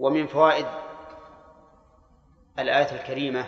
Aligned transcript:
ومن 0.00 0.26
فوائد 0.26 0.66
الآية 2.58 3.00
الكريمة 3.00 3.46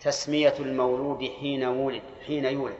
تسمية 0.00 0.54
المولود 0.58 1.24
حين 1.40 1.64
ولد 1.64 2.02
حين 2.26 2.44
يولد. 2.44 2.78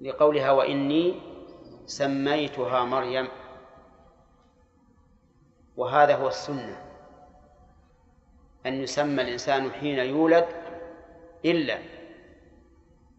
لقولها 0.00 0.50
وإني 0.50 1.14
سميتها 1.86 2.84
مريم. 2.84 3.28
وهذا 5.76 6.16
هو 6.16 6.28
السنة. 6.28 6.84
أن 8.66 8.82
يسمى 8.82 9.22
الإنسان 9.22 9.70
حين 9.70 9.98
يولد 9.98 10.46
إلا 11.44 11.78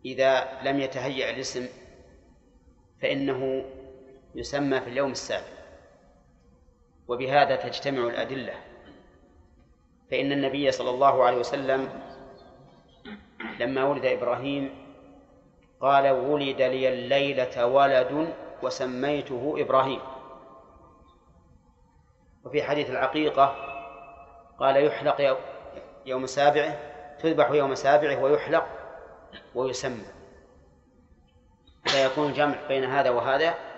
إذا 0.06 0.62
لم 0.62 0.80
يتهيأ 0.80 1.30
الاسم 1.30 1.68
فإنه 3.02 3.66
يسمى 4.36 4.82
في 4.82 4.88
اليوم 4.88 5.12
السابع. 5.12 5.63
وبهذا 7.08 7.56
تجتمع 7.56 8.08
الأدلة. 8.08 8.54
فإن 10.12 10.32
النبي 10.32 10.72
صلى 10.72 10.90
الله 10.90 11.24
عليه 11.24 11.38
وسلم 11.38 11.90
لما 13.60 13.84
ولد 13.84 14.06
إبراهيم 14.06 14.84
قال 15.82 16.10
ولد 16.10 16.62
لي 16.62 16.90
الليلة 16.90 17.66
ولد 17.66 18.34
وسميته 18.64 19.56
إبراهيم. 19.58 20.00
وفي 22.46 22.64
حديث 22.64 22.90
العقيقة 22.90 23.56
قال 24.60 24.86
يحلق 24.86 25.38
يوم 26.06 26.26
سابعه 26.26 26.80
تذبح 27.20 27.52
يوم 27.52 27.76
سابعه 27.76 28.24
ويحلق 28.24 28.68
ويسمى. 29.56 30.06
فيكون 31.86 32.28
الجمع 32.28 32.68
بين 32.68 32.84
هذا 32.84 33.10
وهذا 33.10 33.73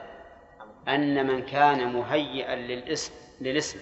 أن 0.88 1.27
من 1.27 1.46
كان 1.46 1.93
مهيئا 1.93 2.55
للاسم 2.55 3.13
للاسم 3.41 3.79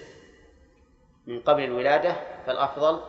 من 1.26 1.40
قبل 1.40 1.64
الولادة 1.64 2.16
فالأفضل 2.46 3.00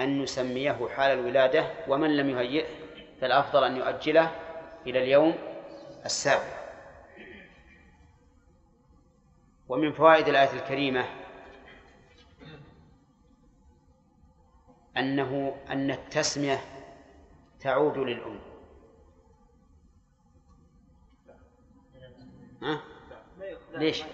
أن 0.00 0.22
نسميه 0.22 0.88
حال 0.96 1.18
الولادة 1.18 1.66
ومن 1.88 2.16
لم 2.16 2.30
يهيئه 2.30 2.66
فالأفضل 3.20 3.64
أن 3.64 3.76
يؤجله 3.76 4.30
إلى 4.86 4.98
اليوم 4.98 5.34
السابع 6.04 6.60
ومن 9.68 9.92
فوائد 9.92 10.28
الآية 10.28 10.52
الكريمة 10.52 11.04
أنه 14.96 15.56
أن 15.70 15.90
التسمية 15.90 16.60
تعود 17.60 17.98
للأم 17.98 18.38
ها؟ 22.62 22.89
ليش؟ 23.72 24.04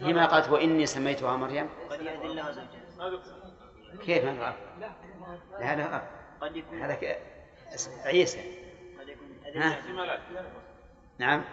هي 0.00 0.12
ما 0.12 0.26
قالت 0.26 0.48
وإني 0.48 0.86
سميتها 0.86 1.36
مريم. 1.36 1.68
كيف 4.04 4.24
ما 4.24 4.54
لا 5.60 5.76
لا. 5.76 6.02
هذا 6.72 7.16
عيسى. 8.04 8.40
ها؟ 9.56 9.78
نعم. 11.18 11.44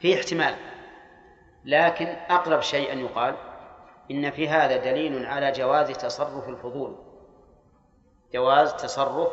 في 0.00 0.14
احتمال. 0.14 0.56
لكن 1.64 2.06
أقرب 2.06 2.60
شيء 2.60 2.92
أن 2.92 2.98
يقال 2.98 3.34
إن 4.10 4.30
في 4.30 4.48
هذا 4.48 4.76
دليل 4.76 5.26
على 5.26 5.52
جواز 5.52 5.90
تصرف 5.90 6.48
الفضول. 6.48 6.96
جواز 8.32 8.74
تصرف 8.74 9.32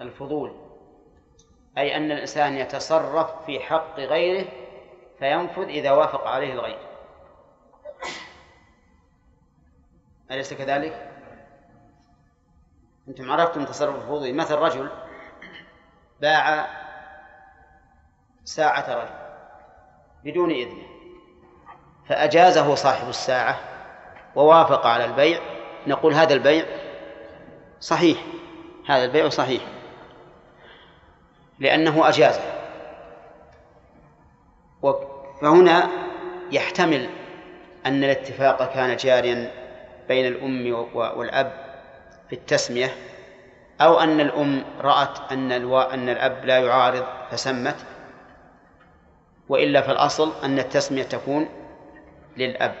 الفضول. 0.00 0.56
أي 1.78 1.96
أن 1.96 2.12
الإنسان 2.12 2.56
يتصرف 2.56 3.44
في 3.46 3.60
حق 3.60 4.00
غيره 4.00 4.46
فينفذ 5.20 5.68
إذا 5.68 5.90
وافق 5.90 6.26
عليه 6.26 6.52
الغير. 6.52 6.78
أليس 10.30 10.54
كذلك؟ 10.54 11.10
أنتم 13.08 13.32
عرفتم 13.32 13.64
تصرف 13.64 13.96
الفضول 13.96 14.34
مثل 14.34 14.54
رجل 14.54 14.90
باع 16.20 16.66
ساعة 18.44 18.94
رجل 18.94 19.14
بدون 20.24 20.50
إذنه 20.50 20.86
فأجازه 22.08 22.74
صاحب 22.74 23.08
الساعة 23.08 23.58
ووافق 24.34 24.86
على 24.86 25.04
البيع. 25.04 25.40
نقول 25.86 26.14
هذا 26.14 26.34
البيع 26.34 26.66
صحيح 27.80 28.24
هذا 28.88 29.04
البيع 29.04 29.28
صحيح 29.28 29.62
لأنه 31.58 32.08
أجازه. 32.08 32.59
فهنا 35.40 35.88
يحتمل 36.52 37.08
أن 37.86 38.04
الاتفاق 38.04 38.74
كان 38.74 38.96
جاريا 38.96 39.50
بين 40.08 40.26
الأم 40.26 40.86
والأب 40.94 41.52
في 42.28 42.32
التسمية 42.36 42.94
أو 43.80 44.00
أن 44.00 44.20
الأم 44.20 44.64
رأت 44.80 45.32
أن. 45.32 45.52
أن 45.52 46.08
الأب 46.08 46.44
لا 46.44 46.58
يعارض 46.58 47.04
فسمت 47.30 47.76
وإلا 49.48 49.80
فالأصل 49.80 50.32
أن 50.44 50.58
التسمية 50.58 51.02
تكون 51.02 51.48
للأب 52.36 52.74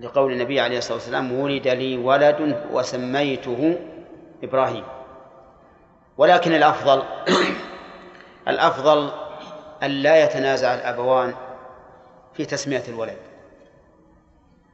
لقول 0.00 0.32
النبي 0.32 0.60
عليه 0.60 0.78
الصلاة 0.78 0.94
والسلام 0.94 1.32
ولد 1.32 1.68
لي 1.68 1.96
ولد 1.96 2.64
وسميته 2.72 3.78
إبراهيم 4.42 4.84
ولكن 6.18 6.54
الأفضل 6.54 7.02
الأفضل 8.48 9.10
أن 9.82 9.90
لا 9.90 10.24
يتنازع 10.24 10.74
الأبوان 10.74 11.34
في 12.38 12.44
تسمية 12.44 12.82
الولد 12.88 13.16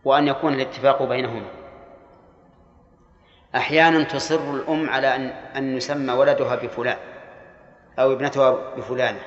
وأن 0.05 0.29
يكون 0.29 0.55
الاتفاق 0.55 1.03
بينهما. 1.03 1.47
أحيانا 3.57 4.05
تصر 4.05 4.51
الأم 4.51 4.91
على 4.91 5.17
أن 5.17 5.27
أن 5.29 5.77
يسمى 5.77 6.13
ولدها 6.13 6.55
بفلان 6.55 6.97
أو 7.99 8.13
ابنتها 8.13 8.51
بفلانة 8.51 9.21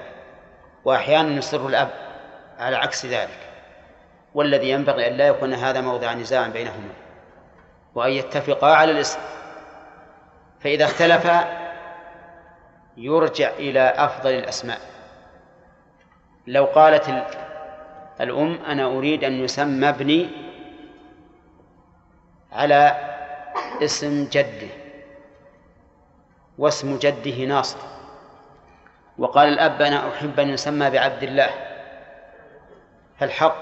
وأحيانا 0.85 1.37
يصر 1.37 1.67
الأب 1.67 1.89
على 2.59 2.75
عكس 2.75 3.05
ذلك. 3.05 3.39
والذي 4.33 4.69
ينبغي 4.69 5.07
أن 5.07 5.13
لا 5.13 5.27
يكون 5.27 5.53
هذا 5.53 5.81
موضع 5.81 6.13
نزاع 6.13 6.47
بينهما. 6.47 6.93
وأن 7.95 8.11
يتفقا 8.11 8.75
على 8.75 8.91
الاسم 8.91 9.19
فإذا 10.59 10.85
اختلفا 10.85 11.67
يرجع 12.97 13.49
إلى 13.49 13.79
أفضل 13.79 14.31
الأسماء. 14.31 14.79
لو 16.47 16.65
قالت 16.65 17.09
الأم 18.22 18.59
أنا 18.67 18.85
أريد 18.85 19.23
أن 19.23 19.33
يسمى 19.44 19.89
ابني 19.89 20.29
على 22.51 22.97
اسم 23.83 24.28
جده 24.31 24.67
واسم 26.57 26.97
جده 26.97 27.45
ناصر. 27.45 27.77
وقال 29.17 29.47
الأب 29.47 29.81
أنا 29.81 30.09
أحب 30.09 30.39
أن 30.39 30.50
يسمى 30.50 30.89
بعبد 30.89 31.23
الله. 31.23 31.50
فالحق 33.19 33.56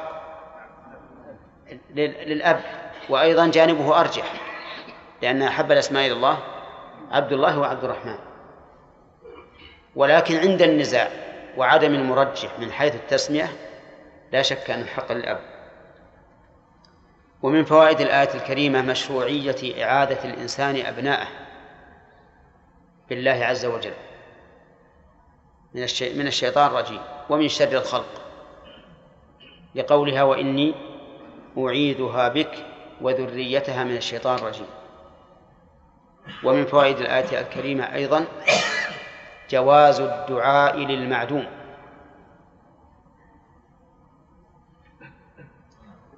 للأب 1.95 2.61
وأيضا 3.09 3.47
جانبه 3.47 3.99
أرجح 3.99 4.33
لأن 5.21 5.41
أحب 5.41 5.71
الأسماء 5.71 6.05
إلى 6.05 6.13
الله 6.13 6.37
عبد 7.11 7.33
الله 7.33 7.59
وعبد 7.59 7.83
الرحمن. 7.83 8.17
ولكن 9.95 10.37
عند 10.37 10.61
النزاع 10.61 11.09
وعدم 11.57 11.93
المرجح 11.93 12.59
من 12.59 12.71
حيث 12.71 12.95
التسمية 12.95 13.49
لا 14.31 14.41
شك 14.41 14.71
أن 14.71 14.81
الحق 14.81 15.11
للأب. 15.11 15.39
ومن 17.43 17.65
فوائد 17.65 18.01
الآية 18.01 18.33
الكريمة 18.33 18.81
مشروعية 18.81 19.83
إعادة 19.83 20.23
الإنسان 20.23 20.85
أبناءه 20.85 21.27
بالله 23.09 23.45
عز 23.45 23.65
وجل. 23.65 23.93
من 25.73 25.83
الشي... 25.83 26.13
من 26.13 26.27
الشيطان 26.27 26.67
الرجيم. 26.67 27.01
ومن 27.29 27.47
شر 27.47 27.71
الخلق. 27.71 28.21
لقولها 29.75 30.23
وإني 30.23 30.75
أعيدها 31.57 32.27
بك 32.27 32.65
وذريتها 33.01 33.83
من 33.83 33.97
الشيطان 33.97 34.35
الرجيم. 34.35 34.67
ومن 36.43 36.65
فوائد 36.65 36.97
الآية 36.97 37.39
الكريمة 37.41 37.93
أيضا 37.93 38.25
جواز 39.49 39.99
الدعاء 39.99 40.77
للمعدوم. 40.77 41.47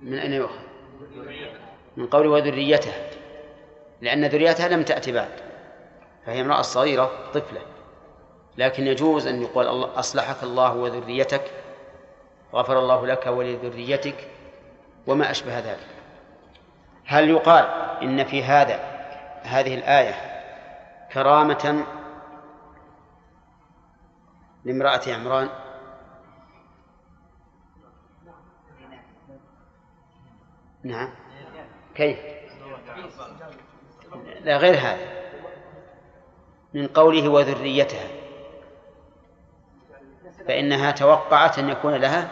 من 0.01 0.19
أين 0.19 0.33
يؤخذ؟ 0.33 0.67
من 1.97 2.07
قول 2.07 2.27
وذريته 2.27 2.93
لأن 4.01 4.25
ذريتها 4.25 4.67
لم 4.67 4.83
تأتي 4.83 5.11
بعد 5.11 5.31
فهي 6.25 6.41
امرأة 6.41 6.61
صغيرة 6.61 7.11
طفلة 7.33 7.61
لكن 8.57 8.87
يجوز 8.87 9.27
أن 9.27 9.41
يقول 9.41 9.67
الله 9.67 9.99
أصلحك 9.99 10.43
الله 10.43 10.73
وذريتك 10.75 11.51
غفر 12.53 12.79
الله 12.79 13.07
لك 13.07 13.27
ولذريتك 13.27 14.27
وما 15.07 15.31
أشبه 15.31 15.59
ذلك 15.59 15.87
هل 17.05 17.29
يقال 17.29 17.65
إن 18.01 18.23
في 18.23 18.43
هذا 18.43 18.79
هذه 19.43 19.75
الآية 19.75 20.13
كرامة 21.13 21.85
لامرأة 24.65 25.01
عمران 25.07 25.49
نعم. 30.87 31.09
كيف؟ 31.95 32.19
لا 34.43 34.57
غير 34.57 34.75
هذا. 34.75 35.07
من 36.73 36.87
قوله 36.87 37.29
وذريتها. 37.29 38.07
فإنها 40.47 40.91
توقعت 40.91 41.59
أن 41.59 41.69
يكون 41.69 41.93
لها 41.95 42.29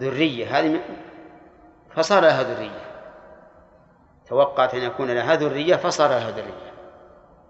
ذرية. 0.00 0.58
هذه 0.58 0.80
فصار 1.94 2.22
لها 2.22 2.42
ذرية. 2.42 2.84
توقعت 4.28 4.74
أن 4.74 4.82
يكون 4.82 5.10
لها 5.10 5.34
ذرية 5.34 5.76
فصار 5.76 6.10
لها 6.10 6.30
ذرية. 6.30 6.72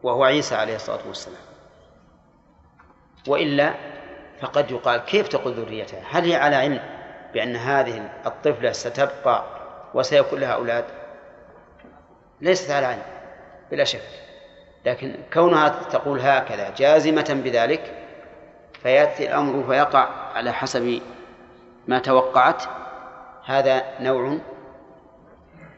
وهو 0.03 0.25
عيسى 0.25 0.55
عليه 0.55 0.77
الصلاة 0.77 1.09
والسلام. 1.09 1.43
وإلا 3.29 3.75
فقد 4.41 4.71
يقال 4.71 5.01
كيف 5.01 5.29
تقول 5.29 5.53
ذريتها؟ 5.53 6.01
هل 6.11 6.25
هي 6.25 6.37
على 6.37 6.57
علم 6.57 6.81
بأن 7.35 7.57
هذه 7.57 8.11
الطفلة 8.27 8.73
ستبقى 8.73 9.54
وسيكون 9.95 10.41
لها 10.41 10.55
أولاد. 10.55 10.85
ليست 12.41 12.71
على 12.71 12.87
علم 12.87 13.03
بلا 13.71 13.85
شك. 13.85 14.03
لكن 14.85 15.15
كونها 15.33 15.69
تقول 15.69 16.21
هكذا 16.21 16.71
جازمة 16.71 17.41
بذلك 17.45 17.95
فيأتي 18.83 19.29
الأمر 19.29 19.65
فيقع 19.67 20.09
على 20.35 20.53
حسب 20.53 21.01
ما 21.89 21.99
توقعت. 21.99 22.63
هذا 23.45 23.85
نوع 24.01 24.39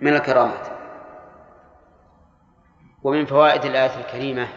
من 0.01 0.13
الكرامات. 0.17 0.67
ومن 3.03 3.27
فوائد 3.27 3.65
الآية 3.65 4.01
الكريمة 4.01 4.49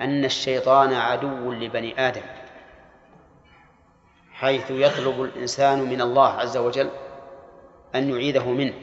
أن 0.00 0.24
الشيطان 0.24 0.92
عدو 0.92 1.52
لبني 1.52 2.08
آدم 2.08 2.22
حيث 4.32 4.70
يطلب 4.70 5.22
الإنسان 5.22 5.78
من 5.78 6.00
الله 6.00 6.28
عز 6.28 6.56
وجل 6.56 6.90
أن 7.94 8.10
يعيذه 8.10 8.50
منه. 8.50 8.74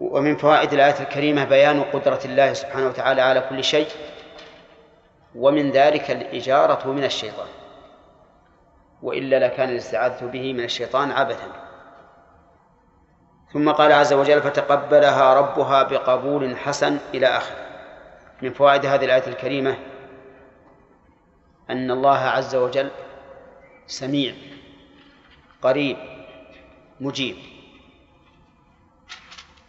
ومن 0.00 0.36
فوائد 0.36 0.72
الآية 0.72 1.00
الكريمة 1.00 1.44
بيان 1.44 1.82
قدرة 1.82 2.20
الله 2.24 2.52
سبحانه 2.52 2.86
وتعالى 2.86 3.22
على 3.22 3.40
كل 3.40 3.64
شيء 3.64 3.88
ومن 5.34 5.70
ذلك 5.70 6.10
الإجارة 6.10 6.92
من 6.92 7.04
الشيطان. 7.04 7.48
وإلا 9.02 9.46
لكان 9.46 9.68
الاستعاذة 9.68 10.26
به 10.26 10.52
من 10.52 10.64
الشيطان 10.64 11.10
عبثا. 11.10 11.64
ثم 13.52 13.72
قال 13.72 13.92
عز 13.92 14.12
وجل 14.12 14.42
فتقبلها 14.42 15.34
ربها 15.34 15.82
بقبول 15.82 16.56
حسن 16.56 16.98
إلى 17.14 17.26
آخر 17.26 17.54
من 18.42 18.52
فوائد 18.52 18.86
هذه 18.86 19.04
الآية 19.04 19.26
الكريمة 19.26 19.76
أن 21.70 21.90
الله 21.90 22.18
عز 22.18 22.54
وجل 22.56 22.90
سميع 23.86 24.34
قريب 25.62 25.96
مجيب. 27.04 27.36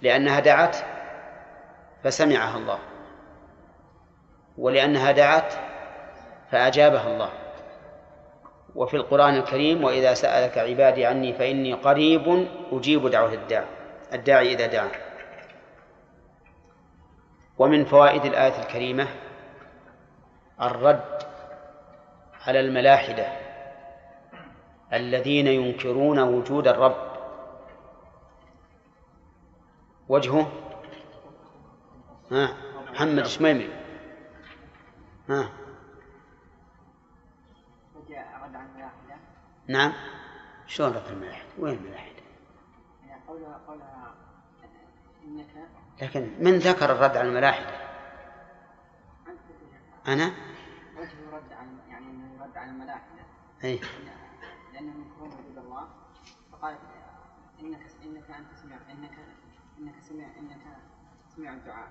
لأنها 0.02 0.40
دعت 0.40 0.78
فسمعها 2.04 2.58
الله. 2.58 2.80
ولأنها 4.58 5.12
دعت 5.12 5.54
فأجابها 6.52 7.08
الله. 7.14 7.30
وفي 8.76 8.98
القرآن 8.98 9.36
الكريم 9.36 9.84
وإذا 9.84 10.14
سألك 10.14 10.58
عبادي 10.58 11.06
عني 11.06 11.34
فإني 11.34 11.74
قريب 11.74 12.48
أجيب 12.72 13.08
دعوة 13.08 13.34
الداعي 13.34 13.66
الداعي 14.14 14.54
إذا 14.54 14.68
دعا. 14.68 14.90
ومن 17.58 17.86
فوائد 17.86 18.26
الآية 18.26 18.60
الكريمة 18.62 19.08
الرد 20.62 21.24
على 22.48 22.60
الملاحدة 22.60 23.28
الذين 24.94 25.48
ينكرون 25.48 26.20
وجود 26.20 26.68
الرب. 26.68 27.05
وجهه؟ 30.10 30.52
ها 32.32 32.58
محمد 32.92 33.26
شميمي. 33.26 33.70
ها. 35.30 35.50
نعم. 39.68 39.94
شلون 40.68 40.94
رد 40.94 41.08
الملاحدة 41.08 41.46
وين 41.60 41.78
الملاحدة 41.78 42.22
قولها 43.28 43.62
قولها 43.68 44.16
إنك 45.24 45.48
لكن 46.02 46.36
من 46.40 46.58
ذكر 46.58 46.92
الرد 46.92 47.18
على 47.18 47.30
الملاحدة؟ 47.30 47.86
أنا؟ 50.08 50.34
وجه 50.98 51.30
رد 51.32 51.54
على 51.54 51.70
يعني 51.90 52.06
انه 52.06 52.44
رد 52.44 52.58
على 52.58 52.72
الملاحدة 52.72 53.24
أي 53.64 53.80
لأنهم 54.74 55.02
ينكرون 55.02 55.30
وجود 55.30 55.58
الله. 55.58 55.88
فقال 56.52 56.78
إنك 57.62 57.82
إنك 58.04 58.32
أنت 58.32 58.55
إنك 59.86 59.94
سمع 60.02 60.26
إنك 60.40 60.62
سمع 61.36 61.54
الدعاء. 61.54 61.88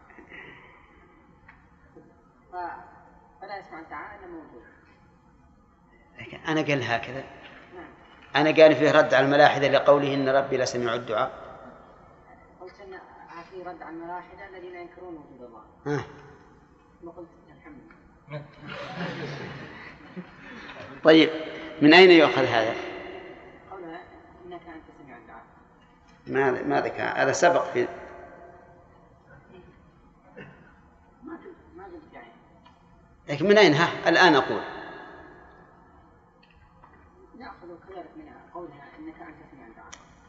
فلا 3.41 3.59
يسمع 3.59 3.81
الدعاء 3.81 4.19
إلا 4.19 4.27
موجود 4.27 4.65
لكن 6.21 6.39
أنا 6.39 6.61
قال 6.61 6.83
هكذا. 6.83 7.25
نعم. 7.75 7.89
أنا 8.37 8.51
قال 8.63 8.77
فيه 8.77 8.91
رد 8.91 9.15
على 9.15 9.27
الملاحدة 9.27 9.69
لقوله 9.69 10.15
إن 10.15 10.29
ربي 10.29 10.57
لسميع 10.57 10.95
الدعاء. 10.95 11.59
قلت 12.61 12.81
أن 12.81 12.99
في 13.51 13.63
رد 13.63 13.83
على 13.83 13.97
الملاحدة 13.97 14.49
الذين 14.49 14.75
ينكرون 14.75 15.15
وجود 15.17 15.43
الله. 15.43 15.65
ها. 15.87 16.05
ما 17.03 17.11
قلت 17.11 17.29
الحمد 17.57 18.45
طيب 21.05 21.31
من 21.83 21.95
أين 21.95 22.11
يؤخذ 22.11 22.45
هذا؟ 22.45 22.75
قولها 23.71 24.03
إنك 24.47 24.61
أنت 24.69 24.85
سميع 25.03 25.17
الدعاء 25.19 25.45
ما 26.27 26.63
ما 26.63 26.81
ذكر. 26.81 27.03
هذا 27.03 27.33
سبق 27.33 27.73
في 27.73 27.89
لكن 33.29 33.49
من 33.49 33.59
أين؟ 33.59 33.75
ها 33.75 34.09
الآن 34.09 34.35
أقول. 34.35 34.61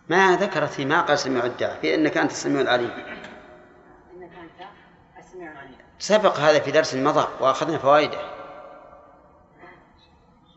ما 0.09 0.35
ذكرت 0.35 0.69
في 0.69 0.85
ما 0.85 1.01
قال 1.01 1.19
سميع 1.19 1.45
الدعاء 1.45 1.79
في 1.81 1.95
إنك 1.95 2.17
أنت 2.17 2.31
السميع 2.31 2.61
العليم. 2.61 2.91
إنك 2.91 4.31
أنت 4.33 4.69
السميع 5.17 5.51
العليم 5.51 5.77
سبق 5.99 6.37
هذا 6.37 6.59
في 6.59 6.71
درس 6.71 6.95
مضى 6.95 7.27
وأخذنا 7.39 7.77
فوائده. 7.77 8.19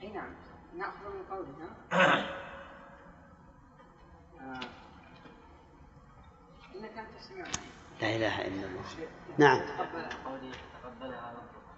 أي 0.02 0.09
نعم. 0.09 0.30
نأخذ 0.76 1.04
من 1.04 1.23
قولها 1.30 1.68
آه. 1.92 2.25
إنك 6.75 6.99
أنت 6.99 7.09
السميع 7.21 7.47
العليم 7.47 7.71
لا 8.00 8.08
إله 8.19 8.41
إلا 8.41 8.67
الله. 8.67 8.83
نعم. 9.39 9.61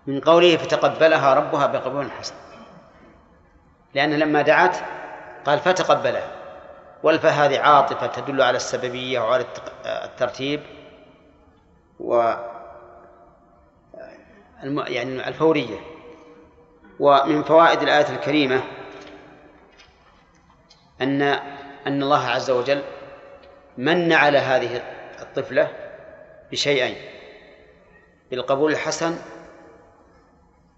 من 0.07 0.21
قوله 0.21 0.57
فتقبلها 0.57 1.35
ربها 1.35 1.67
بقبول 1.67 2.11
حسن. 2.11 2.35
لأن 3.95 4.19
لما 4.19 4.43
دعت 4.43 4.77
قال 5.45 5.59
فتقبلها. 5.59 6.31
والفاء 7.03 7.33
هذه 7.33 7.61
عاطفة 7.61 8.07
تدل 8.07 8.43
على 8.43 8.57
السببية 8.57 9.21
وعلى 9.21 9.45
الترتيب 9.87 10.63
و 12.01 12.35
يعني 14.65 15.29
الفورية. 15.29 15.79
ومن 17.01 17.43
فوائد 17.43 17.83
الآية 17.83 18.09
الكريمة 18.09 18.63
أن 21.01 21.23
أن 21.87 22.03
الله 22.03 22.27
عز 22.27 22.51
وجل 22.51 22.83
من 23.79 24.13
على 24.13 24.39
هذه 24.39 24.83
الطفلة 25.23 25.69
بشيئين 26.51 26.97
بالقبول 28.31 28.73
الحسن 28.73 29.19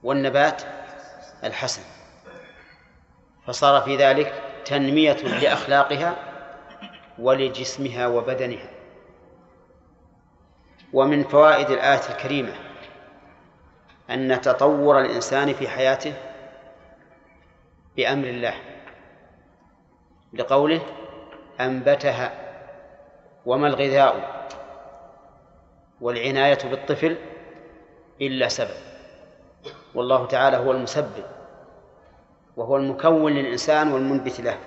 والنبات 0.02 0.62
الحسن. 1.44 1.82
فصار 3.46 3.80
في 3.82 3.96
ذلك 3.96 4.42
تنمية 4.64 5.12
لأخلاقها 5.12 6.16
ولجسمها 7.18 8.06
وبدنها. 8.06 8.70
ومن 10.92 11.24
فوائد 11.24 11.70
الآية 11.70 12.08
الكريمة 12.10 12.52
أن 14.10 14.40
تطور 14.40 15.00
الإنسان 15.00 15.52
في 15.52 15.68
حياته 15.68 16.14
بأمر 17.96 18.28
الله 18.28 18.54
لقوله 20.32 20.80
أنبتها 21.60 22.32
وما 23.46 23.68
الغذاء. 23.68 24.42
والعناية 26.02 26.58
بالطفل 26.64 27.16
إلا 28.20 28.48
سبب. 28.48 28.76
والله 29.94 30.26
تعالى 30.26 30.56
هو 30.56 30.72
المسبب 30.72 31.24
وهو 32.56 32.76
المكون 32.76 33.32
للإنسان 33.32 33.92
والمنبت 33.92 34.40
له. 34.40 34.58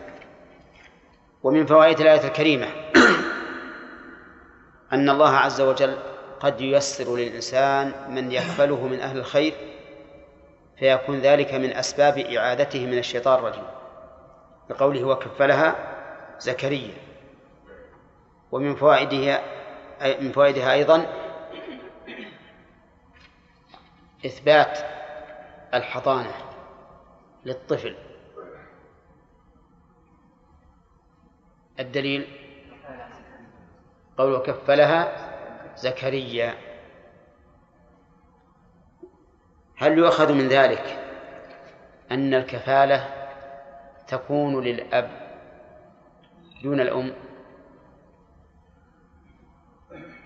ومن 1.43 1.65
فوائد 1.65 1.99
الآية 1.99 2.27
الكريمة 2.27 2.67
أن 4.93 5.09
الله 5.09 5.29
عز 5.29 5.61
وجل 5.61 5.97
قد 6.39 6.61
ييسر 6.61 7.15
للإنسان 7.15 7.93
من 8.09 8.31
يكفله 8.31 8.87
من 8.87 8.99
أهل 8.99 9.17
الخير 9.17 9.53
فيكون 10.79 11.19
ذلك 11.19 11.53
من 11.53 11.73
أسباب 11.73 12.17
إعادته 12.17 12.85
من 12.85 12.97
الشيطان 12.97 13.39
الرجيم. 13.39 13.67
بقوله 14.69 15.03
وكفلها 15.03 15.75
زكريا. 16.39 16.93
ومن 18.51 18.75
فوائدها 18.75 19.41
من 20.21 20.31
فوائدها 20.31 20.73
أيضا 20.73 21.24
إثبات 24.25 24.79
الحضانة 25.73 26.33
للطفل. 27.45 27.95
الدليل؟ 31.79 32.27
قول 34.17 34.37
كفلها 34.37 35.31
زكريا. 35.75 36.53
هل 39.77 39.97
يؤخذ 39.97 40.33
من 40.33 40.47
ذلك 40.47 40.99
أن 42.11 42.33
الكفالة 42.33 43.27
تكون 44.07 44.63
للأب 44.63 45.09
دون 46.63 46.79
الأم؟ 46.79 47.13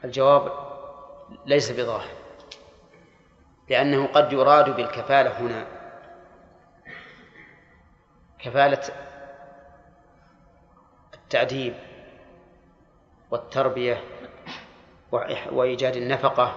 الجواب 0.03 0.51
ليس 1.45 1.71
بظاهر. 1.71 2.18
لأنه 3.69 4.07
قد 4.07 4.33
يراد 4.33 4.75
بالكفالة 4.75 5.39
هنا. 5.39 5.65
كفالة 8.39 8.81
التأديب 11.13 11.73
والتربية 13.31 14.03
وإيجاد 15.51 15.95
النفقة 15.95 16.55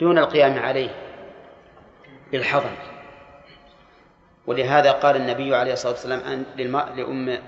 دون 0.00 0.18
القيام 0.18 0.58
عليه 0.58 0.90
بالحضن 2.32 2.74
ولهذا 4.46 4.92
قال 4.92 5.16
النبي 5.16 5.56
عليه 5.56 5.72
الصلاة 5.72 5.92
والسلام 5.92 6.44
لأم 6.96 7.42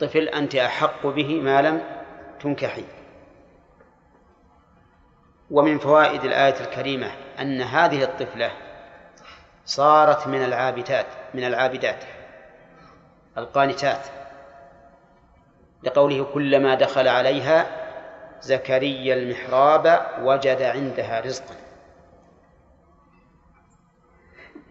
طفل 0.00 0.28
أنت 0.28 0.54
أحق 0.54 1.06
به 1.06 1.40
ما 1.40 1.62
لم 1.62 1.82
تنكحي. 2.40 2.84
ومن 5.54 5.78
فوائد 5.78 6.24
الآية 6.24 6.60
الكريمة 6.60 7.10
أن 7.40 7.60
هذه 7.60 8.02
الطفلة 8.02 8.50
صارت 9.64 10.26
من 10.26 10.44
العابدات 10.44 11.06
من 11.34 11.44
العابدات 11.44 12.04
القانتات. 13.38 14.06
لقوله 15.82 16.24
كلما 16.24 16.74
دخل 16.74 17.08
عليها 17.08 17.66
زكريا 18.40 19.14
المحراب 19.14 20.06
وجد 20.22 20.62
عندها 20.62 21.20
رزقا. 21.20 21.54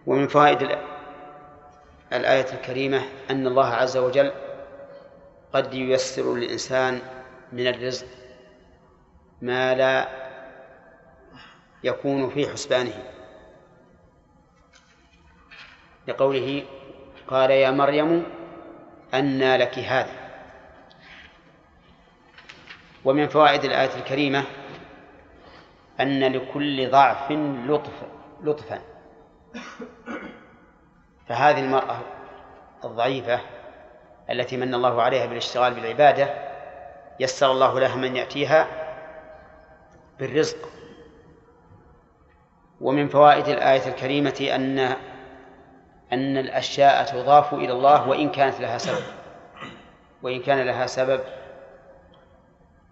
ومن 0.06 0.28
فوائد 0.28 0.78
الآية 2.12 2.52
الكريمة 2.52 3.02
أن 3.30 3.46
الله 3.46 3.68
عز 3.68 3.96
وجل 3.96 4.32
قد 5.52 5.74
ييسر 5.74 6.34
للإنسان 6.34 7.00
من 7.52 7.66
الرزق 7.66 8.06
ما 9.42 9.74
لا 9.74 10.23
يكون 11.84 12.30
في 12.30 12.48
حسبانه. 12.48 13.02
لقوله 16.08 16.64
قال 17.28 17.50
يا 17.50 17.70
مريم 17.70 18.26
أنى 19.14 19.56
لك 19.56 19.78
هذا. 19.78 20.24
ومن 23.04 23.28
فوائد 23.28 23.64
الآية 23.64 23.96
الكريمة 23.96 24.44
أن 26.00 26.32
لكل 26.32 26.90
ضعف 26.90 27.32
لطف 27.68 28.02
لطفا. 28.42 28.80
فهذه 31.28 31.60
المرأة 31.60 32.00
الضعيفة 32.84 33.40
التي 34.30 34.56
من 34.56 34.74
الله 34.74 35.02
عليها 35.02 35.26
بالاشتغال 35.26 35.74
بالعبادة 35.74 36.34
يسر 37.20 37.52
الله 37.52 37.80
لها 37.80 37.96
من 37.96 38.16
يأتيها 38.16 38.66
بالرزق. 40.18 40.73
ومن 42.80 43.08
فوائد 43.08 43.48
الآية 43.48 43.88
الكريمة 43.88 44.48
أن 44.54 44.78
أن 46.12 46.36
الأشياء 46.36 47.04
تضاف 47.04 47.54
إلى 47.54 47.72
الله 47.72 48.08
وإن 48.08 48.28
كانت 48.28 48.60
لها 48.60 48.78
سبب. 48.78 49.04
وإن 50.22 50.40
كان 50.42 50.66
لها 50.66 50.86
سبب 50.86 51.20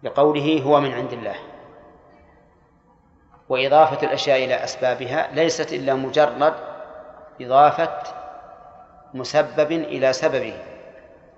لقوله 0.02 0.62
هو 0.62 0.80
من 0.80 0.92
عند 0.92 1.12
الله. 1.12 1.34
وإضافة 3.48 4.06
الأشياء 4.06 4.44
إلى 4.44 4.64
أسبابها 4.64 5.30
ليست 5.32 5.72
إلا 5.72 5.94
مجرد 5.94 6.54
إضافة 7.40 8.02
مسبب 9.14 9.72
إلى 9.72 10.12
سببه 10.12 10.54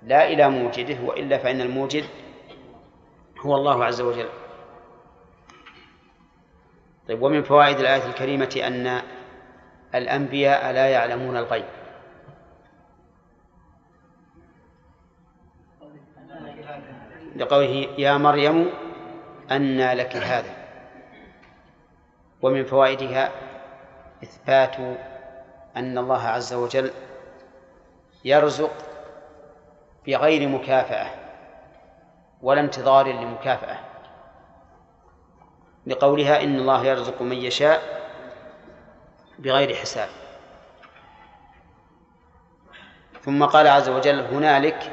لا 0.03 0.27
إلى 0.27 0.49
موجده 0.49 1.01
وإلا 1.03 1.37
فإن 1.37 1.61
الموجد 1.61 2.05
هو 3.45 3.55
الله 3.55 3.85
عز 3.85 4.01
وجل. 4.01 4.29
طيب 7.07 7.21
ومن 7.21 7.43
فوائد 7.43 7.79
الآية 7.79 8.05
الكريمة 8.05 8.61
أن 8.67 9.01
الأنبياء 9.95 10.71
لا 10.71 10.89
يعلمون 10.89 11.37
الغيب. 11.37 11.65
لقوله 17.35 17.87
يا 17.97 18.17
مريم 18.17 18.69
أنى 19.51 19.93
لك 19.93 20.15
هذا. 20.15 20.53
ومن 22.41 22.63
فوائدها 22.63 23.31
إثبات 24.23 24.75
أن 25.77 25.97
الله 25.97 26.21
عز 26.21 26.53
وجل 26.53 26.91
يرزق 28.25 28.73
بغير 30.07 30.49
مكافأة 30.49 31.07
ولا 32.41 32.61
انتظار 32.61 33.07
لمكافأة. 33.07 33.94
لقولها 35.87 36.43
إن 36.43 36.55
الله 36.55 36.85
يرزق 36.85 37.21
من 37.21 37.37
يشاء 37.37 37.81
بغير 39.39 39.75
حساب. 39.75 40.09
ثم 43.21 43.45
قال 43.45 43.67
عز 43.67 43.89
وجل 43.89 44.19
هنالك 44.19 44.91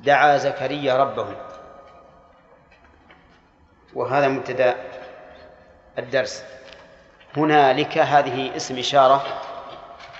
دعا 0.00 0.36
زكريا 0.36 0.96
ربه. 0.96 1.36
وهذا 3.94 4.28
مبتدا 4.28 4.76
الدرس. 5.98 6.44
هنالك 7.36 7.98
هذه 7.98 8.56
اسم 8.56 8.78
إشارة 8.78 9.24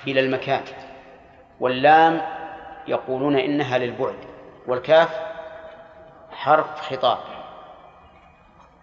إلى 0.06 0.20
المكان. 0.20 0.62
واللام 1.60 2.22
يقولون 2.88 3.36
إنها 3.36 3.78
للبعد 3.78 4.16
والكاف 4.66 5.20
حرف 6.30 6.80
خطاب. 6.80 7.18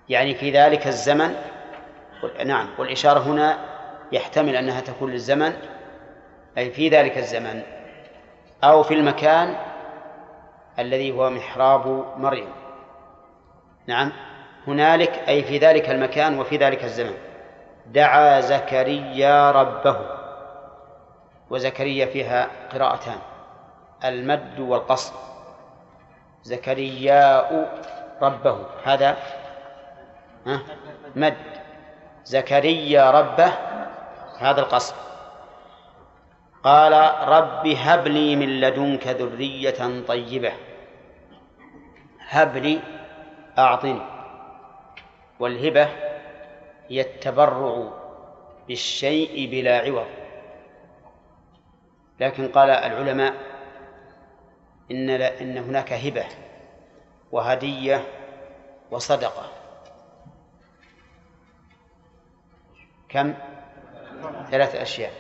يعني 0.10 0.36
في 0.36 0.52
ذلك 0.52 0.88
الزمن 0.88 1.36
نعم 2.46 2.70
والإشارة 2.78 3.20
هنا 3.20 3.58
يحتمل 4.12 4.56
أنها 4.56 4.82
تكون 4.82 5.12
للزمن 5.12 5.54
أي 6.58 6.72
في 6.72 6.90
ذلك 6.90 7.18
الزمن 7.18 7.62
أو 8.64 8.84
في 8.84 8.94
المكان 8.94 9.56
الذي 10.80 11.12
هو 11.12 11.30
محراب 11.30 12.06
مريم. 12.18 12.50
نعم 13.88 14.12
هنالك 14.68 15.24
أي 15.28 15.44
في 15.44 15.58
ذلك 15.58 15.90
المكان 15.90 16.40
وفي 16.40 16.58
ذلك 16.58 16.84
الزمن. 16.84 17.14
دعا 17.86 18.40
زكريا 18.40 19.52
ربه 19.52 19.98
وزكريا 21.50 22.06
فيها 22.06 22.48
قراءتان 22.74 23.18
المد 24.06 24.60
والقصر 24.60 25.14
زكرياء 26.44 27.80
ربه 28.22 28.66
هذا 28.84 29.18
مد. 31.16 31.38
زكريا 32.26 33.12
ربه 33.12 33.54
هذا 34.40 34.62
القصر. 34.62 34.96
قال 36.64 36.94
رب 37.30 37.68
هب 37.68 38.08
لي 38.08 38.36
من 38.36 38.62
لدنك 38.62 39.08
ذرية 39.08 40.06
طيبة. 40.08 40.54
هب 42.28 42.58
لي 42.58 42.80
أعطني. 43.58 44.02
والهبة 45.40 45.90
هي 46.90 47.02
التبرع 47.02 47.94
بالشيء 48.68 49.50
بلا 49.52 49.78
عوض. 49.78 50.08
لكن 52.20 52.48
قال 52.48 52.70
العلماء 52.70 53.34
إن 54.92 55.10
إن 55.10 55.58
هناك 55.58 55.94
هبة 55.94 56.26
وهدية 57.32 58.04
وصدقة. 58.92 59.59
كم؟ 63.10 63.34
ثلاث 64.52 64.76
أشياء. 64.76 65.12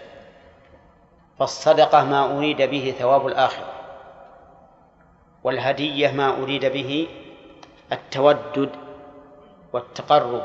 فالصدقة 1.39 2.05
ما 2.05 2.37
أريد 2.37 2.61
به 2.61 2.95
ثواب 2.99 3.27
الآخرة. 3.27 3.73
والهدية 5.43 6.11
ما 6.11 6.43
أريد 6.43 6.65
به 6.65 7.07
التودد 7.91 8.69
والتقرب 9.73 10.43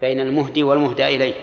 بين 0.00 0.20
المهدي 0.20 0.62
والمهدى 0.62 1.06
إليه. 1.06 1.34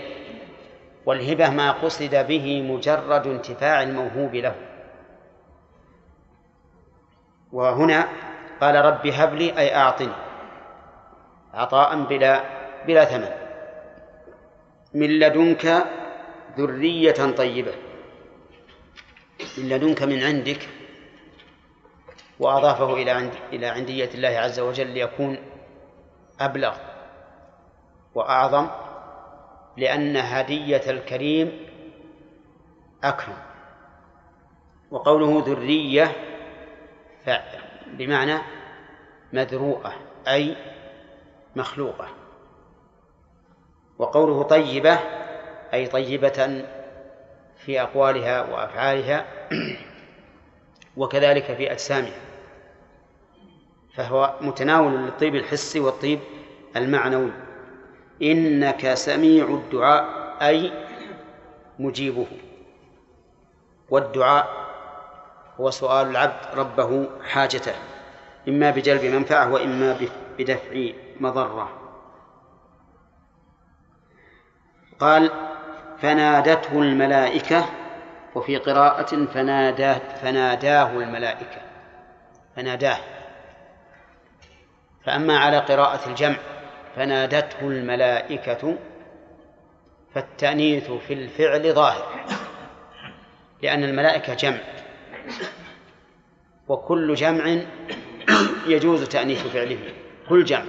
والهبة 1.06 1.50
ما 1.50 1.72
قصد 1.72 2.28
به 2.28 2.62
مجرد 2.62 3.28
انتفاع 3.28 3.84
الموهوب 3.84 4.36
له. 4.36 4.56
وهنا 7.52 8.08
قال 8.62 8.76
رب 8.76 9.08
هب 9.08 9.34
لي 9.34 9.58
أي 9.58 9.76
أعطني 9.76 10.14
عطاء 11.54 12.04
بلا 12.04 12.44
بلا 12.86 13.06
ثمن. 13.06 13.41
من 14.94 15.20
لدنك 15.20 15.86
ذرية 16.58 17.32
طيبة. 17.32 17.74
من 19.58 19.70
لدنك 19.70 20.04
من 20.04 20.24
عندك. 20.24 20.70
وأضافه 22.40 22.94
إلى 22.94 23.12
عند 23.12 23.34
إلى 23.54 23.68
عندية 23.68 24.10
الله 24.14 24.30
عز 24.30 24.60
وجل 24.60 24.88
ليكون 24.88 25.38
أبلغ 26.40 26.78
وأعظم 28.16 28.68
لأن 29.78 30.18
هدية 30.18 30.82
الكريم 30.88 31.68
أكرم. 33.04 33.38
وقوله 34.92 35.44
ذرية 35.48 36.16
بمعنى 37.88 38.38
مذروءة 39.34 39.94
أي 40.28 40.56
مخلوقة. 41.56 42.21
وقوله 44.02 44.44
طيبة 44.44 45.00
أي 45.74 45.88
طيبة 45.88 46.66
في 47.58 47.82
أقوالها 47.82 48.42
وأفعالها 48.42 49.26
وكذلك 50.98 51.44
في 51.44 51.72
أجسامها. 51.72 52.20
فهو 53.96 54.34
متناول 54.42 54.94
للطيب 54.94 55.36
الحسي 55.36 55.80
والطيب 55.80 56.20
المعنوي. 56.76 57.32
إنك 58.22 58.94
سميع 58.94 59.46
الدعاء 59.46 60.06
أي 60.42 60.72
مجيبه. 61.80 62.28
والدعاء 63.90 64.48
هو 65.60 65.70
سؤال 65.70 66.08
العبد 66.08 66.46
ربه 66.56 67.10
حاجته 67.24 67.74
إما 68.48 68.72
بجلب 68.72 69.06
منفعة 69.06 69.54
وإما 69.54 69.98
بدفع 70.40 70.90
مضرة. 71.20 71.81
قال 75.02 75.32
فنادته 76.02 76.82
الملائكة 76.82 77.66
وفي 78.36 78.58
قراءة 78.58 79.26
فناداه 79.26 80.02
فناداه 80.22 80.98
الملائكة 80.98 81.62
فناداه. 82.56 82.98
فأما 85.06 85.38
على 85.38 85.58
قراءة 85.58 86.10
الجمع 86.10 86.38
فنادته 86.96 87.62
الملائكة 87.62 88.78
فالتأنيث 90.16 90.92
في 90.92 91.14
الفعل 91.14 91.74
ظاهر 91.74 92.26
لأن 93.62 93.84
الملائكة 93.84 94.34
جمع. 94.34 94.60
وكل 96.68 97.14
جمع 97.14 97.62
يجوز 98.68 99.04
تأنيث 99.04 99.48
فعله 99.48 99.80
كل 100.30 100.46
جمع 100.46 100.66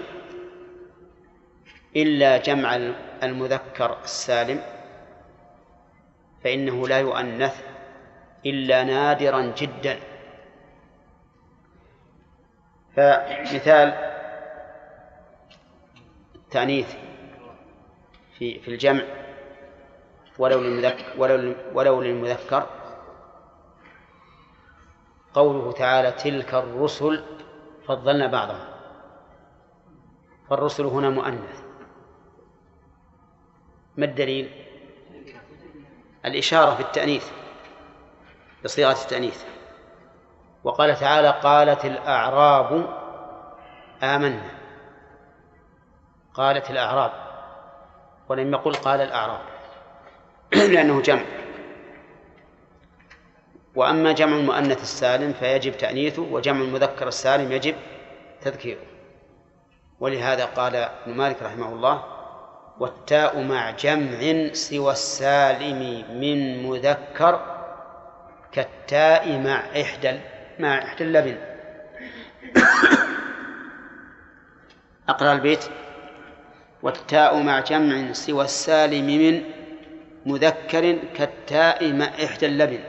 إلا 1.96 2.36
جمع 2.36 2.92
المذكر 3.22 3.98
السالم 4.02 4.60
فإنه 6.44 6.88
لا 6.88 6.98
يؤنث 6.98 7.64
إلا 8.46 8.84
نادرا 8.84 9.52
جدا. 9.56 9.98
فمثال 12.96 14.12
التأنيث 16.34 16.94
في 18.38 18.60
في 18.60 18.68
الجمع 18.68 19.02
ولو 20.38 20.60
للمذكر 20.60 21.20
ولو 21.20 21.54
ولو 21.74 22.02
للمذكر 22.02 22.66
قوله 25.34 25.72
تعالى 25.72 26.12
تلك 26.12 26.54
الرسل 26.54 27.24
فضلنا 27.86 28.26
بعضهم. 28.26 28.68
فالرسل 30.50 30.84
هنا 30.84 31.10
مؤنث. 31.10 31.61
ما 33.96 34.04
الدليل؟ 34.04 34.50
الإشارة 36.24 36.74
في 36.74 36.80
التأنيث 36.80 37.26
بصيغة 38.64 39.02
التأنيث. 39.02 39.44
وقال 40.64 40.96
تعالى 40.96 41.30
قالت 41.42 41.84
الأعراب 41.84 42.86
آمنا. 44.02 44.50
قالت 46.34 46.70
الأعراب 46.70 47.12
ولم 48.28 48.52
يقل 48.52 48.74
قال 48.74 49.00
الأعراب 49.00 49.40
لأنه 50.72 51.02
جمع. 51.02 51.24
وأما 53.74 54.12
جمع 54.12 54.36
المؤنث 54.36 54.82
السالم 54.82 55.32
فيجب 55.32 55.76
تأنيثه 55.76 56.22
وجمع 56.22 56.60
المذكر 56.60 57.08
السالم 57.08 57.52
يجب 57.52 57.74
تذكيره. 58.40 58.82
ولهذا 60.00 60.44
قال 60.44 60.76
ابن 60.76 61.16
مالك 61.16 61.42
رحمه 61.42 61.68
الله 61.68 62.11
والتاء 62.80 63.42
مع 63.42 63.70
جمع 63.70 64.52
سوى 64.52 64.92
السالم 64.92 66.04
من 66.20 66.66
مذكر 66.66 67.52
كالتاء 68.52 69.38
مع 69.38 69.62
إحدى 69.80 70.20
مع 70.58 70.78
إحدى 70.78 71.04
اللبن. 71.04 71.36
أقرأ 75.08 75.32
البيت. 75.32 75.64
والتاء 76.82 77.42
مع 77.42 77.60
جمع 77.60 78.12
سوى 78.12 78.44
السالم 78.44 79.06
من 79.06 79.42
مذكر 80.26 80.98
كالتاء 81.14 81.92
مع 81.92 82.04
إحدى 82.24 82.46
اللبن. 82.46 82.80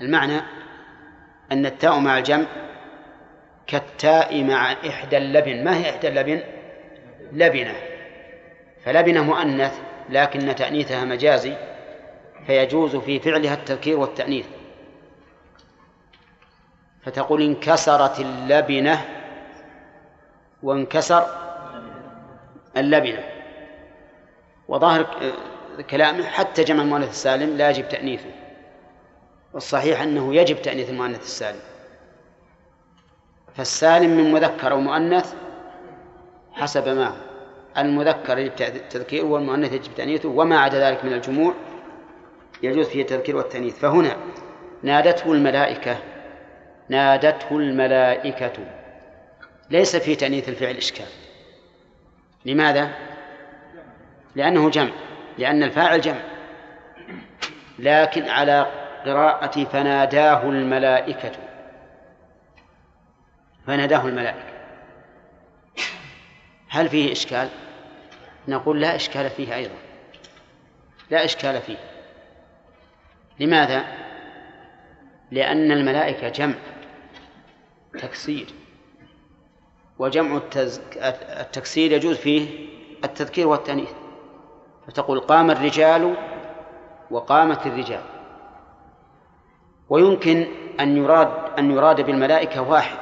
المعنى 0.00 0.40
أن 1.52 1.66
التاء 1.66 1.98
مع 1.98 2.18
الجمع 2.18 2.46
كالتاء 3.66 4.44
مع 4.44 4.72
إحدى 4.72 5.16
اللبن. 5.16 5.64
ما 5.64 5.76
هي 5.76 5.90
إحدى 5.90 6.08
اللبن؟ 6.08 6.42
لبنة. 7.32 7.74
فلبنة 8.84 9.22
مؤنث 9.22 9.80
لكن 10.08 10.54
تأنيثها 10.54 11.04
مجازي 11.04 11.56
فيجوز 12.46 12.96
في 12.96 13.20
فعلها 13.20 13.54
التذكير 13.54 13.98
والتأنيث. 13.98 14.46
فتقول 17.02 17.42
انكسرت 17.42 18.20
اللبنة 18.20 19.04
وانكسر 20.62 21.26
اللبنة. 22.76 23.24
وظاهر 24.68 25.06
كلامه 25.90 26.26
حتى 26.26 26.64
جمع 26.64 26.82
المؤنث 26.82 27.10
السالم 27.10 27.56
لا 27.56 27.70
يجب 27.70 27.88
تأنيثه. 27.88 28.30
والصحيح 29.52 30.00
أنه 30.00 30.34
يجب 30.34 30.62
تأنيث 30.62 30.90
المؤنث 30.90 31.22
السالم. 31.22 31.60
فالسالم 33.56 34.10
من 34.10 34.32
مذكر 34.32 34.72
أو 34.72 34.80
مؤنث 34.80 35.34
حسب 36.52 36.88
ما 36.88 37.16
المذكر 37.78 38.38
يجب 38.38 38.54
تذكيره 38.90 39.24
والمؤنث 39.24 39.72
يجب 39.72 39.94
تأنيثه 39.94 40.28
وما 40.28 40.58
عدا 40.58 40.90
ذلك 40.90 41.04
من 41.04 41.12
الجموع 41.12 41.54
يجوز 42.62 42.86
فيه 42.86 43.02
التذكير 43.02 43.36
والتأنيث. 43.36 43.78
فهنا 43.78 44.16
نادته 44.82 45.32
الملائكة 45.32 45.98
نادته 46.88 47.56
الملائكة. 47.56 48.52
ليس 49.70 49.96
في 49.96 50.14
تأنيث 50.14 50.48
الفعل 50.48 50.76
إشكال. 50.76 51.06
لماذا؟ 52.44 52.90
لأنه 54.36 54.70
جمع 54.70 54.90
لأن 55.38 55.62
الفاعل 55.62 56.00
جمع. 56.00 56.20
لكن 57.78 58.28
على 58.28 58.66
قراءة 59.06 59.64
فناداه 59.64 60.42
الملائكة. 60.42 61.32
فناداه 63.66 64.06
الملائكة. 64.06 64.49
هل 66.70 66.88
فيه 66.88 67.12
إشكال؟ 67.12 67.48
نقول 68.48 68.80
لا 68.80 68.96
إشكال 68.96 69.30
فيه 69.30 69.54
أيضا. 69.54 69.74
لا 71.10 71.24
إشكال 71.24 71.60
فيه. 71.60 71.76
لماذا؟ 73.40 73.84
لأن 75.30 75.72
الملائكة 75.72 76.28
جمع 76.28 76.54
تكسير. 77.92 78.46
وجمع 79.98 80.40
التكسير 81.40 81.92
يجوز 81.92 82.16
فيه 82.16 82.68
التذكير 83.04 83.46
والتأنيث. 83.46 83.92
فتقول 84.86 85.20
قام 85.20 85.50
الرجال 85.50 86.14
وقامت 87.10 87.66
الرجال. 87.66 88.04
ويمكن 89.88 90.46
أن 90.80 90.96
يراد 90.96 91.58
أن 91.58 91.70
يراد 91.70 92.00
بالملائكة 92.00 92.62
واحد 92.62 92.98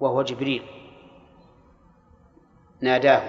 وهو 0.00 0.22
جبريل. 0.22 0.79
ناداه 2.80 3.22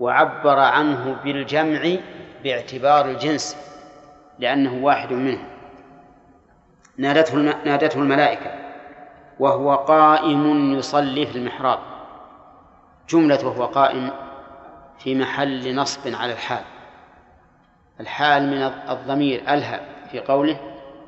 وعبر 0.00 0.58
عنه 0.58 1.16
بالجمع 1.24 1.96
باعتبار 2.44 3.10
الجنس 3.10 3.56
لأنه 4.38 4.84
واحد 4.84 5.12
منه 5.12 5.44
نادته 6.96 7.36
نادته 7.64 7.98
الملائكة 7.98 8.68
وهو 9.38 9.74
قائم 9.74 10.72
يصلي 10.74 11.26
في 11.26 11.38
المحراب. 11.38 11.78
جملة 13.08 13.46
وهو 13.46 13.64
قائم 13.64 14.10
في 14.98 15.14
محل 15.14 15.74
نصب 15.74 16.14
على 16.14 16.32
الحال. 16.32 16.64
الحال 18.00 18.46
من 18.46 18.62
الضمير 18.90 19.40
ألهى 19.48 19.80
في 20.10 20.20
قوله 20.20 20.60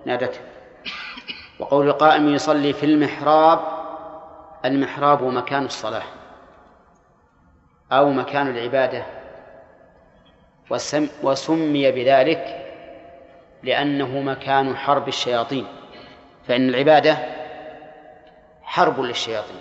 نادته. 0.06 0.40
وقول 1.58 1.88
القائم 1.88 2.28
يصلي 2.28 2.72
في 2.72 2.86
المحراب 2.86 3.60
المحراب 4.64 5.22
مكان 5.22 5.64
الصلاة. 5.64 6.02
أو 7.92 8.10
مكان 8.10 8.48
العبادة. 8.48 9.02
وسم 10.70 11.08
وسمي 11.22 11.92
بذلك 11.92 12.66
لأنه 13.62 14.20
مكان 14.20 14.76
حرب 14.76 15.08
الشياطين. 15.08 15.66
فإن 16.48 16.68
العبادة 16.68 17.18
حرب 18.62 19.00
للشياطين. 19.00 19.60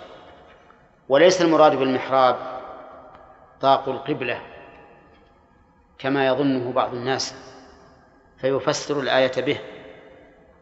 وليس 1.08 1.42
المراد 1.42 1.76
بالمحراب 1.76 2.36
طاق 3.60 3.88
القبلة 3.88 4.40
كما 5.98 6.26
يظنه 6.26 6.72
بعض 6.72 6.94
الناس 6.94 7.34
فيفسر 8.38 9.00
الآية 9.00 9.32
به 9.36 9.58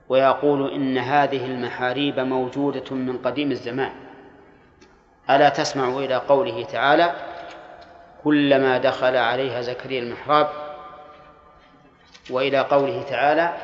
ويقول 0.09 0.73
إن 0.73 0.99
هذه 0.99 1.47
المحاريب 1.47 2.21
موجودة 2.21 2.97
من 2.97 3.19
قديم 3.19 3.51
الزمان. 3.51 3.93
ألا 5.31 5.49
تسمع 5.49 5.89
إلى 5.89 6.15
قوله 6.15 6.65
تعالى 6.65 7.28
كلما 8.25 8.79
دخل 8.79 9.17
عليها 9.17 9.61
زكريا 9.61 10.01
المحراب 10.01 10.49
وإلى 12.31 12.59
قوله 12.59 13.03
تعالى 13.03 13.57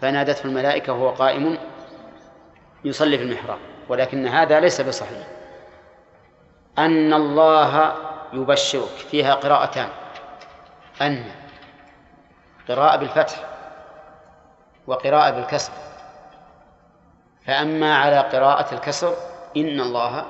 فنادته 0.00 0.44
الملائكة 0.44 0.92
وهو 0.92 1.10
قائم 1.10 1.58
يصلي 2.84 3.18
في 3.18 3.24
المحراب 3.24 3.58
ولكن 3.88 4.26
هذا 4.26 4.60
ليس 4.60 4.80
بصحيح. 4.80 5.26
أن 6.78 7.14
الله 7.14 7.94
يبشرك 8.32 8.88
فيها 9.10 9.34
قراءتان. 9.34 9.88
أن 11.02 11.24
قراءة 12.68 12.96
بالفتح 12.96 13.36
وقراءة 14.86 15.30
بالكسر. 15.30 15.72
فأما 17.46 17.96
على 17.96 18.18
قراءة 18.18 18.74
الكسر 18.74 19.14
إن 19.56 19.80
الله 19.80 20.24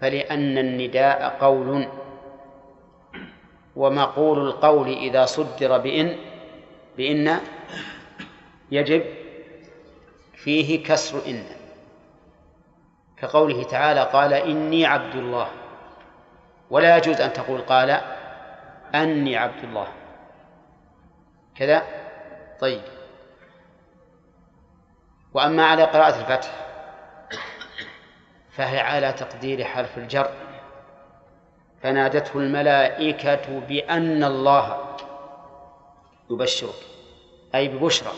فلأن 0.00 0.58
النداء 0.58 1.36
قول. 1.40 1.88
ومقول 3.76 4.38
القول 4.38 4.88
إذا 4.88 5.24
صدر 5.24 5.78
بإن 5.78 6.16
بإن 6.96 7.40
يجب 8.70 9.04
فيه 10.34 10.84
كسر 10.84 11.26
إن. 11.26 11.44
كقوله 13.16 13.62
تعالى 13.62 14.00
قال 14.00 14.32
إني 14.32 14.86
عبد 14.86 15.14
الله. 15.14 15.48
ولا 16.70 16.96
يجوز 16.96 17.20
أن 17.20 17.32
تقول 17.32 17.60
قال 17.60 18.00
أني 18.94 19.36
عبد 19.36 19.64
الله. 19.64 19.88
كذا؟ 21.54 21.82
طيب. 22.60 22.82
وأما 25.34 25.66
على 25.66 25.84
قراءة 25.84 26.20
الفتح 26.20 26.65
فهي 28.56 28.80
على 28.80 29.12
تقدير 29.12 29.64
حرف 29.64 29.98
الجر. 29.98 30.30
فنادته 31.82 32.38
الملائكة 32.38 33.60
بأن 33.60 34.24
الله 34.24 34.96
يبشرك 36.30 36.74
أي 37.54 37.68
ببشرى. 37.68 38.12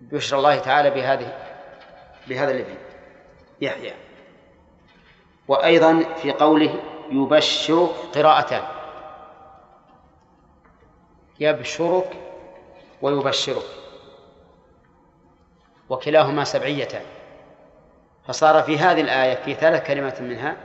بشرى 0.00 0.38
الله 0.38 0.58
تعالى 0.58 0.90
بهذه 0.90 1.38
بهذا 2.28 2.50
الابن 2.50 2.74
يحيى 3.60 3.94
وأيضا 5.48 6.14
في 6.22 6.32
قوله 6.32 6.82
يبشرك 7.10 7.90
قراءتان. 8.14 8.62
يبشرك 11.40 12.16
ويبشرك 13.02 13.66
وكلاهما 15.88 16.44
سبعيتان. 16.44 17.13
فصار 18.26 18.62
في 18.62 18.78
هذه 18.78 19.00
الآية 19.00 19.34
في 19.34 19.54
ثلاث 19.54 19.86
كلمات 19.86 20.20
منها 20.20 20.56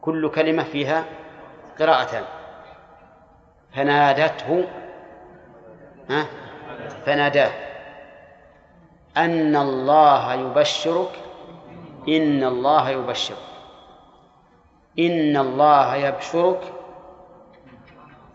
كل 0.00 0.30
كلمة 0.30 0.62
فيها 0.62 1.04
قراءتان. 1.78 2.24
فنادته 3.74 4.64
ها؟ 6.10 6.26
فناداه. 7.06 7.50
أن 9.16 9.56
الله 9.56 10.34
يبشرك 10.34 11.10
إن 12.08 12.44
الله 12.44 12.90
يبشرك. 12.90 13.38
إن 14.98 15.36
الله 15.36 15.94
يبشرك 15.94 16.60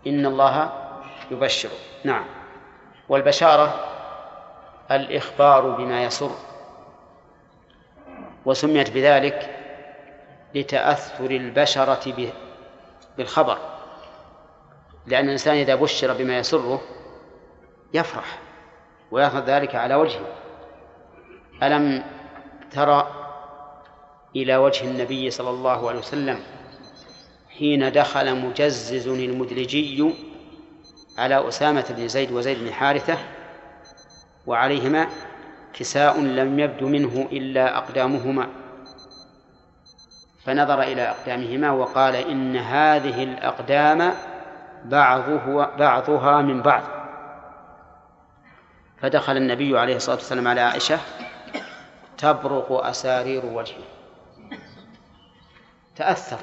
إن 0.08 0.26
الله 0.26 0.70
يبشرك. 1.32 1.80
نعم. 2.04 2.26
والبشارة 3.10 3.74
الإخبار 4.92 5.70
بما 5.70 6.04
يسر. 6.04 6.32
وسميت 8.46 8.92
بذلك 8.92 9.60
لتأثر 10.56 11.32
البشرة 11.32 12.32
بالخبر. 13.18 13.58
لأن 15.08 15.26
الإنسان 15.26 15.56
إذا 15.56 15.76
بشر 15.76 16.14
بما 16.14 16.38
يسره 16.38 16.82
يفرح 17.94 18.40
ويأخذ 19.12 19.46
ذلك 19.46 19.76
على 19.76 19.96
وجهه. 19.96 20.28
ألم 21.64 22.04
ترى 22.72 23.24
إلى 24.36 24.58
وجه 24.58 24.84
النبي 24.84 25.32
صلى 25.32 25.50
الله 25.50 25.90
عليه 25.90 26.00
وسلم 26.00 26.40
حين 27.58 27.92
دخل 27.92 28.36
مجزز 28.36 29.08
المدلجي 29.08 30.14
على 31.18 31.48
أسامة 31.48 31.86
بن 31.90 32.08
زيد 32.08 32.32
وزيد 32.32 32.60
بن 32.60 32.74
حارثة 32.74 33.18
وعليهما 34.48 35.08
كساء 35.74 36.20
لم 36.22 36.60
يبد 36.60 36.84
منه 36.84 37.28
إلا 37.32 37.78
أقدامهما. 37.78 38.48
فنظر 40.46 40.82
إلى 40.82 41.02
أقدامهما 41.02 41.72
وقال 41.72 42.16
إن 42.16 42.56
هذه 42.56 43.24
الأقدام 43.24 44.14
بعضه 44.86 45.66
بعضها 45.66 46.42
من 46.42 46.62
بعض. 46.62 46.84
فدخل 49.02 49.38
النبي 49.38 49.80
عليه 49.80 49.96
الصلاة 49.96 50.16
والسلام 50.16 50.48
على 50.48 50.62
عائشة 50.62 51.00
تبرق 52.18 52.72
أسارير 52.72 53.46
وجهه. 53.46 53.84
تأثر. 55.96 56.40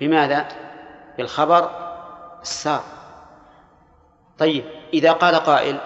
بماذا؟ 0.00 0.48
بالخبر 1.18 1.70
السار. 2.42 2.82
طيب 4.38 4.64
إذا 4.94 5.12
قال 5.12 5.34
قائل 5.34 5.80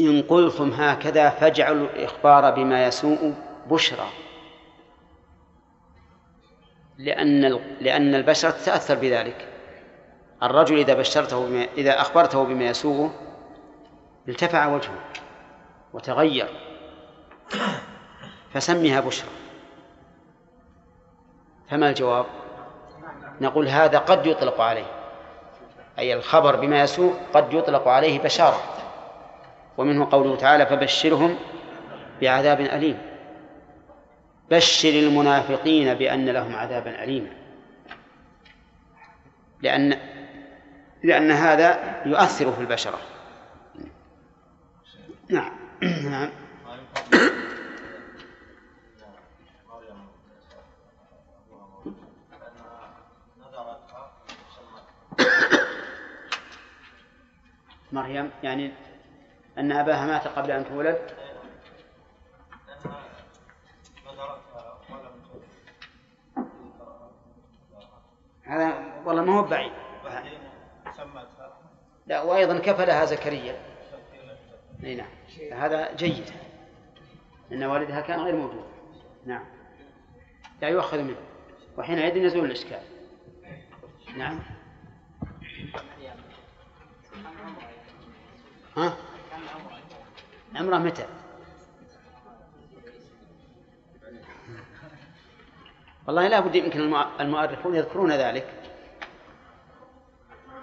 إن 0.00 0.22
قلتم 0.22 0.70
هكذا 0.70 1.30
فاجعلوا 1.30 1.86
الإخبار 1.86 2.50
بما 2.50 2.86
يسوء 2.86 3.34
بشرى. 3.70 4.08
لأن 6.98 7.60
لأن 7.80 8.14
البشرة 8.14 8.50
تتأثر 8.50 8.94
بذلك. 8.94 9.48
الرجل 10.42 10.78
إذا 10.78 10.94
بشرته 10.94 11.46
بما 11.46 11.66
إذا 11.78 12.00
أخبرته 12.00 12.44
بما 12.44 12.64
يسوءه 12.64 13.10
ارتفع 14.28 14.66
وجهه 14.66 14.98
وتغير. 15.92 16.48
فسميها 18.54 19.00
بشرى. 19.00 19.28
فما 21.70 21.88
الجواب؟ 21.88 22.26
نقول 23.40 23.68
هذا 23.68 23.98
قد 23.98 24.26
يطلق 24.26 24.60
عليه. 24.60 24.86
أي 25.98 26.14
الخبر 26.14 26.56
بما 26.56 26.80
يسوء 26.80 27.14
قد 27.34 27.52
يطلق 27.52 27.88
عليه 27.88 28.18
بشارة. 28.18 28.75
ومنه 29.78 30.08
قوله 30.10 30.36
تعالى 30.36 30.66
فبشرهم 30.66 31.36
بعذاب 32.20 32.60
أليم. 32.60 32.98
بشر 34.50 34.88
المنافقين 34.88 35.94
بأن 35.94 36.28
لهم 36.28 36.56
عذابا 36.56 37.04
أليما. 37.04 37.30
لأن 39.62 39.98
لأن 41.02 41.30
هذا 41.30 42.02
يؤثر 42.06 42.52
في 42.52 42.60
البشرة. 42.60 42.98
نعم. 45.28 45.52
نعم. 45.82 46.30
مريم 57.92 58.30
يعني 58.42 58.72
أن 59.58 59.72
أباها 59.72 60.06
مات 60.06 60.28
قبل 60.28 60.50
أن 60.50 60.64
تولد؟ 60.64 61.10
هذا 68.42 69.02
والله 69.04 69.24
ما 69.24 69.38
هو 69.38 69.42
بعيد. 69.42 69.72
لا 72.06 72.22
وأيضا 72.22 72.58
كفلها 72.58 73.04
زكريا. 73.04 73.56
إي 74.84 74.94
نعم. 74.94 75.08
هذا 75.52 75.94
جيد. 75.94 76.30
أن 77.52 77.64
والدها 77.64 78.00
كان 78.00 78.20
غير 78.20 78.36
موجود. 78.36 78.64
نعم. 79.26 79.44
لا 80.62 80.68
يؤخذ 80.68 81.02
منه. 81.02 81.16
وحينئذ 81.78 82.16
يزول 82.16 82.44
الإشكال. 82.44 82.82
نعم. 84.16 84.40
ها؟ 88.76 88.96
عمره 90.56 90.78
متى؟ 90.78 91.06
والله 96.06 96.28
لا 96.28 96.40
بد 96.40 96.54
يمكن 96.54 96.80
المؤرخون 97.20 97.74
يذكرون 97.74 98.12
ذلك. 98.12 98.46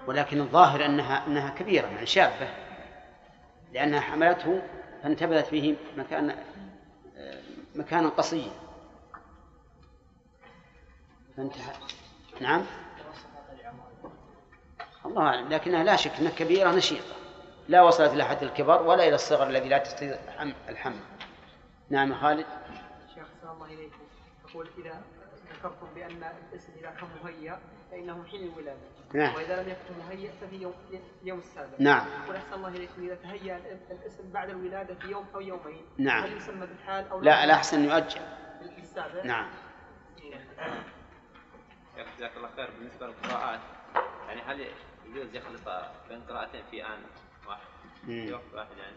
ولكن 0.07 0.41
الظاهر 0.41 0.85
أنها 0.85 1.27
أنها 1.27 1.49
كبيرة 1.49 1.87
يعني 1.87 2.05
شابة. 2.05 2.49
لأنها 3.73 3.99
حملته 3.99 4.61
فانتبذت 5.03 5.51
به 5.51 5.77
مكان 5.97 6.35
مكانا 7.75 8.09
قصيا. 8.09 8.51
فانتهى. 11.37 11.73
نعم؟ 12.41 12.65
الله 15.05 15.21
أعلم. 15.21 15.49
لكنها 15.49 15.83
لا 15.83 15.95
شك 15.95 16.11
إنها 16.19 16.31
كبيرة 16.31 16.71
نشيطة. 16.71 17.15
لا 17.67 17.81
وصلت 17.81 18.13
إلى 18.13 18.23
حد 18.23 18.43
الكبر 18.43 18.81
ولا 18.81 19.07
إلى 19.07 19.15
الصغر 19.15 19.47
الذي 19.47 19.69
لا 19.69 19.77
تستطيع 19.77 20.17
الحمل. 20.69 20.99
نعم 21.89 22.15
خالد. 22.15 22.45
شيخ 23.15 23.27
الله 23.43 23.65
اليكم 23.65 23.99
يقول 24.49 24.69
إذا 24.77 25.01
ذكرتم 25.53 25.87
بأن 25.95 26.23
الاسم 26.51 26.73
إذا 26.79 26.89
كان 26.89 27.09
مهيأ 27.23 27.59
فإنه 27.91 28.23
حين 28.23 28.53
الولادة. 28.53 28.79
نعم. 29.13 29.35
وإذا 29.35 29.63
لم 29.63 29.69
يكن 29.69 30.05
مهيأ 30.05 30.31
ففي 30.41 30.55
يوم 30.55 30.73
يوم 31.23 31.39
السابع. 31.39 31.69
نعم. 31.79 32.07
يقول 32.23 32.35
أحسن 32.35 32.53
الله 32.53 32.67
اليكم 32.67 33.05
إذا 33.05 33.15
تهيأ 33.15 33.57
الاسم 33.91 34.31
بعد 34.31 34.49
الولادة 34.49 34.95
في 34.95 35.07
يوم 35.07 35.25
أو 35.35 35.41
يومين 35.41 35.85
نعم. 35.97 36.23
هل 36.23 36.37
يسمى 36.37 36.65
بالحال 36.65 37.09
أو 37.09 37.21
لا 37.21 37.43
الأحسن 37.43 37.85
يؤجل. 37.85 38.21
بالسابع 38.75 39.23
نعم. 39.23 39.49
جزاك 42.17 42.37
الله 42.37 42.49
خير. 42.55 42.69
بالنسبة 42.79 43.07
للقراءات 43.07 43.59
يعني 44.27 44.41
هل 44.41 44.67
يجوز 45.05 45.35
يخلط 45.35 45.69
بين 46.09 46.21
قراءتين 46.21 46.63
في 46.71 46.85
آن؟ 46.85 46.99
واحد. 47.47 47.61
مم. 48.03 48.25
في 48.25 48.33
وقت 48.33 48.43
واحد 48.53 48.67
يعني. 48.77 48.93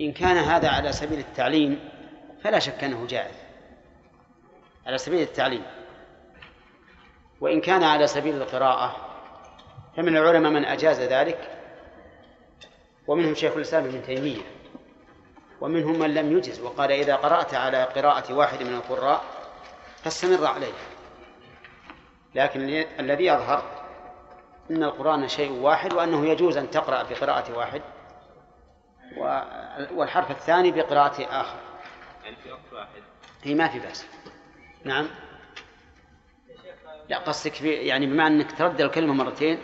إن 0.00 0.12
كان 0.12 0.36
هذا 0.36 0.68
على 0.68 0.92
سبيل 0.92 1.18
التعليم 1.18 1.88
فلا 2.44 2.58
شك 2.58 2.84
أنه 2.84 3.06
جائز. 3.06 3.34
على 4.86 4.98
سبيل 4.98 5.20
التعليم. 5.22 5.62
وإن 7.40 7.60
كان 7.60 7.82
على 7.82 8.06
سبيل 8.06 8.42
القراءة 8.42 8.96
فمن 9.96 10.16
العلماء 10.16 10.52
من 10.52 10.64
أجاز 10.64 11.00
ذلك 11.00 11.58
ومنهم 13.06 13.34
شيخ 13.34 13.52
الإسلام 13.56 13.84
ابن 13.84 14.02
تيمية 14.02 14.42
ومنهم 15.60 15.98
من 15.98 16.14
لم 16.14 16.38
يجز 16.38 16.60
وقال 16.60 16.92
إذا 16.92 17.16
قرأت 17.16 17.54
على 17.54 17.84
قراءة 17.84 18.34
واحد 18.34 18.62
من 18.62 18.74
القراء 18.74 19.24
فاستمر 20.02 20.46
عليه. 20.46 20.72
لكن 22.34 22.60
الذي 23.00 23.24
يظهر 23.26 23.77
أن 24.70 24.82
القرآن 24.84 25.28
شيء 25.28 25.52
واحد 25.52 25.92
وأنه 25.92 26.26
يجوز 26.26 26.56
أن 26.56 26.70
تقرأ 26.70 27.02
بقراءة 27.02 27.56
واحد 27.56 27.82
والحرف 29.92 30.30
الثاني 30.30 30.70
بقراءة 30.72 31.22
آخر. 31.40 31.58
يعني 32.24 32.36
في 32.36 32.52
وقت 32.52 32.72
واحد. 32.72 33.02
هي 33.42 33.54
ما 33.54 33.68
في 33.68 33.78
بأس. 33.78 34.06
نعم. 34.84 35.06
لا 37.08 37.18
قصدك 37.18 37.54
في 37.54 37.72
يعني 37.72 38.06
بما 38.06 38.26
أنك 38.26 38.52
تردد 38.52 38.80
الكلمة 38.80 39.14
مرتين. 39.14 39.58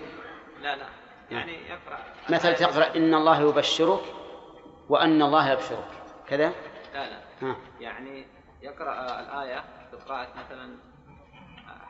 لا 0.62 0.76
لا. 0.76 0.86
يعني 1.30 1.52
يقرأ. 1.52 1.98
مثلا 2.30 2.52
تقرأ 2.52 2.96
إن 2.96 3.14
الله 3.14 3.40
يبشرك 3.40 4.00
وأن 4.88 5.22
الله 5.22 5.52
يبشرك. 5.52 5.88
كذا؟ 6.28 6.52
لا 6.94 7.10
لا. 7.10 7.20
ها. 7.42 7.56
يعني 7.80 8.26
يقرأ 8.62 9.20
الآية 9.20 9.64
بقراءة 9.92 10.28
مثلا 10.36 10.76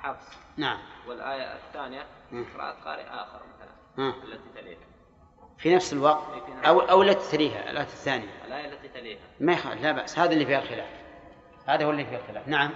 حفص. 0.05 0.39
نعم. 0.57 0.79
والآية 1.07 1.57
الثانية. 1.57 2.07
قراءة 2.55 2.77
قارئ 2.85 3.03
آخر 3.03 3.41
مثلا. 3.55 4.15
التي 4.25 4.61
تليها. 4.61 4.79
في 5.59 5.75
نفس 5.75 5.93
الوقت 5.93 6.25
أو 6.67 6.81
أو 6.81 7.03
لا 7.03 7.13
تثريها 7.13 7.71
الآية 7.71 7.85
الثانية 7.85 8.45
الآية 8.47 8.69
التي 8.69 8.89
تليها. 8.89 9.21
ما 9.41 9.53
يخالف 9.53 9.83
لا 9.83 9.93
بأس. 9.93 10.19
هذا 10.19 10.33
اللي 10.33 10.47
فيها 10.47 10.59
الخلاف. 10.59 10.89
هذا 11.67 11.85
هو 11.85 11.91
اللي 11.91 12.05
فيه 12.05 12.17
الخلاف. 12.17 12.49
نعم. 12.49 12.71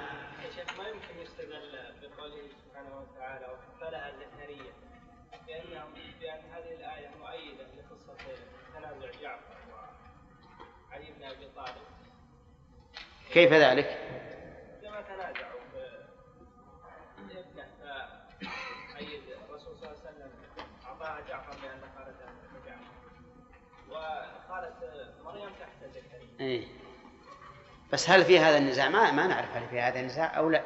يا 0.44 0.50
شيخ 0.50 0.78
ما 0.78 0.88
يمكن 0.88 1.22
يستدل 1.22 1.78
بقوله 2.02 2.42
سبحانه 2.64 3.00
وتعالى 3.00 3.46
بأن 6.20 6.40
هذه 6.52 6.74
الآية 6.74 7.10
مؤيدة 7.20 7.64
لقصة 7.64 8.16
تنازع 8.74 9.10
جعفر 9.22 9.56
وعلي 10.90 11.12
بن 11.18 11.24
أبي 11.24 11.48
طالب. 11.56 11.76
كيف 13.32 13.52
ذلك؟ 13.52 14.07
إيه. 26.40 26.64
بس 27.92 28.10
هل 28.10 28.24
في 28.24 28.38
هذا 28.38 28.58
النزاع؟ 28.58 28.88
ما 28.88 29.10
ما 29.10 29.26
نعرف 29.26 29.56
هل 29.56 29.68
في 29.70 29.80
هذا 29.80 30.00
النزاع 30.00 30.38
أو 30.38 30.50
لا. 30.50 30.62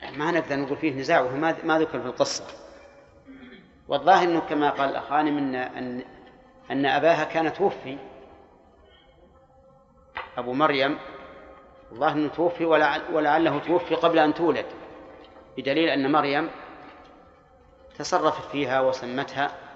يعني 0.00 0.16
ما 0.16 0.30
نقدر 0.30 0.56
نقول 0.56 0.76
فيه 0.76 0.92
نزاع 0.92 1.20
وهو 1.20 1.36
ما 1.36 1.56
ما 1.64 1.78
ذكر 1.78 2.00
في 2.00 2.06
القصة. 2.06 2.44
والظاهر 3.88 4.28
أنه 4.28 4.40
كما 4.40 4.70
قال 4.70 4.90
الأخ 4.90 5.12
غانم 5.12 5.54
أن 5.54 6.04
أن 6.70 6.86
أباها 6.86 7.24
كان 7.24 7.52
توفي. 7.52 7.98
أبو 10.38 10.52
مريم. 10.52 10.98
الظاهر 11.92 12.12
أنه 12.12 12.28
توفي 12.28 12.64
ولعل 12.64 13.02
ولعله 13.12 13.58
توفي 13.58 13.94
قبل 13.94 14.18
أن 14.18 14.34
تولد. 14.34 14.66
بدليل 15.56 15.88
أن 15.88 16.12
مريم 16.12 16.50
تصرفت 17.98 18.50
فيها 18.50 18.80
وسمتها. 18.80 19.71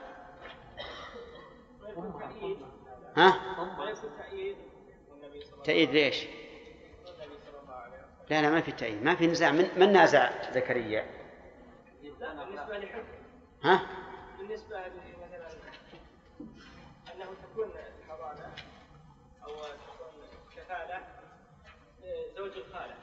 ها؟ 3.17 3.41
تأييد 4.19 4.57
والنبي 5.11 5.41
صلى 5.41 5.53
الله 5.53 5.65
تأييد 5.65 5.91
ليش؟ 5.91 6.25
النبي 6.25 7.37
صلى 7.47 7.61
الله 7.63 7.75
عليه 7.75 7.93
وسلم 7.93 8.27
لا 8.31 8.43
لا 8.43 8.51
ما 8.51 8.61
في 8.61 8.73
تأييد 8.73 9.03
ما 9.03 9.15
في 9.15 9.27
نزاع 9.27 9.51
من 9.51 9.69
من 9.77 9.93
نازع 9.93 10.53
زكريا؟ 10.53 11.07
لا 12.21 12.45
بالنسبة 12.45 12.79
لحكم 12.79 13.03
ها؟ 13.63 13.87
بالنسبة 14.39 14.79
مثلا 14.79 15.49
أنه 17.15 17.27
تكون 17.53 17.71
الحضانة 18.05 18.55
أو 19.45 19.49
تكون 19.49 20.23
كفالة 20.57 21.01
زوج 22.37 22.53
الخالة 22.57 22.95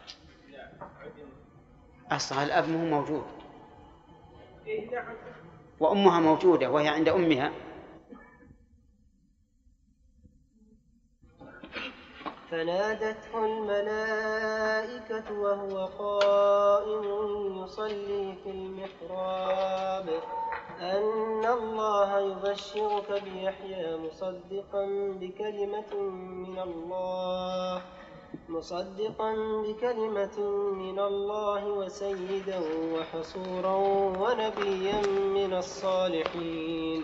إذا 0.50 0.72
عدم 1.02 1.30
أصلها 2.12 2.44
الأب 2.44 2.70
مو 2.70 2.86
موجود 2.86 3.26
إيه 4.68 5.04
وأمها 5.80 6.20
موجودة 6.20 6.70
وهي 6.70 6.88
عند 6.88 7.10
أمها 7.10 7.52
فنادته 12.54 13.34
الملائكة 13.46 15.40
وهو 15.40 15.86
قائم 16.00 17.06
يصلي 17.64 18.36
في 18.44 18.50
المحراب. 18.50 20.10
أن 20.82 21.46
الله 21.46 22.20
يبشرك 22.20 23.24
بيحيى 23.24 23.98
مصدقا 23.98 24.86
بكلمة 25.22 25.94
من 26.48 26.60
الله 26.60 27.82
مصدقا 28.50 29.34
بكلمة 29.66 30.40
من 30.74 31.00
الله 31.00 31.68
وسيدا 31.68 32.60
وحصورا 32.94 33.76
ونبيا 34.22 35.02
من 35.38 35.54
الصالحين. 35.54 37.04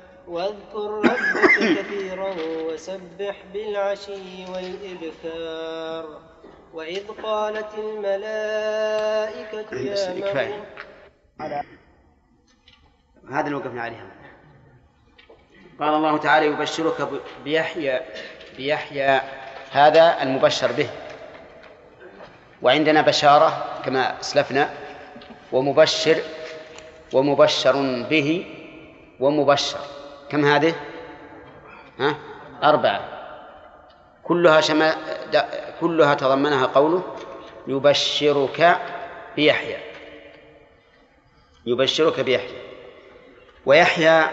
واذكر 0.27 0.89
ربك 1.05 1.77
كثيرا 1.77 2.35
وسبح 2.39 3.35
بالعشي 3.53 4.45
والإبكار. 4.53 6.21
وإذ 6.73 7.07
قالت 7.23 7.73
الملائكة 7.77 9.75
يا. 9.75 10.33
مريم 10.33 10.63
هذا 13.31 13.45
اللي 13.45 13.55
وقفنا 13.55 13.81
عليه 13.81 14.07
قال 15.79 15.93
الله 15.93 16.17
تعالى 16.17 16.45
يبشرك 16.45 17.09
بيحيى 17.43 17.99
بيحيى. 18.57 19.21
هذا 19.71 20.23
المبشر 20.23 20.71
به. 20.71 20.89
وعندنا 22.61 23.01
بشارة 23.01 23.81
كما 23.85 24.19
أسلفنا. 24.19 24.69
ومبشر 25.51 26.21
ومبشر 27.13 27.75
به 28.09 28.45
ومبشر. 29.19 29.79
كم 30.31 30.45
هذه؟ 30.45 30.75
ها؟ 31.99 32.15
أربعة. 32.63 33.01
كلها 34.23 34.61
شما 34.61 34.95
كلها 35.81 36.13
تضمنها 36.13 36.65
قوله 36.65 37.03
يبشرك 37.67 38.79
بيحيى. 39.35 39.77
يبشرك 41.65 42.19
بيحيى. 42.19 42.61
ويحيى 43.65 44.23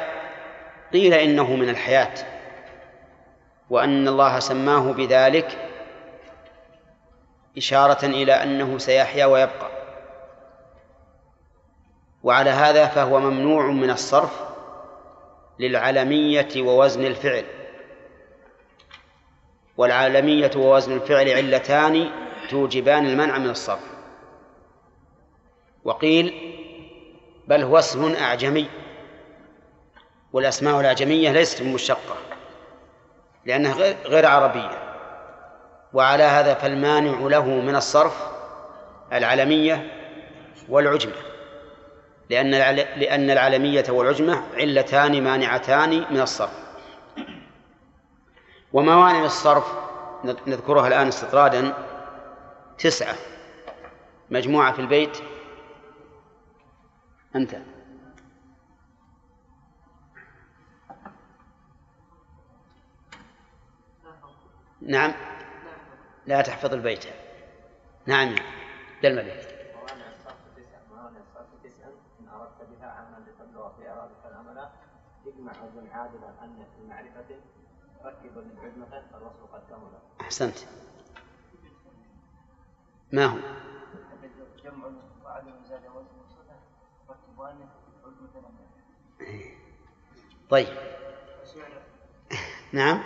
قيل 0.92 1.14
إنه 1.14 1.56
من 1.56 1.68
الحياة. 1.68 2.14
وأن 3.70 4.08
الله 4.08 4.38
سماه 4.38 4.92
بذلك 4.92 5.58
إشارة 7.56 8.06
إلى 8.06 8.32
أنه 8.32 8.78
سيحيا 8.78 9.26
ويبقى. 9.26 9.68
وعلى 12.22 12.50
هذا 12.50 12.86
فهو 12.86 13.20
ممنوع 13.20 13.66
من 13.66 13.90
الصرف 13.90 14.47
للعلمية 15.58 16.48
ووزن 16.56 17.04
الفعل. 17.06 17.44
والعالمية 19.76 20.50
ووزن 20.56 20.92
الفعل 20.92 21.30
علتان 21.30 22.10
توجبان 22.50 23.06
المنع 23.06 23.38
من 23.38 23.50
الصرف. 23.50 23.84
وقيل 25.84 26.54
بل 27.48 27.62
هو 27.62 27.78
اسم 27.78 28.14
أعجمي. 28.14 28.68
والأسماء 30.32 30.80
الأعجمية 30.80 31.32
ليست 31.32 31.62
مشقة 31.62 32.16
لأنها 33.44 33.74
غير 34.04 34.26
عربية. 34.26 34.88
وعلى 35.92 36.22
هذا 36.22 36.54
فالمانع 36.54 37.18
له 37.18 37.46
من 37.46 37.76
الصرف 37.76 38.28
العلمية 39.12 39.92
والعجمة 40.68 41.27
لأن 42.30 42.50
لأن 42.74 43.30
العلمية 43.30 43.84
والعجمة 43.88 44.42
علتان 44.54 45.24
مانعتان 45.24 45.90
من 45.90 46.20
الصرف. 46.20 46.68
وموانع 48.72 49.24
الصرف 49.24 49.72
نذكرها 50.24 50.88
الآن 50.88 51.06
استطرادا 51.08 51.74
تسعة. 52.78 53.16
مجموعة 54.30 54.72
في 54.72 54.78
البيت. 54.78 55.18
أنت. 57.36 57.56
نعم. 64.80 65.12
لا 66.26 66.42
تحفظ 66.42 66.74
البيت. 66.74 67.04
نعم. 68.06 68.34
يا 69.02 69.08
الملك 69.08 69.47
أن 76.42 76.66
في 76.76 76.88
معرفة 76.88 77.40
ركب 78.04 78.38
للعجمة 78.38 79.02
فالوصف 79.12 79.54
قد 79.54 79.62
كمل 79.70 79.98
أحسنت. 80.20 80.58
ما 83.12 83.24
هو؟ 83.26 83.38
جمع 84.64 84.86
وعدم 85.24 85.64
زاد 85.68 85.82
وزن 85.86 86.18
عجمة 87.38 87.68
طيب. 90.50 90.68
نعم. 92.72 93.02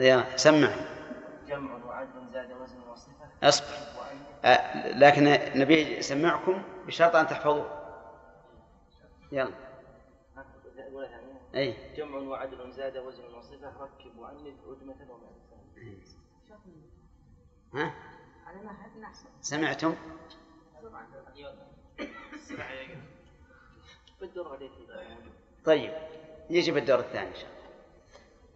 يلا 0.00 0.36
سمع. 0.36 0.68
جمع 1.46 1.84
وعدل 1.84 2.32
زاد 2.32 2.52
وزن 2.52 2.80
وصفة 2.90 3.12
أصبر. 3.42 3.76
آه، 4.44 4.88
لكن 4.98 5.24
نبي 5.60 5.98
نسمعكم 5.98 6.62
بشرط 6.86 7.16
أن 7.16 7.26
تحفظوا 7.26 7.64
يلا. 9.32 9.67
أي. 11.54 11.94
جمع 11.96 12.18
وعدل 12.18 12.72
زاد 12.72 12.96
وزن 12.96 13.34
وصفة 13.34 13.72
ركب 13.80 14.18
وأنف 14.18 14.54
عجمة 14.66 14.96
ومعرفة 15.10 15.58
ها؟ 17.74 17.94
على 18.46 18.62
ما 18.62 18.70
أحسن 19.04 19.28
سمعتم؟ 19.40 19.94
طيب 25.64 25.92
يجي 26.50 26.72
بالدور 26.72 26.98
الثاني 27.00 27.28
إن 27.28 27.34
شاء 27.34 27.46
الله. 27.50 27.58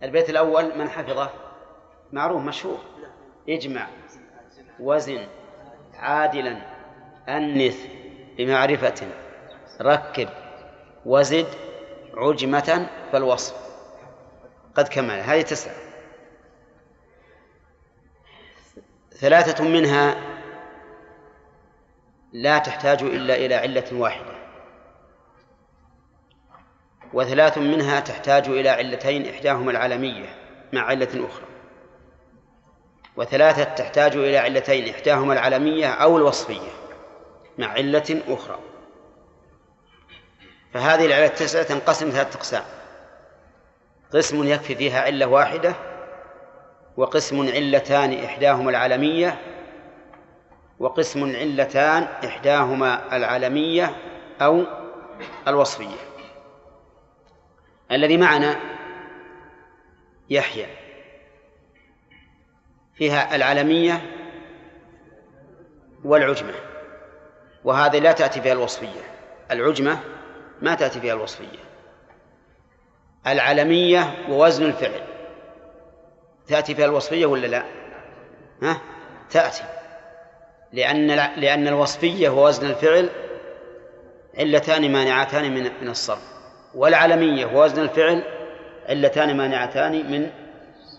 البيت 0.03 0.31
الأول 0.31 0.79
من 0.79 0.89
حفظه؟ 0.89 1.31
معروف 2.13 2.43
مشهور. 2.43 2.79
اجمع 3.49 3.89
وزن 4.81 5.27
عادلا 5.95 6.63
أنث 7.29 7.87
بمعرفة 8.37 9.09
ركب 9.81 10.29
وزد 11.07 11.47
عجمة 12.15 12.91
فالوصف. 13.13 13.55
قد 14.75 14.89
كمل 14.89 15.21
هذه 15.21 15.43
تسعة. 15.43 15.75
ثلاثة 19.11 19.65
منها 19.65 20.17
لا 22.33 22.59
تحتاج 22.59 23.03
إلا 23.03 23.35
إلى 23.35 23.55
علة 23.55 23.85
واحدة. 23.93 24.33
وثلاث 27.13 27.59
منها 27.59 28.01
تحتاج 28.01 28.49
إلى 28.49 28.69
علتين 28.69 29.35
إحداهما 29.35 29.71
العالمية 29.71 30.29
مع 30.73 30.81
علة 30.81 31.27
أخرى. 31.27 31.47
وثلاثة 33.17 33.65
تحتاج 33.65 34.17
إلى 34.17 34.39
علتين 34.39 34.95
إحداهما 34.95 35.33
العالمية 35.33 35.89
أو 35.91 36.17
الوصفية 36.17 36.71
مع 37.59 37.67
علة 37.67 38.23
أخرى. 38.29 38.72
فهذه 40.75 41.07
العلة 41.07 41.27
التسعة 41.27 41.63
تنقسم 41.63 42.11
ثلاثة 42.11 42.39
أقسام. 42.39 42.63
قسم 44.13 44.45
يكفي 44.45 44.75
فيها 44.75 45.01
علة 45.01 45.27
واحدة 45.27 45.75
وقسم 46.97 47.41
علتان 47.49 48.25
إحداهما 48.25 48.71
العالمية 48.71 49.39
وقسم 50.79 51.37
علتان 51.37 52.03
إحداهما 52.03 53.17
العالمية 53.17 53.97
أو 54.41 54.65
الوصفية. 55.49 55.97
الذي 57.93 58.17
معنا 58.17 58.57
يحيى. 60.31 60.67
فيها 62.95 63.37
العلمية 63.37 64.03
والعجمة 66.05 66.55
وهذه 67.65 67.99
لا 67.99 68.13
تأتي 68.13 68.41
فيها 68.41 68.53
الوصفية. 68.53 69.01
العجمة 69.51 70.12
ما 70.63 70.75
تأتي 70.75 71.01
فيها 71.01 71.15
الوصفية. 71.15 71.59
العلمية 73.27 74.15
ووزن 74.29 74.65
الفعل. 74.65 75.01
تأتي 76.49 76.75
فيها 76.75 76.85
الوصفية 76.85 77.27
ولا 77.27 77.47
لا؟ 77.47 77.63
ها؟ 78.63 78.81
تأتي. 79.31 79.63
لأن 80.73 81.07
لأن 81.37 81.69
الوصفية 81.69 82.29
ووزن 82.29 82.71
الفعل 82.71 83.09
علتان 84.39 84.93
مانعتان 84.93 85.55
من 85.55 85.71
من 85.83 85.89
الصرف. 85.89 86.33
والعلمية 86.75 87.47
ووزن 87.47 87.83
الفعل 87.83 88.23
علتان 88.89 89.37
مانعتان 89.37 90.11
من 90.11 90.31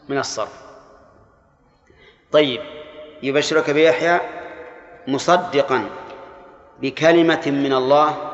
من 0.10 0.18
الصرف. 0.18 0.64
طيب 2.32 2.62
يبشرك 3.24 3.70
بيحيى 3.70 4.20
مصدقا 5.08 5.90
بكلمة 6.80 7.44
من 7.46 7.74
الله 7.74 8.33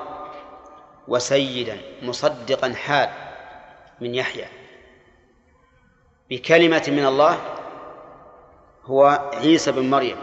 وسيدا 1.10 1.78
مصدقا 2.02 2.74
حال 2.74 3.10
من 4.02 4.16
يحيى. 4.16 4.46
بكلمة 6.30 6.86
من 6.88 7.06
الله 7.06 7.38
هو 8.86 9.32
عيسى 9.34 9.72
بن 9.72 9.90
مريم. 9.90 10.18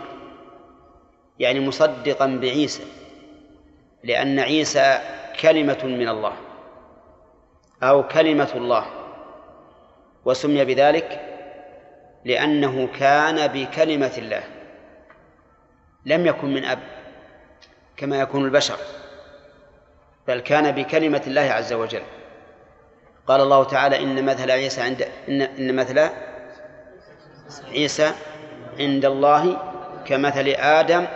يعني 1.38 1.60
مصدقا 1.60 2.26
بعيسى 2.26 2.84
لأن 4.04 4.38
عيسى 4.38 4.98
كلمة 5.40 5.84
من 5.84 6.08
الله 6.08 6.32
أو 7.82 8.08
كلمة 8.08 8.50
الله 8.54 8.86
وسمي 10.24 10.64
بذلك 10.64 11.20
لأنه 12.24 12.88
كان 12.98 13.46
بكلمة 13.46 14.12
الله 14.18 14.42
لم 16.06 16.26
يكن 16.26 16.54
من 16.54 16.64
أب 16.64 16.78
كما 17.96 18.20
يكون 18.20 18.44
البشر. 18.44 18.78
بل 20.28 20.40
كان 20.40 20.72
بكلمة 20.72 21.22
الله 21.26 21.40
عز 21.40 21.72
وجل. 21.72 22.02
قال 23.26 23.40
الله 23.40 23.64
تعالى 23.64 24.02
إن 24.02 24.24
مثل 24.24 24.50
عيسى 24.50 24.80
عند 24.80 25.08
إن, 25.28 25.42
إن 25.42 25.76
مثل 25.76 26.08
عيسى 27.68 28.12
عند 28.78 29.04
الله 29.04 29.56
كمثل 30.04 30.48
آدم 30.48 31.06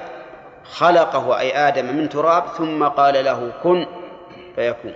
خلقه 0.64 1.38
أي 1.38 1.68
آدم 1.68 1.96
من 1.96 2.08
تراب 2.08 2.46
ثم 2.46 2.84
قال 2.84 3.24
له 3.24 3.52
كن 3.62 3.86
فيكون. 4.54 4.94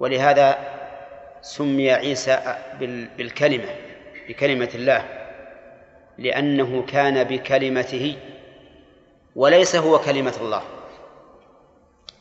ولهذا 0.00 0.58
سمي 1.42 1.92
عيسى 1.92 2.56
بالكلمة 3.18 3.68
بكلمة 4.28 4.70
الله 4.74 5.04
لأنه 6.18 6.86
كان 6.88 7.24
بكلمته 7.24 8.16
وليس 9.36 9.76
هو 9.76 9.98
كلمة 9.98 10.34
الله. 10.40 10.62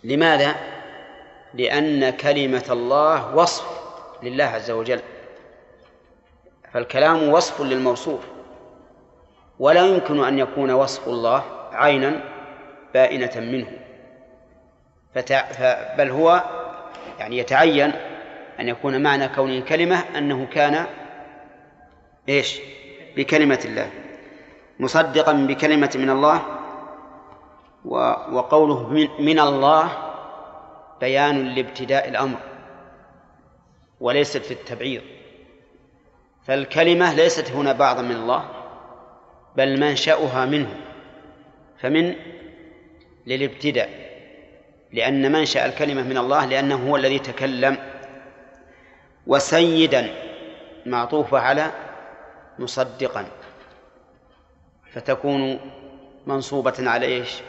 لماذا؟ 0.06 0.56
لأن 1.54 2.10
كلمة 2.10 2.66
الله 2.70 3.36
وصف 3.36 3.66
لله 4.24 4.44
عز 4.44 4.72
وجل. 4.72 5.00
فالكلام 6.74 7.30
وصف 7.30 7.62
للموصوف. 7.62 8.20
ولا 9.60 9.86
يمكن 9.86 10.24
أن 10.24 10.40
يكون 10.40 10.72
وصف 10.72 11.08
الله 11.08 11.44
عينا 11.72 12.22
بائنة 12.94 13.32
منه. 13.36 13.68
بل 15.98 16.10
هو 16.10 16.44
يعني 17.20 17.38
يتعين 17.38 17.92
أن 18.60 18.68
يكون 18.70 19.04
معنى 19.04 19.28
كونه 19.28 19.60
كلمة 19.60 20.04
أنه 20.18 20.48
كان 20.54 20.86
إيش؟ 22.30 22.60
بكلمة 23.16 23.60
الله. 23.66 23.90
مصدقا 24.80 25.34
بكلمة 25.34 25.92
من 25.96 26.10
الله. 26.10 26.65
وقوله 27.86 28.90
من 29.20 29.40
الله 29.40 29.92
بيان 31.00 31.56
لابتداء 31.56 32.10
الأمر 32.10 32.38
وليست 34.00 34.38
في 34.38 34.52
التبعيض 34.52 35.02
فالكلمة 36.48 37.14
ليست 37.14 37.52
هنا 37.52 37.74
بعضا 37.74 38.02
من 38.02 38.16
الله 38.16 38.50
بل 39.56 39.80
منشأها 39.80 40.46
منه 40.46 40.76
فمن 41.80 42.16
للابتداء 43.28 44.06
لأن 44.94 45.32
منشأ 45.32 45.66
الكلمة 45.66 46.04
من 46.04 46.18
الله 46.18 46.46
لأنه 46.46 46.90
هو 46.90 46.96
الذي 46.96 47.20
تكلم 47.20 47.78
وسيدا 49.28 50.14
معطوفة 50.86 51.40
على 51.40 51.72
مصدقا 52.60 53.26
فتكون 54.94 55.60
منصوبة 56.28 56.74
على 56.80 57.06
إيش؟ 57.06 57.42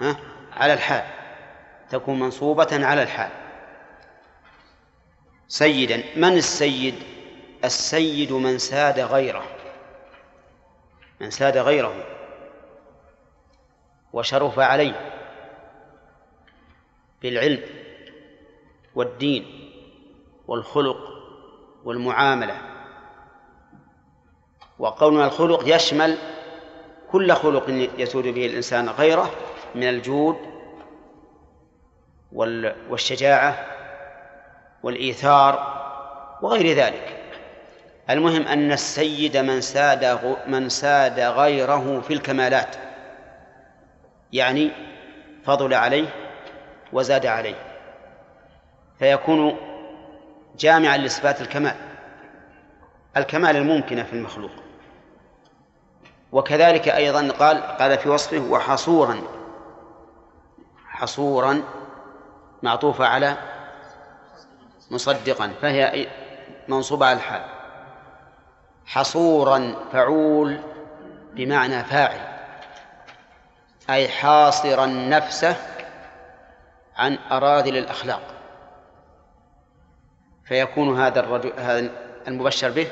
ها؟ 0.00 0.16
على 0.52 0.72
الحال. 0.72 1.04
تكون 1.90 2.18
منصوبة 2.18 2.68
على 2.72 3.02
الحال. 3.02 3.30
سيدا 5.48 6.02
من 6.16 6.32
السيد؟ 6.32 6.94
السيد 7.64 8.32
من 8.32 8.58
ساد 8.58 9.00
غيره. 9.00 9.44
من 11.20 11.30
ساد 11.30 11.56
غيره. 11.56 11.94
وشرف 14.12 14.58
عليه. 14.58 15.12
بالعلم 17.22 17.62
والدين 18.94 19.70
والخلق 20.46 20.96
والمعاملة. 21.84 22.60
وقولنا 24.78 25.26
الخلق 25.26 25.76
يشمل 25.76 26.18
كل 27.10 27.32
خلق 27.32 27.90
يسود 27.98 28.24
به 28.24 28.46
الإنسان 28.46 28.88
غيره. 28.88 29.30
من 29.76 29.88
الجود 29.88 30.36
والشجاعة 32.90 33.66
والإيثار 34.82 35.76
وغير 36.42 36.76
ذلك. 36.76 37.22
المهم 38.10 38.42
أن 38.42 38.72
السيد 38.72 39.36
من 39.36 39.60
ساد 39.60 40.36
من 40.46 40.68
ساد 40.68 41.20
غيره 41.20 42.00
في 42.00 42.12
الكمالات 42.12 42.76
يعني 44.32 44.70
فضل 45.44 45.74
عليه 45.74 46.08
وزاد 46.92 47.26
عليه 47.26 47.54
فيكون 48.98 49.56
جامعا 50.58 50.96
لصفات 50.96 51.40
الكمال 51.40 51.74
الكمال 53.16 53.56
الممكنة 53.56 54.02
في 54.02 54.12
المخلوق. 54.12 54.50
وكذلك 56.32 56.88
أيضا 56.88 57.28
قال 57.28 57.62
قال 57.62 57.98
في 57.98 58.08
وصفه 58.08 58.38
وحصورا 58.38 59.35
حصورا 60.96 61.62
معطوفة 62.62 63.06
على 63.06 63.36
مصدقا 64.90 65.52
فهي 65.62 66.06
منصوبة 66.68 67.06
على 67.06 67.16
الحال. 67.16 67.42
حصورا 68.86 69.74
فعول 69.92 70.60
بمعنى 71.34 71.84
فاعل 71.84 72.20
أي 73.90 74.08
حاصرا 74.08 74.86
نفسه 74.86 75.56
عن 76.96 77.18
أراذل 77.30 77.76
الأخلاق. 77.76 78.22
فيكون 80.44 81.00
هذا 81.00 81.20
الرجل 81.20 81.52
هذا 81.58 81.90
المبشر 82.28 82.70
به 82.70 82.90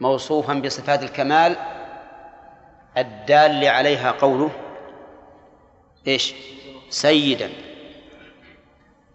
موصوفا 0.00 0.54
بصفات 0.54 1.02
الكمال 1.02 1.56
الدال 2.96 3.64
عليها 3.64 4.10
قوله 4.10 4.50
إيش؟ 6.06 6.34
سيدا 6.92 7.50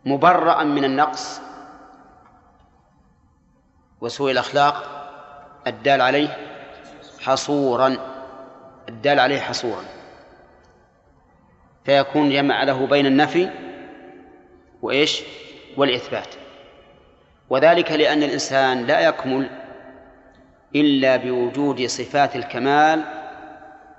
مبرأ 0.05 0.63
من 0.63 0.83
النقص 0.83 1.41
وسوء 4.01 4.31
الأخلاق 4.31 4.83
الدال 5.67 6.01
عليه 6.01 6.37
حصورا 7.19 7.97
الدال 8.89 9.19
عليه 9.19 9.39
حصورا. 9.39 9.83
فيكون 11.85 12.29
جمع 12.29 12.63
له 12.63 12.87
بين 12.87 13.05
النفي 13.05 13.49
وإيش؟ 14.81 15.23
والإثبات. 15.77 16.35
وذلك 17.49 17.91
لأن 17.91 18.23
الإنسان 18.23 18.85
لا 18.85 18.99
يكمل 18.99 19.49
إلا 20.75 21.15
بوجود 21.15 21.85
صفات 21.85 22.35
الكمال 22.35 23.03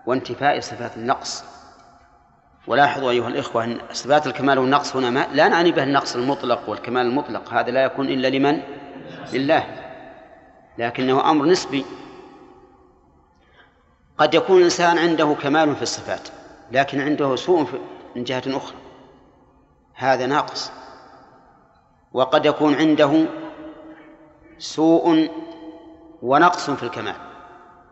وانتفاء 0.07 0.61
صفات 0.61 0.97
النقص. 0.97 1.58
ولاحظوا 2.69 3.11
أيها 3.11 3.29
الإخوة 3.29 3.65
أن 3.65 3.81
صفات 3.93 4.27
الكمال 4.27 4.59
والنقص 4.59 4.97
هنا 4.97 5.11
ما 5.11 5.27
لا 5.33 5.49
نعني 5.49 5.73
به 5.73 5.83
النقص 5.83 6.17
المطلق 6.17 6.69
والكمال 6.69 7.07
المطلق 7.07 7.53
هذا 7.53 7.71
لا 7.71 7.85
يكون 7.85 8.09
إلا 8.09 8.29
لمن؟ 8.29 8.63
لله. 9.33 9.65
لكنه 10.79 11.31
أمر 11.31 11.47
نسبي. 11.47 11.85
قد 14.19 14.35
يكون 14.35 14.59
الإنسان 14.59 14.99
عنده 14.99 15.37
كمال 15.43 15.77
في 15.77 15.83
الصفات 15.83 16.29
لكن 16.73 17.01
عنده 17.01 17.37
سوء 17.37 17.67
من 18.17 18.25
جهة 18.25 18.43
أخرى. 18.47 18.77
هذا 19.95 20.27
ناقص. 20.27 20.71
وقد 22.13 22.47
يكون 22.47 22.75
عنده 22.75 23.27
سوء 24.59 25.31
ونقص 26.23 26.71
في 26.71 26.83
الكمال 26.83 27.15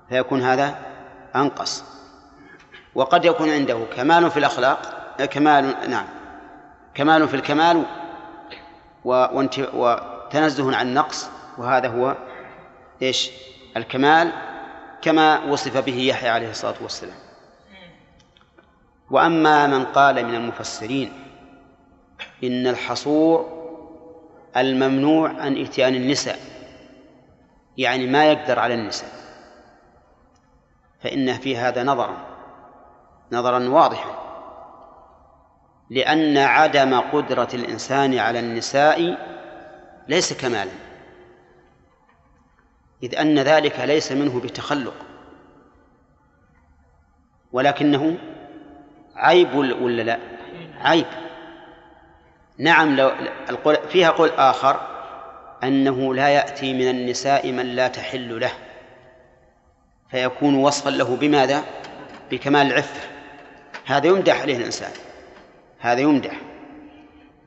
فيكون 0.08 0.42
هذا 0.42 0.78
أنقص. 1.36 1.95
وقد 2.96 3.24
يكون 3.24 3.50
عنده 3.50 3.86
كمال 3.96 4.30
في 4.30 4.36
الأخلاق 4.36 4.80
كمال 5.24 5.90
نعم 5.90 6.06
كمال 6.94 7.28
في 7.28 7.36
الكمال 7.36 7.84
وتنزه 9.04 10.76
عن 10.76 10.88
النقص 10.88 11.30
وهذا 11.58 11.88
هو 11.88 12.16
إيش؟ 13.02 13.30
الكمال 13.76 14.32
كما 15.02 15.44
وصف 15.44 15.76
به 15.76 15.98
يحيى 15.98 16.28
عليه 16.28 16.50
الصلاة 16.50 16.74
والسلام. 16.80 17.16
وأما 19.10 19.66
من 19.66 19.84
قال 19.84 20.26
من 20.26 20.34
المفسرين 20.34 21.12
إن 22.44 22.66
الحصور 22.66 23.56
الممنوع 24.56 25.28
عن 25.28 25.62
إتيان 25.62 25.94
النساء 25.94 26.38
يعني 27.78 28.06
ما 28.06 28.24
يقدر 28.24 28.58
على 28.58 28.74
النساء 28.74 29.10
فإن 31.02 31.32
في 31.32 31.56
هذا 31.56 31.84
نظرا. 31.84 32.35
نظرا 33.32 33.68
واضحا. 33.68 34.26
لأن 35.90 36.38
عدم 36.38 37.00
قدرة 37.00 37.48
الإنسان 37.54 38.18
على 38.18 38.38
النساء 38.38 39.18
ليس 40.08 40.32
كمالا. 40.32 40.72
إذ 43.02 43.18
أن 43.18 43.38
ذلك 43.38 43.80
ليس 43.80 44.12
منه 44.12 44.40
بتخلق. 44.40 44.94
ولكنه 47.52 48.18
عيب 49.16 49.54
ولا 49.54 50.02
لا؟ 50.02 50.18
عيب. 50.80 51.06
نعم 52.58 52.96
لو 52.96 53.10
فيها 53.88 54.10
قول 54.10 54.30
آخر 54.30 54.80
أنه 55.64 56.14
لا 56.14 56.28
يأتي 56.28 56.72
من 56.72 56.90
النساء 56.90 57.52
من 57.52 57.66
لا 57.66 57.88
تحل 57.88 58.40
له 58.40 58.52
فيكون 60.10 60.54
وصفا 60.54 60.90
له 60.90 61.16
بماذا؟ 61.16 61.64
بكمال 62.30 62.66
العفة 62.66 63.15
هذا 63.86 64.06
يمدح 64.06 64.40
عليه 64.40 64.56
الإنسان. 64.56 64.90
هذا 65.78 66.00
يمدح. 66.00 66.40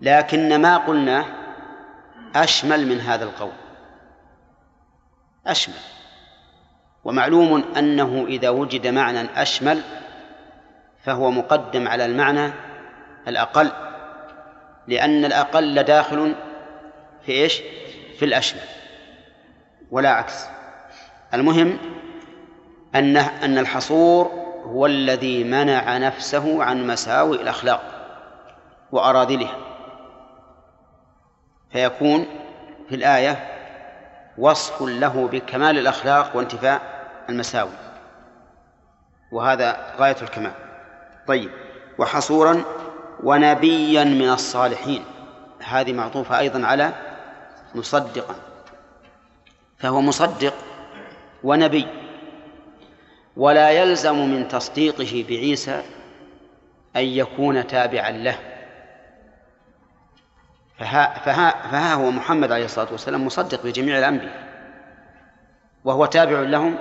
لكن 0.02 0.62
ما 0.62 0.78
قلنا 0.78 1.26
أشمل 2.36 2.88
من 2.88 3.00
هذا 3.00 3.24
القول. 3.24 3.52
أشمل. 5.48 5.76
ومعلوم 7.04 7.64
أنه 7.78 8.26
إذا 8.28 8.50
وجد 8.50 8.88
معنى 8.88 9.28
أشمل 9.36 9.82
فهو 11.04 11.32
مقدم 11.32 11.88
على 11.88 12.06
المعنى 12.06 12.52
الأقل. 13.28 13.72
لأن 14.88 15.26
الأقل 15.26 15.84
داخل 15.84 16.36
في 17.26 17.32
إيش؟ 17.32 17.62
في 18.20 18.26
الأشمل. 18.26 18.62
ولا 19.92 20.10
عكس. 20.10 20.46
المهم 21.34 21.78
أن 22.96 23.18
أن 23.18 23.58
الحصور 23.58 24.39
هو 24.66 24.86
الذي 24.86 25.44
منع 25.44 25.98
نفسه 25.98 26.64
عن 26.64 26.88
مساوئ 26.88 27.42
الأخلاق 27.42 27.82
وأراذلها. 28.92 29.58
فيكون 31.72 32.26
في 32.90 32.96
الآية 32.96 33.56
وصف 34.38 34.82
له 34.82 35.28
بكمال 35.28 35.78
الأخلاق 35.78 36.36
وانتفاء 36.36 36.82
المساوي 37.30 37.72
وهذا 39.32 39.96
غاية 39.98 40.16
الكمال. 40.22 40.52
طيب 41.28 41.52
وحصورا 41.98 42.64
ونبيا 43.24 44.04
من 44.04 44.30
الصالحين. 44.30 45.06
هذه 45.64 45.94
معطوفة 45.94 46.40
أيضا 46.40 46.66
على 46.66 46.92
مصدقا. 47.76 48.36
فهو 49.78 50.02
مصدق 50.02 50.54
ونبي. 51.44 51.88
ولا 53.38 53.70
يلزم 53.70 54.30
من 54.30 54.48
تصديقه 54.48 55.26
بعيسى 55.30 55.84
أن 56.96 57.04
يكون 57.04 57.68
تابعا 57.68 58.12
له. 58.12 58.36
فها, 60.78 61.20
فها, 61.20 61.52
فها 61.52 61.94
هو 61.94 62.12
محمد 62.12 62.52
عليه 62.52 62.66
الصلاة 62.66 62.92
والسلام 62.92 63.26
مصدق 63.26 63.64
بجميع 63.64 63.98
الأنبياء. 63.98 64.50
وهو 65.84 66.06
تابع 66.06 66.40
لهم؟ 66.40 66.76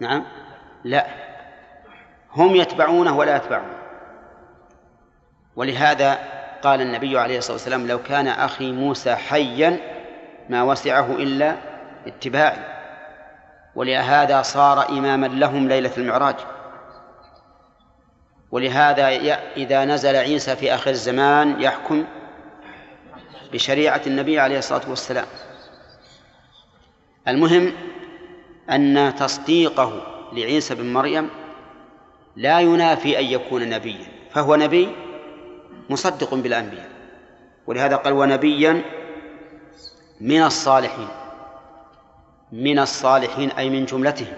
نعم. 0.00 0.24
لا. 0.84 1.06
هم 2.32 2.56
يتبعونه 2.56 3.16
ولا 3.16 3.36
يتبعون. 3.36 3.72
ولهذا 5.56 6.18
قال 6.62 6.80
النبي 6.80 7.18
عليه 7.18 7.38
الصلاة 7.38 7.52
والسلام 7.52 7.86
لو 7.86 8.02
كان 8.02 8.26
أخي 8.26 8.72
موسى 8.72 9.14
حيا 9.14 9.80
ما 10.48 10.62
وسعه 10.62 11.06
إلا 11.10 11.56
اتباعي. 12.06 12.73
ولهذا 13.76 14.42
صار 14.42 14.88
إماما 14.88 15.26
لهم 15.26 15.68
ليلة 15.68 15.92
المعراج. 15.98 16.36
ولهذا 18.50 19.08
إذا 19.56 19.84
نزل 19.84 20.16
عيسى 20.16 20.56
في 20.56 20.74
آخر 20.74 20.90
الزمان 20.90 21.60
يحكم 21.60 22.04
بشريعة 23.52 24.00
النبي 24.06 24.40
عليه 24.40 24.58
الصلاة 24.58 24.90
والسلام. 24.90 25.26
المهم 27.28 27.72
أن 28.70 29.14
تصديقه 29.18 30.06
لعيسى 30.32 30.74
بن 30.74 30.92
مريم 30.92 31.30
لا 32.36 32.60
ينافي 32.60 33.18
أن 33.18 33.24
يكون 33.24 33.68
نبيا 33.68 34.06
فهو 34.30 34.56
نبي 34.56 34.88
مصدق 35.90 36.34
بالأنبياء. 36.34 36.88
ولهذا 37.66 37.96
قال 37.96 38.12
ونبيا 38.12 38.82
من 40.20 40.42
الصالحين. 40.42 41.08
من 42.54 42.78
الصالحين 42.78 43.50
أي 43.50 43.70
من 43.70 43.84
جملتهم. 43.84 44.36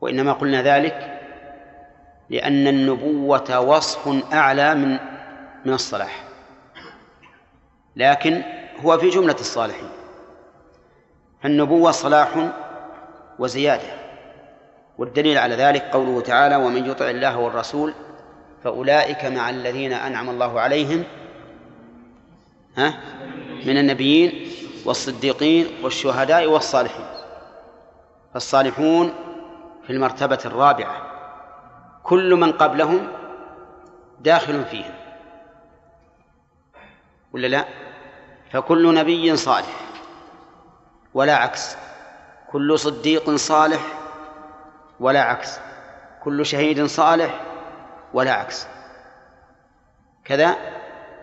وإنما 0.00 0.32
قلنا 0.32 0.62
ذلك 0.62 1.20
لأن 2.30 2.66
النبوة 2.66 3.60
وصف 3.60 4.32
أعلى 4.32 4.74
من 4.74 4.98
من 5.64 5.72
الصلاح. 5.72 6.24
لكن 7.96 8.42
هو 8.84 8.98
في 8.98 9.08
جملة 9.08 9.36
الصالحين. 9.40 9.88
فالنبوة 11.42 11.90
صلاح 11.90 12.50
وزيادة. 13.38 14.00
والدليل 14.98 15.38
على 15.38 15.54
ذلك 15.54 15.82
قوله 15.82 16.20
تعالى 16.20 16.56
ومن 16.56 16.86
يطع 16.86 17.10
الله 17.10 17.38
والرسول 17.38 17.94
فأولئك 18.64 19.24
مع 19.24 19.50
الذين 19.50 19.92
أنعم 19.92 20.30
الله 20.30 20.60
عليهم 20.60 21.04
ها 22.76 22.94
من 23.66 23.78
النبيين 23.78 24.50
والصديقين 24.90 25.84
والشهداء 25.84 26.46
والصالحين 26.46 27.06
فالصالحون 28.34 29.14
في 29.86 29.92
المرتبة 29.92 30.38
الرابعة 30.44 30.96
كل 32.02 32.34
من 32.34 32.52
قبلهم 32.52 33.08
داخل 34.20 34.64
فيهم 34.64 34.94
ولا 37.32 37.46
لا؟ 37.46 37.64
فكل 38.52 38.94
نبي 38.94 39.36
صالح 39.36 39.80
ولا 41.14 41.36
عكس 41.36 41.76
كل 42.52 42.78
صديق 42.78 43.30
صالح 43.30 43.80
ولا 45.00 45.22
عكس 45.22 45.58
كل 46.24 46.46
شهيد 46.46 46.84
صالح 46.84 47.40
ولا 48.14 48.32
عكس 48.32 48.66
كذا 50.24 50.56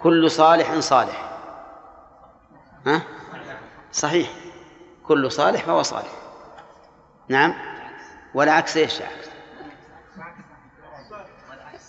كل 0.02 0.32
صالح 0.32 0.80
صالح 0.80 1.30
ها؟ 2.86 3.17
صحيح. 3.98 4.30
كل 5.04 5.32
صالح 5.32 5.64
فهو 5.64 5.84
صالح. 5.84 6.12
نعم؟ 7.28 7.54
ولا 8.34 8.52
عكس 8.52 8.78
إيش؟ 8.78 9.02
العكس 9.02 9.28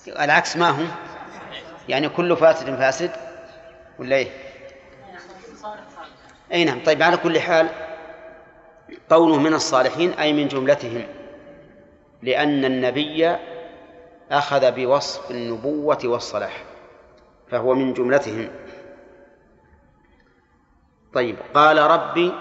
العكس 0.09 0.57
ما 0.57 0.71
هو 0.71 0.85
يعني 1.89 2.09
كل 2.09 2.37
فاسد 2.37 2.77
فاسد؟ 2.77 3.11
ولا 3.99 4.17
إيه؟ 4.17 4.31
أي 6.53 6.65
نعم. 6.65 6.85
طيب 6.85 7.03
على 7.03 7.17
كل 7.17 7.41
حال 7.41 7.69
قوله 9.11 9.39
من 9.39 9.55
الصالحين 9.55 10.13
أي 10.13 10.33
من 10.33 10.49
جملتهم 10.49 11.07
لأن 12.23 12.65
النبي 12.65 13.37
أخذ 14.31 14.73
بوصف 14.73 15.31
النبوة 15.31 15.99
والصلاح 16.05 16.65
فهو 17.51 17.75
من 17.75 17.93
جملتهم. 17.93 18.49
طيب 21.15 21.37
قال 21.55 21.79
ربي 21.79 22.33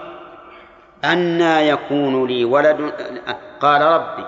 أنى 1.04 1.68
يكون 1.68 2.26
لي 2.26 2.44
ولد 2.44 2.92
قال 3.60 3.82
ربي 3.82 4.26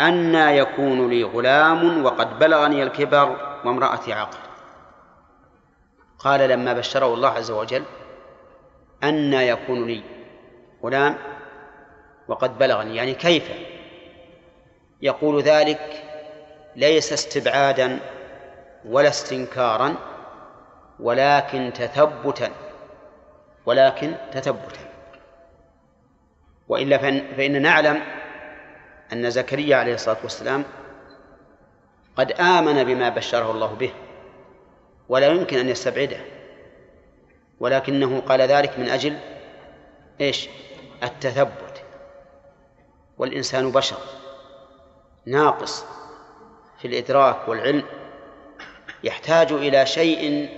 أنى 0.00 0.58
يكون 0.58 1.10
لي 1.10 1.24
غلام 1.24 2.04
وقد 2.04 2.38
بلغني 2.38 2.82
الكبر 2.82 3.36
وامرأتي 3.64 4.12
عاقر 4.12 4.38
قال 6.18 6.40
لما 6.48 6.72
بشره 6.72 7.14
الله 7.14 7.28
عز 7.28 7.50
وجل 7.50 7.82
أنى 9.04 9.48
يكون 9.48 9.86
لي 9.86 10.02
غلام 10.84 11.16
وقد 12.28 12.58
بلغني 12.58 12.96
يعني 12.96 13.14
كيف؟ 13.14 13.50
يقول 15.02 15.42
ذلك 15.42 16.02
ليس 16.76 17.12
استبعادا 17.12 17.98
ولا 18.84 19.08
استنكارا 19.08 19.94
ولكن 21.00 21.72
تثبتا 21.74 22.50
ولكن 23.66 24.14
تثبتا. 24.32 24.90
وإلا 26.68 26.98
فإن 27.36 27.62
نعلم 27.62 28.02
أن 29.12 29.30
زكريا 29.30 29.76
عليه 29.76 29.94
الصلاة 29.94 30.16
والسلام 30.22 30.64
قد 32.16 32.32
آمن 32.32 32.84
بما 32.84 33.08
بشره 33.08 33.50
الله 33.50 33.74
به 33.74 33.92
ولا 35.08 35.26
يمكن 35.26 35.58
أن 35.58 35.68
يستبعده. 35.68 36.20
ولكنه 37.60 38.20
قال 38.20 38.40
ذلك 38.40 38.78
من 38.78 38.88
أجل 38.88 39.18
إيش؟ 40.20 40.48
التثبت. 41.02 41.82
والإنسان 43.18 43.72
بشر 43.72 43.98
ناقص 45.26 45.84
في 46.78 46.88
الإدراك 46.88 47.48
والعلم 47.48 47.84
يحتاج 49.04 49.52
إلى 49.52 49.86
شيء 49.86 50.48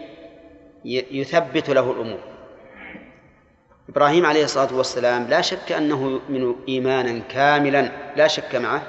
يثبت 0.84 1.70
له 1.70 1.90
الأمور. 1.90 2.36
إبراهيم 3.89 4.26
عليه 4.26 4.45
الصلاة 4.45 4.74
والسلام 4.74 5.26
لا 5.26 5.41
شك 5.41 5.72
أنه 5.72 6.11
يؤمن 6.11 6.55
إيمانا 6.68 7.18
كاملا 7.18 7.93
لا 8.16 8.26
شك 8.26 8.55
معه 8.55 8.82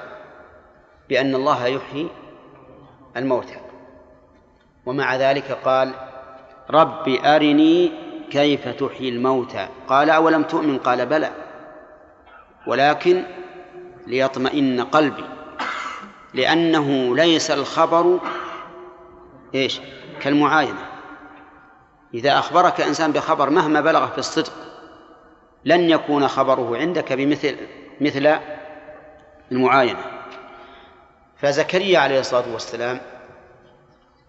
بأن 1.08 1.34
الله 1.34 1.66
يحيي 1.66 2.08
الموتى. 3.16 3.56
ومع 4.86 5.16
ذلك 5.16 5.52
قال 5.64 5.94
رب 6.70 7.08
أرني 7.08 7.92
كيف 8.30 8.68
تحيي 8.68 9.08
الموتى. 9.08 9.68
قال 9.88 10.10
أولم 10.10 10.42
تؤمن؟ 10.42 10.78
قال 10.78 11.06
بلى 11.06 11.30
ولكن 12.66 13.24
ليطمئن 14.06 14.80
قلبي 14.80 15.24
لأنه 16.34 17.16
ليس 17.16 17.50
الخبر 17.50 18.20
إيش؟ 19.54 19.80
كالمعاينة. 20.20 20.86
إذا 22.14 22.38
أخبرك 22.38 22.80
إنسان 22.80 23.12
بخبر 23.12 23.50
مهما 23.50 23.80
بلغ 23.80 24.06
في 24.06 24.18
الصدق 24.18 24.67
لن 25.64 25.90
يكون 25.90 26.28
خبره 26.28 26.76
عندك 26.76 27.12
بمثل 27.12 27.56
مثل 28.00 28.38
المعاينة. 29.52 30.04
فزكريا 31.36 31.98
عليه 31.98 32.20
الصلاة 32.20 32.52
والسلام 32.52 33.00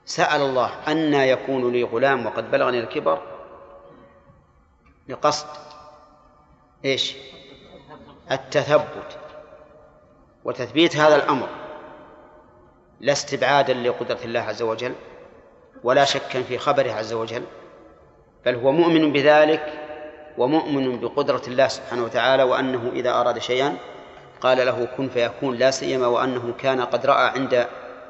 سأل 0.06 0.42
الله 0.42 0.72
أن 0.88 1.14
يكون 1.14 1.72
لي 1.72 1.84
غلام 1.84 2.26
وقد 2.26 2.52
بلغني 2.52 2.80
الكبر 2.80 3.22
لقصد 5.08 5.48
إيش؟ 6.86 7.16
التثبت. 8.32 9.18
وتثبيت 10.44 10.96
هذا 10.96 11.16
الأمر. 11.16 11.50
لا 13.00 13.12
استبعادا 13.12 13.74
لقدرة 13.74 14.20
الله 14.24 14.40
عز 14.40 14.62
وجل 14.62 14.94
ولا 15.84 16.06
شكا 16.06 16.44
في 16.44 16.58
خبره 16.58 16.92
عز 16.92 17.14
وجل 17.14 17.44
بل 18.46 18.56
هو 18.56 18.72
مؤمن 18.72 19.12
بذلك 19.12 19.89
ومؤمن 20.40 21.00
بقدرة 21.00 21.42
الله 21.48 21.68
سبحانه 21.68 22.04
وتعالى 22.04 22.44
وأنه 22.44 22.92
إذا 22.94 23.12
أراد 23.12 23.40
شيئا 23.40 23.78
قال 24.42 24.58
له 24.58 24.86
كن 24.98 25.10
فيكون 25.10 25.56
لا 25.56 25.72
سيما 25.72 26.08
وأنه 26.08 26.54
كان 26.58 26.82
قد 26.82 27.06
رأى 27.06 27.30
عند 27.30 27.68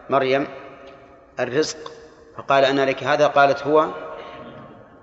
مريم 0.10 0.48
الرزق 1.40 1.92
فقال 2.38 2.66
أنا 2.66 2.86
لك 2.86 3.04
هذا 3.04 3.28
قالت 3.28 3.64
هو 3.68 3.88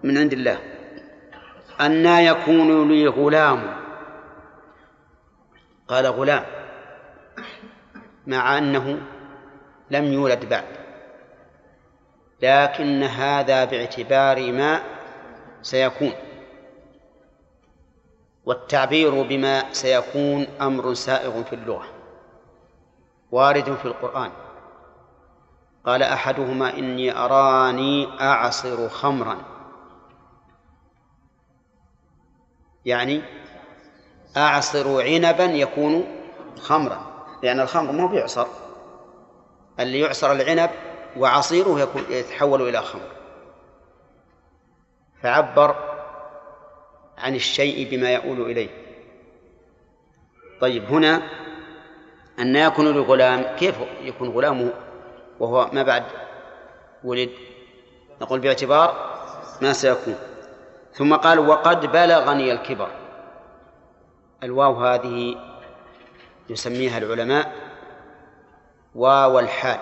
من 0.02 0.18
عند 0.18 0.32
الله 0.32 0.58
أنا 1.80 2.20
يكون 2.20 2.88
لي 2.88 3.06
غلام 3.06 3.76
قال 5.88 6.06
غلام 6.06 6.44
مع 8.26 8.58
أنه 8.58 8.98
لم 9.90 10.12
يولد 10.12 10.48
بعد 10.48 10.64
لكن 12.42 13.02
هذا 13.02 13.64
باعتبار 13.64 14.52
ما 14.52 14.80
سيكون 15.62 16.12
والتعبير 18.47 19.22
بما 19.22 19.72
سيكون 19.72 20.47
أمر 20.61 20.94
سائغ 20.94 21.42
في 21.42 21.53
اللغة 21.53 21.86
وارد 23.32 23.74
في 23.74 23.84
القرآن. 23.84 24.30
قال 25.86 26.03
أحدهما 26.03 26.78
إني 26.78 27.16
أراني 27.16 28.20
أعصر 28.20 28.88
خمرا. 28.88 29.36
يعني 32.84 33.22
أعصر 34.36 35.03
عنبا 35.03 35.44
يكون 35.44 36.05
خمرا 36.61 37.26
لأن 37.42 37.61
الخمر 37.61 37.92
ما 37.92 38.07
بيعصر. 38.07 38.47
اللي 39.80 40.01
يعصر 40.01 40.32
العنب 40.32 40.70
وعصيره 41.16 41.88
يتحول 42.11 42.68
إلى 42.68 42.82
خمر. 42.82 43.11
فعبر 45.22 45.95
عن 47.18 47.34
الشيء 47.34 47.90
بما 47.90 48.10
يؤول 48.10 48.50
إليه. 48.50 48.68
طيب 50.60 50.84
هنا 50.84 51.22
أن 52.38 52.56
يكون 52.56 52.86
لغلام 52.86 53.56
كيف 53.56 53.74
يكون 54.02 54.28
غلامه 54.28 54.72
وهو 55.40 55.70
ما 55.72 55.82
بعد 55.82 56.04
ولد؟ 57.04 57.30
نقول 58.22 58.40
باعتبار 58.40 59.16
ما 59.62 59.72
سيكون. 59.72 60.16
ثم 60.92 61.14
قال 61.14 61.38
وقد 61.38 61.86
بلغني 61.86 62.52
الكبر. 62.52 62.88
الواو 64.42 64.84
هذه 64.84 65.36
يسميها 66.50 66.98
العلماء 66.98 67.52
واو 68.94 69.38
الحال. 69.38 69.78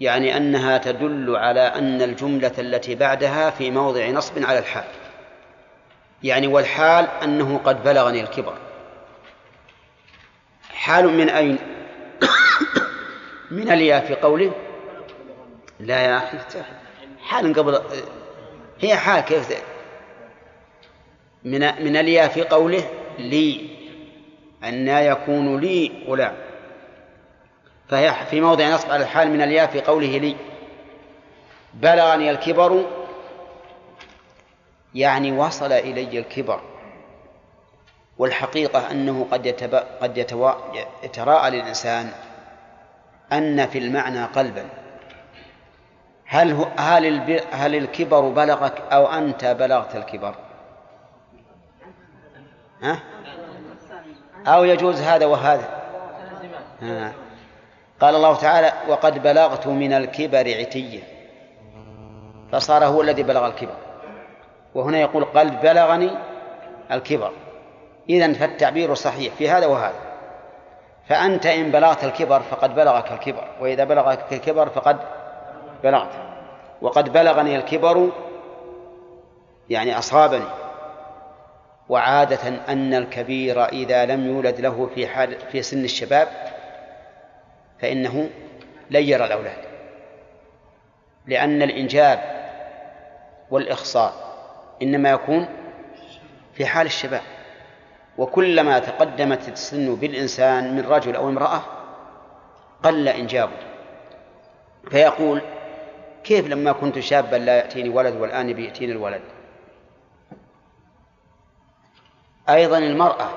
يعني 0.00 0.36
أنها 0.36 0.78
تدل 0.78 1.36
على 1.36 1.60
أن 1.60 2.02
الجملة 2.02 2.52
التي 2.58 2.94
بعدها 2.94 3.50
في 3.50 3.70
موضع 3.70 4.10
نصب 4.10 4.44
على 4.44 4.58
الحال. 4.58 5.03
يعني 6.24 6.46
والحال 6.46 7.08
أنه 7.22 7.60
قد 7.64 7.84
بلغني 7.84 8.20
الكبر. 8.20 8.54
حال 10.74 11.08
من 11.08 11.28
أين؟ 11.28 11.58
من 13.50 13.70
الياء 13.70 14.06
في 14.06 14.14
قوله؟ 14.14 14.52
لا 15.80 16.00
يا 16.00 16.16
أخي 16.16 16.38
حال 17.22 17.54
قبل 17.54 17.80
هي 18.80 18.96
حال 18.96 19.20
كيف؟ 19.20 19.62
من 21.44 21.60
من 21.84 21.96
الياء 21.96 22.28
في 22.28 22.42
قوله 22.42 22.90
لي 23.18 23.68
أن 24.64 24.88
يكون 24.88 25.60
لي 25.60 25.92
غلام. 26.06 26.36
فهي 27.88 28.14
في 28.30 28.40
موضع 28.40 28.68
نصب 28.68 28.90
على 28.90 29.02
الحال 29.02 29.30
من 29.30 29.42
الياء 29.42 29.66
في 29.66 29.80
قوله 29.80 30.18
لي. 30.18 30.36
بلغني 31.74 32.30
الكبر 32.30 33.03
يعني 34.94 35.32
وصل 35.32 35.72
إلي 35.72 36.18
الكبر 36.18 36.60
والحقيقة 38.18 38.90
أنه 38.90 39.26
قد 39.30 39.46
يتب... 39.46 39.74
قد. 39.74 40.18
يتراءى 41.02 41.50
للإنسان 41.50 42.10
أن 43.32 43.66
في 43.66 43.78
المعنى 43.78 44.24
قلبا 44.24 44.66
هل 46.26 46.52
هو... 46.52 46.66
هل 46.76 47.06
الب... 47.06 47.40
هل 47.52 47.74
الكبر 47.74 48.20
بلغك 48.20 48.82
أو 48.92 49.06
أنت 49.06 49.44
بلغت 49.44 49.96
الكبر؟ 49.96 50.34
ها؟ 52.82 52.98
أو 54.46 54.64
يجوز 54.64 55.00
هذا 55.00 55.26
وهذا 55.26 55.82
ها. 56.82 57.12
قال 58.00 58.14
الله 58.14 58.36
تعالى 58.36 58.72
وقد 58.88 59.22
بلغت 59.22 59.66
من 59.66 59.92
الكبر 59.92 60.54
عتيا 60.58 61.02
فصار 62.52 62.84
هو 62.84 63.02
الذي 63.02 63.22
بلغ 63.22 63.46
الكبر 63.46 63.83
وهنا 64.74 64.98
يقول 64.98 65.24
قد 65.24 65.60
بلغني 65.60 66.10
الكبر. 66.92 67.32
إذا 68.08 68.32
فالتعبير 68.32 68.94
صحيح 68.94 69.34
في 69.34 69.50
هذا 69.50 69.66
وهذا. 69.66 70.14
فأنت 71.08 71.46
إن 71.46 71.70
بلغت 71.70 72.04
الكبر 72.04 72.40
فقد 72.40 72.74
بلغك 72.74 73.12
الكبر 73.12 73.48
وإذا 73.60 73.84
بلغك 73.84 74.32
الكبر 74.32 74.68
فقد 74.68 74.96
بلغت. 75.82 76.10
وقد 76.82 77.12
بلغني 77.12 77.56
الكبر 77.56 78.10
يعني 79.70 79.98
أصابني. 79.98 80.48
وعادة 81.88 82.48
أن 82.68 82.94
الكبير 82.94 83.64
إذا 83.64 84.06
لم 84.06 84.26
يولد 84.26 84.60
له 84.60 84.90
في 84.94 85.06
حال 85.06 85.40
في 85.52 85.62
سن 85.62 85.84
الشباب 85.84 86.28
فإنه 87.80 88.30
لن 88.90 89.02
يرى 89.02 89.24
الأولاد. 89.24 89.64
لأن 91.26 91.62
الإنجاب 91.62 92.20
والإخصاء 93.50 94.23
إنما 94.84 95.10
يكون 95.10 95.46
في 96.54 96.66
حال 96.66 96.86
الشباب. 96.86 97.22
وكلما 98.18 98.78
تقدمت 98.78 99.48
السن 99.48 99.94
بالإنسان 99.94 100.76
من 100.76 100.86
رجل 100.86 101.16
أو 101.16 101.28
امرأة 101.28 101.62
قل 102.82 103.08
إنجابه 103.08 103.56
فيقول 104.90 105.40
كيف 106.24 106.48
لما 106.48 106.72
كنت 106.72 106.98
شابا 106.98 107.36
لا 107.36 107.56
يأتيني 107.56 107.88
ولد 107.88 108.14
والآن 108.16 108.52
بيأتيني 108.52 108.92
الولد؟ 108.92 109.22
أيضا 112.48 112.78
المرأة 112.78 113.28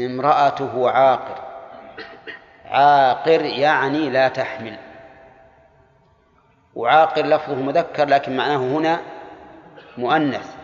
امرأته 0.00 0.90
عاقر. 0.90 1.44
عاقر 2.64 3.44
يعني 3.44 4.10
لا 4.10 4.28
تحمل. 4.28 4.76
وعاقر 6.74 7.26
لفظه 7.26 7.54
مذكر 7.54 8.08
لكن 8.08 8.36
معناه 8.36 8.56
هنا 8.56 9.00
مؤنث 9.98 10.54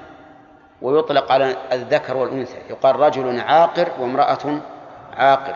ويطلق 0.83 1.33
على 1.33 1.57
الذكر 1.73 2.17
والأنثى. 2.17 2.59
يقال 2.71 2.97
رجل 2.97 3.41
عاقر 3.41 3.89
وامرأة 3.99 4.61
عاقر 5.13 5.55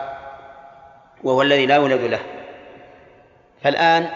وهو 1.23 1.41
الذي 1.41 1.65
لا 1.65 1.75
يولد 1.75 2.01
له. 2.01 2.19
فالآن 3.63 4.09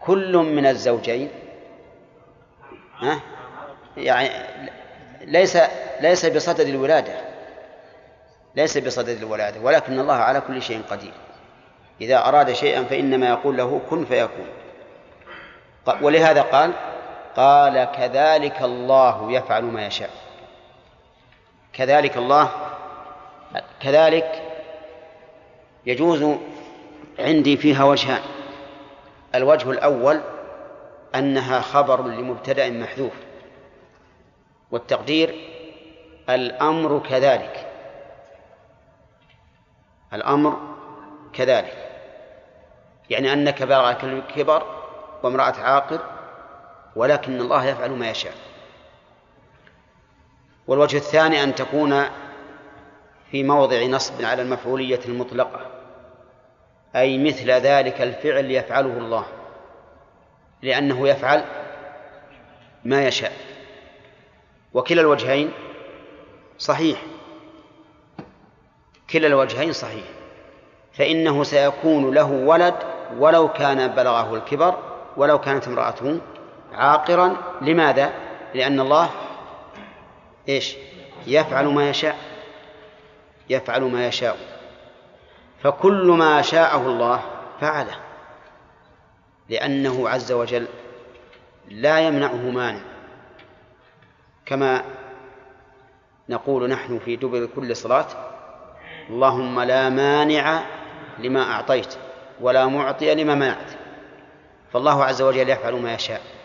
كل 0.00 0.36
من 0.36 0.66
الزوجين 0.66 1.30
ها؟ 2.98 3.20
يعني 3.96 4.30
ليس 5.20 5.58
ليس 6.00 6.26
بصدد 6.26 6.66
الولادة 6.66 7.12
ليس 8.56 8.78
بصدد 8.78 9.08
الولادة 9.08 9.60
ولكن 9.60 10.00
الله 10.00 10.14
على 10.14 10.40
كل 10.40 10.62
شيء 10.62 10.82
قدير. 10.90 11.12
إذا 12.00 12.28
أراد 12.28 12.52
شيئا 12.52 12.84
فإنما 12.84 13.28
يقول 13.28 13.56
له 13.56 13.80
كن 13.90 14.04
فيكون. 14.04 14.46
ولهذا 16.02 16.42
قال 16.42 16.72
قال 17.36 17.84
كذلك 17.84 18.62
الله 18.62 19.32
يفعل 19.32 19.64
ما 19.64 19.86
يشاء. 19.86 20.10
كذلك 21.72 22.16
الله 22.16 22.50
كذلك 23.80 24.42
يجوز 25.86 26.36
عندي 27.18 27.56
فيها 27.56 27.84
وجهان. 27.84 28.22
الوجه 29.34 29.70
الأول 29.70 30.20
أنها 31.14 31.60
خبر 31.60 32.02
لمبتدأ 32.02 32.70
محذوف 32.70 33.12
والتقدير 34.70 35.34
الأمر 36.30 37.02
كذلك 37.08 37.66
الأمر 40.12 40.58
كذلك 41.32 41.90
يعني 43.10 43.32
أنك 43.32 43.62
بلغك 43.62 44.04
الكبر 44.04 44.62
وامرأة 45.22 45.54
عاقر 45.60 46.00
ولكن 46.96 47.40
الله 47.40 47.64
يفعل 47.64 47.90
ما 47.90 48.10
يشاء. 48.10 48.34
والوجه 50.66 50.96
الثاني 50.96 51.42
أن 51.42 51.54
تكون 51.54 52.04
في 53.30 53.42
موضع 53.42 53.82
نصب 53.82 54.24
على 54.24 54.42
المفعولية 54.42 55.00
المطلقة 55.08 55.60
أي 56.96 57.18
مثل 57.18 57.50
ذلك 57.50 58.00
الفعل 58.00 58.50
يفعله 58.50 58.98
الله 58.98 59.26
لأنه 60.62 61.08
يفعل 61.08 61.44
ما 62.84 63.04
يشاء. 63.06 63.32
وكلا 64.74 65.00
الوجهين 65.00 65.52
صحيح. 66.58 67.02
كلا 69.10 69.26
الوجهين 69.26 69.72
صحيح. 69.72 70.04
فإنه 70.92 71.42
سيكون 71.44 72.14
له 72.14 72.30
ولد 72.32 72.74
ولو 73.18 73.48
كان 73.52 73.88
بلغه 73.88 74.34
الكبر 74.34 74.78
ولو 75.16 75.38
كانت 75.40 75.68
امرأته 75.68 76.20
عاقرا. 76.72 77.36
لماذا؟ 77.62 78.12
لأن 78.54 78.80
الله 78.80 79.10
إيش؟ 80.48 80.76
يفعل 81.26 81.66
ما 81.66 81.90
يشاء. 81.90 82.16
يفعل 83.50 83.82
ما 83.82 84.06
يشاء. 84.06 84.36
فكل 85.62 86.06
ما 86.18 86.42
شاءه 86.42 86.86
الله 86.86 87.20
فعله. 87.60 87.96
لأنه 89.48 90.08
عز 90.08 90.32
وجل 90.32 90.66
لا 91.68 92.00
يمنعه 92.00 92.50
مانع. 92.50 92.80
كما 94.46 94.82
نقول 96.28 96.70
نحن 96.70 96.98
في 96.98 97.16
دبر 97.16 97.48
كل 97.56 97.76
صلاة 97.76 98.06
اللهم 99.10 99.60
لا 99.60 99.88
مانع 99.88 100.62
لما 101.18 101.52
أعطيت 101.52 101.94
ولا 102.40 102.66
معطي 102.66 103.14
لما 103.14 103.34
منعت. 103.34 103.70
فالله 104.72 105.04
عز 105.04 105.22
وجل 105.22 105.48
يفعل 105.48 105.72
ما 105.72 105.94
يشاء. 105.94 106.35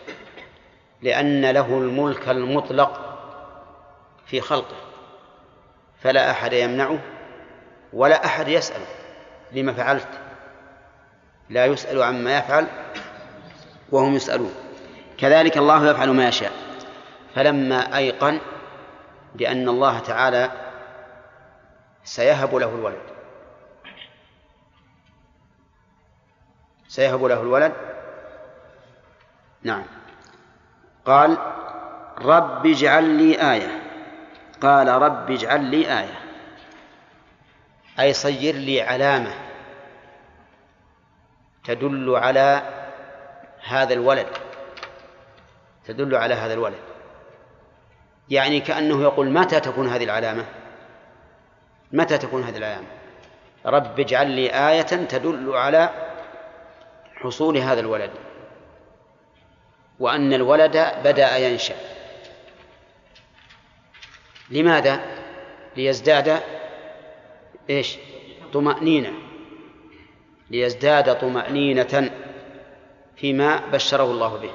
لأن 1.02 1.46
له 1.52 1.68
الملك 1.78 2.30
المطلق 2.30 3.18
في 4.26 4.42
خلقه 4.42 4.76
فلا 6.02 6.32
أحد 6.32 6.54
يمنعه 6.54 7.00
ولا 7.94 8.26
أحد 8.26 8.48
يسأل 8.48 8.82
لما 9.52 9.74
فعلت. 9.74 10.08
لا 11.50 11.66
يسأل 11.66 12.04
عما 12.04 12.38
يفعل 12.38 12.68
وهم 13.92 14.16
يسألون. 14.16 14.54
كذلك 15.18 15.58
الله 15.58 15.92
يفعل 15.92 16.10
ما 16.10 16.28
يشاء. 16.28 16.52
فلما 17.36 17.98
أيقن 17.98 18.40
بأن 19.36 19.70
الله 19.70 20.00
تعالى 20.00 20.52
سيهب 22.04 22.56
له 22.56 22.70
الولد 22.70 23.02
سيهب 26.88 27.24
له 27.24 27.42
الولد. 27.42 27.74
نعم. 29.64 30.01
قال 31.06 31.38
رب 32.22 32.66
اجعل 32.66 33.04
لي 33.04 33.54
آية. 33.54 33.82
قال 34.62 34.88
رب 34.88 35.32
اجعل 35.32 35.64
لي 35.64 36.00
آية. 36.00 36.20
أي 38.00 38.14
صير 38.14 38.56
لي 38.56 38.82
علامة 38.82 39.34
تدل 41.64 42.16
على 42.16 42.62
هذا 43.68 43.94
الولد. 43.94 44.28
تدل 45.86 46.16
على 46.16 46.34
هذا 46.34 46.54
الولد. 46.54 46.80
يعني 48.30 48.60
كأنه 48.60 49.02
يقول 49.02 49.30
متى 49.30 49.60
تكون 49.60 49.88
هذه 49.88 50.04
العلامة؟ 50.04 50.46
متى 51.92 52.18
تكون 52.18 52.44
هذه 52.44 52.58
العلامة؟ 52.58 52.88
رب 53.66 54.00
اجعل 54.00 54.32
لي 54.32 54.50
آية 54.70 54.82
تدل 54.82 55.54
على 55.56 55.90
حصول 57.16 57.58
هذا 57.58 57.80
الولد. 57.80 58.12
وأن 60.02 60.34
الولد 60.34 60.92
بدأ 61.04 61.38
ينشأ 61.38 61.76
لماذا؟ 64.50 65.02
ليزداد 65.78 66.42
إيش؟ 67.70 67.98
طمأنينة 68.54 69.14
ليزداد 70.50 71.20
طمأنينة 71.20 72.12
فيما 73.16 73.58
بشره 73.58 74.04
الله 74.04 74.38
به 74.38 74.52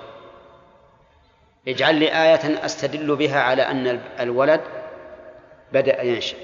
اجعل 1.68 1.94
لي 1.94 2.06
آية 2.06 2.64
أستدل 2.64 3.16
بها 3.16 3.40
على 3.40 3.62
أن 3.62 4.00
الولد 4.20 4.60
بدأ 5.72 6.02
ينشأ 6.02 6.36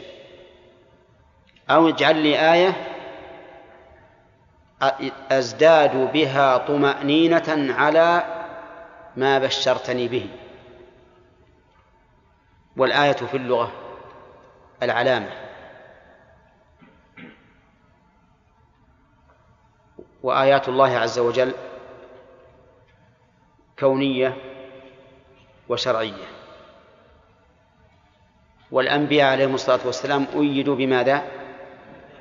أو 1.71 1.89
اجعل 1.89 2.17
لي 2.17 2.53
آية 2.53 2.73
أزداد 5.31 6.13
بها 6.13 6.57
طمأنينة 6.57 7.75
على 7.79 8.42
ما 9.17 9.39
بشرتني 9.39 10.09
به. 10.09 10.29
والآية 12.77 13.13
في 13.13 13.37
اللغة 13.37 13.73
العلامة. 14.83 15.31
وآيات 20.23 20.69
الله 20.69 20.99
عز 20.99 21.19
وجل 21.19 21.55
كونية 23.79 24.37
وشرعية. 25.69 26.27
والأنبياء 28.71 29.33
عليهم 29.33 29.55
الصلاة 29.55 29.87
والسلام 29.87 30.27
أيدوا 30.35 30.77
بماذا؟ 30.77 31.23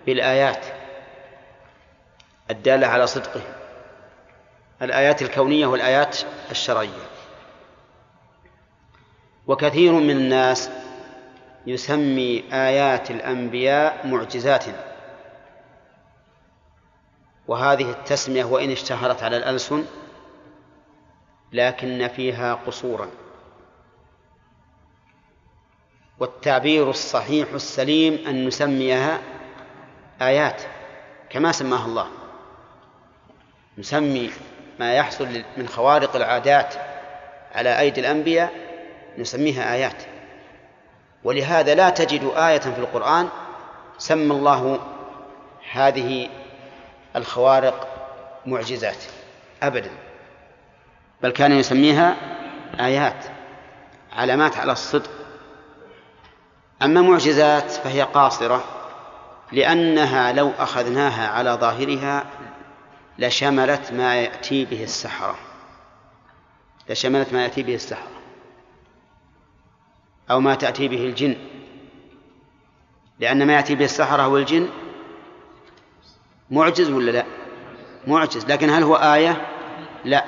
بالآيات 0.06 0.66
الدالة 2.52 2.88
على 2.88 3.08
صدقهم 3.08 3.54
الآيات 4.82 5.22
الكونية 5.22 5.66
والآيات 5.68 6.18
الشرعية. 6.52 7.08
وكثير 9.48 9.94
من 9.94 10.10
الناس 10.10 10.70
يسمي 11.68 12.44
آيات 12.54 13.12
الأنبياء 13.12 14.08
معجزات 14.08 14.66
وهذه 17.48 17.92
التسمية 17.92 18.44
وإن 18.44 18.72
اشتهرت 18.72 19.24
على 19.24 19.38
الألسن 19.38 19.86
لكن 21.54 22.08
فيها 22.08 22.54
قصورا. 22.54 23.10
والتعبير 26.20 26.90
الصحيح 26.90 27.54
السليم 27.54 28.28
أن 28.28 28.48
نسميها 28.48 29.22
آيات 30.22 30.62
كما 31.30 31.52
سماها 31.52 31.86
الله. 31.86 32.08
نسمي 33.78 34.32
ما 34.82 34.94
يحصل 34.94 35.44
من 35.58 35.68
خوارق 35.68 36.16
العادات 36.16 36.74
على 37.56 37.80
أيدي 37.80 38.02
الأنبياء 38.02 38.52
نسميها 39.18 39.74
آيات. 39.74 40.04
ولهذا 41.24 41.76
لا 41.76 41.90
تجد 41.90 42.32
آية 42.36 42.60
في 42.60 42.80
القرآن 42.80 43.30
سمى 43.98 44.34
الله 44.34 44.80
هذه 45.72 46.30
الخوارق 47.16 47.88
معجزات 48.46 48.98
أبدا. 49.64 49.92
بل 51.24 51.32
كان 51.32 51.52
يسميها 51.52 52.16
آيات 52.80 53.26
علامات 54.14 54.58
على 54.58 54.72
الصدق. 54.72 55.12
أما 56.82 57.02
معجزات 57.02 57.72
فهي 57.72 58.02
قاصرة 58.02 58.64
لأنها 59.52 60.34
لو 60.34 60.52
أخذناها 60.60 61.28
على 61.28 61.52
ظاهرها 61.52 62.26
لشملت 63.22 63.92
ما 63.92 64.16
يأتي 64.16 64.66
به 64.66 64.84
السحرة. 64.84 65.36
لشملت 66.90 67.34
ما 67.34 67.44
يأتي 67.44 67.64
به 67.64 67.76
السحرة. 67.76 68.12
أو 70.32 70.40
ما 70.40 70.56
تأتي 70.56 70.88
به 70.88 71.06
الجن. 71.06 71.36
لأن 73.20 73.48
ما 73.48 73.54
يأتي 73.54 73.76
به 73.76 73.86
السحرة 73.86 74.28
والجن 74.28 74.70
معجز 76.52 76.90
ولا 76.90 77.12
لا؟ 77.12 77.26
معجز. 78.08 78.46
لكن 78.46 78.70
هل 78.70 78.84
هو 78.84 78.96
آية؟ 78.96 79.48
لا. 80.06 80.26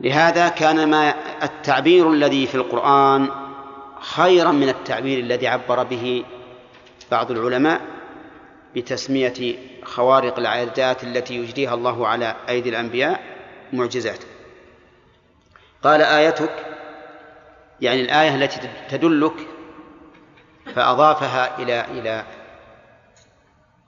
لهذا 0.00 0.48
كان 0.48 0.90
ما 0.90 1.14
التعبير 1.42 2.12
الذي 2.12 2.46
في 2.46 2.54
القرآن 2.54 3.30
خيرا 4.00 4.52
من 4.52 4.68
التعبير 4.68 5.18
الذي 5.18 5.48
عبر 5.48 5.82
به 5.82 6.24
بعض 7.10 7.30
العلماء 7.30 7.95
بتسمية 8.76 9.56
خوارق 9.84 10.38
العادات 10.38 11.04
التي 11.04 11.34
يجريها 11.34 11.74
الله 11.74 12.08
على 12.08 12.36
أيدي 12.48 12.68
الأنبياء 12.68 13.22
معجزات. 13.72 14.18
قال 15.82 16.02
آيتك 16.02 16.66
يعني 17.80 18.00
الآية 18.00 18.34
التي 18.34 18.68
تدلك 18.88 19.34
فأضافها 20.74 21.58
إلى 21.58 21.84
إلى 21.84 22.24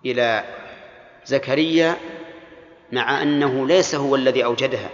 إلى 0.07 0.45
زكريا 1.27 1.97
مع 2.93 3.23
أنه 3.23 3.67
ليس 3.67 3.95
هو 3.95 4.15
الذي 4.17 4.45
أوجدها 4.45 4.91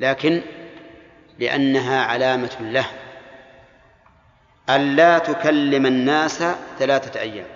لكن 0.00 0.42
لأنها 1.38 2.02
علامة 2.02 2.56
له. 2.60 2.86
ألا 4.70 5.18
تكلم 5.18 5.86
الناس 5.86 6.38
ثلاثة 6.78 7.20
أيام. 7.20 7.46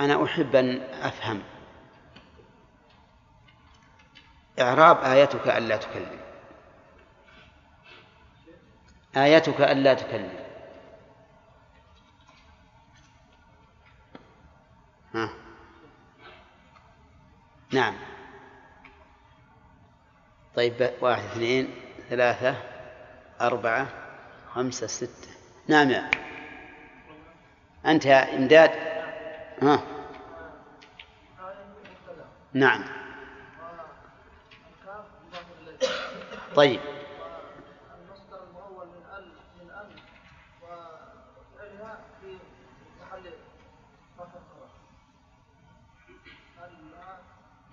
أنا 0.00 0.24
أحب 0.24 0.56
أن 0.56 0.80
أفهم. 1.02 1.42
إعراب 4.60 5.04
آيتك 5.04 5.48
ألا 5.48 5.76
تكلم. 5.76 6.20
آيتك 9.16 9.60
ألا 9.60 9.94
تكلم. 9.94 10.44
ها. 15.14 15.30
نعم. 17.72 17.94
طيب 20.56 20.90
واحد 21.00 21.22
اثنين 21.24 21.74
ثلاثة 22.10 22.56
أربعة. 23.40 24.03
خمسة 24.54 24.86
ستة. 24.86 25.28
نعم 25.68 25.90
يا 25.90 26.10
أنت 27.86 28.06
يا 28.06 28.36
إمداد؟ 28.36 28.70
ها. 29.62 29.80
نعم. 32.52 32.84
طيب. 36.56 36.80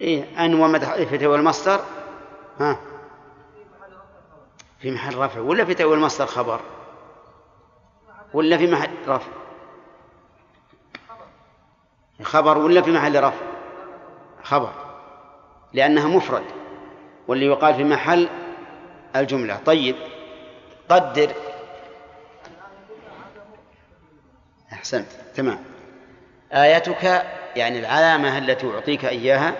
إيه 0.01 0.45
أن 0.45 0.53
ومدح 0.53 0.93
والمصدر 1.27 1.79
ها 2.59 2.73
في 2.73 2.77
محل 2.77 2.77
رفع 2.77 2.90
في 4.81 4.91
محل 4.91 5.17
رفع 5.17 5.39
ولا 5.39 5.65
في 5.65 5.73
تأويل 5.73 5.99
مصدر 5.99 6.25
خبر؟ 6.25 6.59
ولا 8.33 8.57
في 8.57 8.67
محل 8.67 8.89
رفع؟ 9.07 9.31
خبر 12.23 12.57
ولا 12.57 12.81
في 12.81 12.91
محل 12.91 13.23
رفع؟ 13.23 13.45
خبر 14.43 14.73
لأنها 15.73 16.07
مفرد 16.07 16.43
واللي 17.27 17.45
يقال 17.45 17.75
في 17.75 17.83
محل 17.83 18.29
الجملة. 19.15 19.57
طيب 19.65 19.95
قدر. 20.89 21.31
أحسنت 24.73 25.07
تمام. 25.35 25.59
آيتك 26.51 27.03
يعني 27.55 27.79
العلامة 27.79 28.37
التي 28.37 28.71
أعطيك 28.71 29.05
إياها 29.05 29.55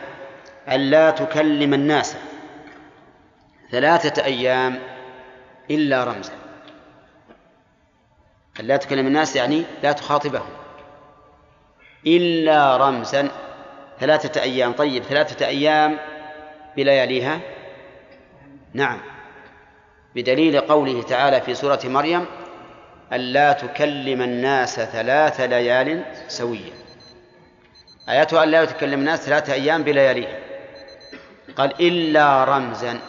ألا 0.70 1.12
تكلم 1.12 1.74
الناس. 1.74 2.18
ثلاثة 3.72 4.24
أيام 4.24 4.91
إلا 5.70 6.04
رمزا. 6.04 6.34
ألا 8.60 8.78
تكلم 8.78 9.08
الناس 9.08 9.36
يعني 9.36 9.64
لا 9.84 9.92
تخاطبهم. 9.92 10.50
إلا 12.08 12.78
رمزا 12.78 13.32
ثلاثة 14.00 14.42
أيام. 14.42 14.72
طيب 14.72 15.04
ثلاثة 15.04 15.48
أيام 15.48 15.98
بلياليها؟ 16.78 17.40
نعم. 18.74 19.00
بدليل 20.16 20.60
قوله 20.60 21.02
تعالى 21.04 21.42
في 21.42 21.56
سورة 21.56 21.80
مريم 21.84 22.26
ألا 23.14 23.54
تكلم 23.54 24.22
الناس 24.22 24.80
ثلاث 24.80 25.42
ليال 25.42 26.06
سويا. 26.28 26.74
آياتها 28.10 28.44
ألا 28.44 28.66
تكلم 28.66 29.00
الناس 29.00 29.20
ثلاثة 29.20 29.54
أيام 29.54 29.84
بلياليها. 29.84 30.40
قال 31.56 31.88
إلا 31.88 32.44
رمزا. 32.44 33.00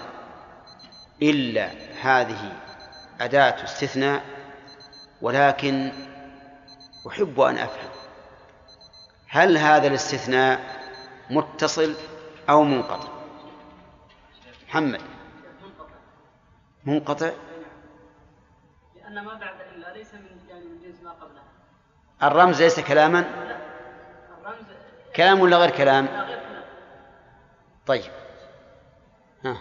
إلا 1.23 1.71
هذه 2.03 2.53
أداة 3.21 3.65
استثناء 3.65 4.25
ولكن 5.23 5.93
أحب 7.09 7.41
أن 7.41 7.59
أفهم 7.59 7.91
هل 9.29 9.59
هذا 9.59 9.87
الاستثناء 9.87 10.61
متصل 11.31 11.95
أو 12.51 12.63
منقطع؟ 12.65 13.09
محمد. 14.69 15.01
منقطع؟ 16.85 17.31
لأن 18.97 19.25
ما 19.25 19.35
بعد 19.35 19.61
إلا 19.61 19.93
ليس 19.93 20.15
من 20.15 20.81
جنس 20.83 21.03
ما 21.03 21.11
قبلها 21.11 21.43
الرمز 22.23 22.63
ليس 22.63 22.81
كلاما؟ 22.81 23.25
كلام 25.17 25.41
ولا 25.41 25.57
غير 25.57 25.71
كلام؟ 25.71 26.05
لا 26.05 26.23
غير 26.23 26.39
كلام. 26.39 26.65
طيب 27.87 28.13
ها 29.45 29.57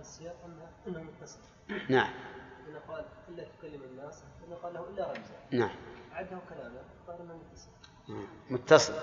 السياق 0.00 0.34
أنه- 0.44 0.88
انه 0.88 1.02
متصل 1.02 1.38
نعم. 1.88 2.10
هنا 2.68 2.78
قال 2.88 3.04
إلا 3.28 3.44
تكلم 3.44 3.82
الناس 3.82 4.22
هنا 4.48 4.56
قال 4.56 4.74
له 4.74 4.80
إلا 4.80 5.06
رمزا. 5.06 5.34
نعم. 5.50 5.76
عده 6.12 6.38
كلاما 6.48 6.82
قال 7.08 7.20
انه 7.20 7.34
متصل. 7.34 7.68
متصل. 8.50 8.94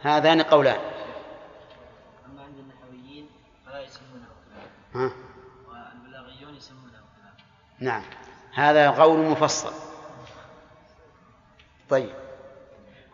هذان 0.00 0.42
قولان. 0.42 0.80
أما 2.26 2.42
عند 2.42 2.58
النحويين 2.58 3.28
فلا 3.66 3.80
يسمونه 3.80 4.26
كلام. 4.44 4.68
ها؟ 4.94 5.12
والبلاغيون 5.68 6.54
يسمونه 6.54 6.90
كلام. 6.90 7.34
نعم. 7.80 8.02
هذا 8.54 8.90
قول 8.90 9.18
مفصل. 9.18 9.72
طيب. 11.90 12.10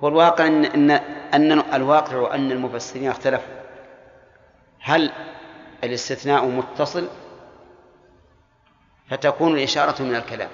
هو 0.00 0.08
الواقع 0.08 0.46
ان 0.46 0.64
ان 0.64 0.90
أن 1.34 1.52
الواقع 1.74 2.34
أن 2.34 2.52
المفسرين 2.52 3.10
اختلفوا. 3.10 3.60
هل 4.80 5.12
الاستثناء 5.84 6.46
متصل؟ 6.46 7.08
فتكون 9.10 9.58
الإشارة 9.58 10.02
من 10.02 10.14
الكلام. 10.14 10.50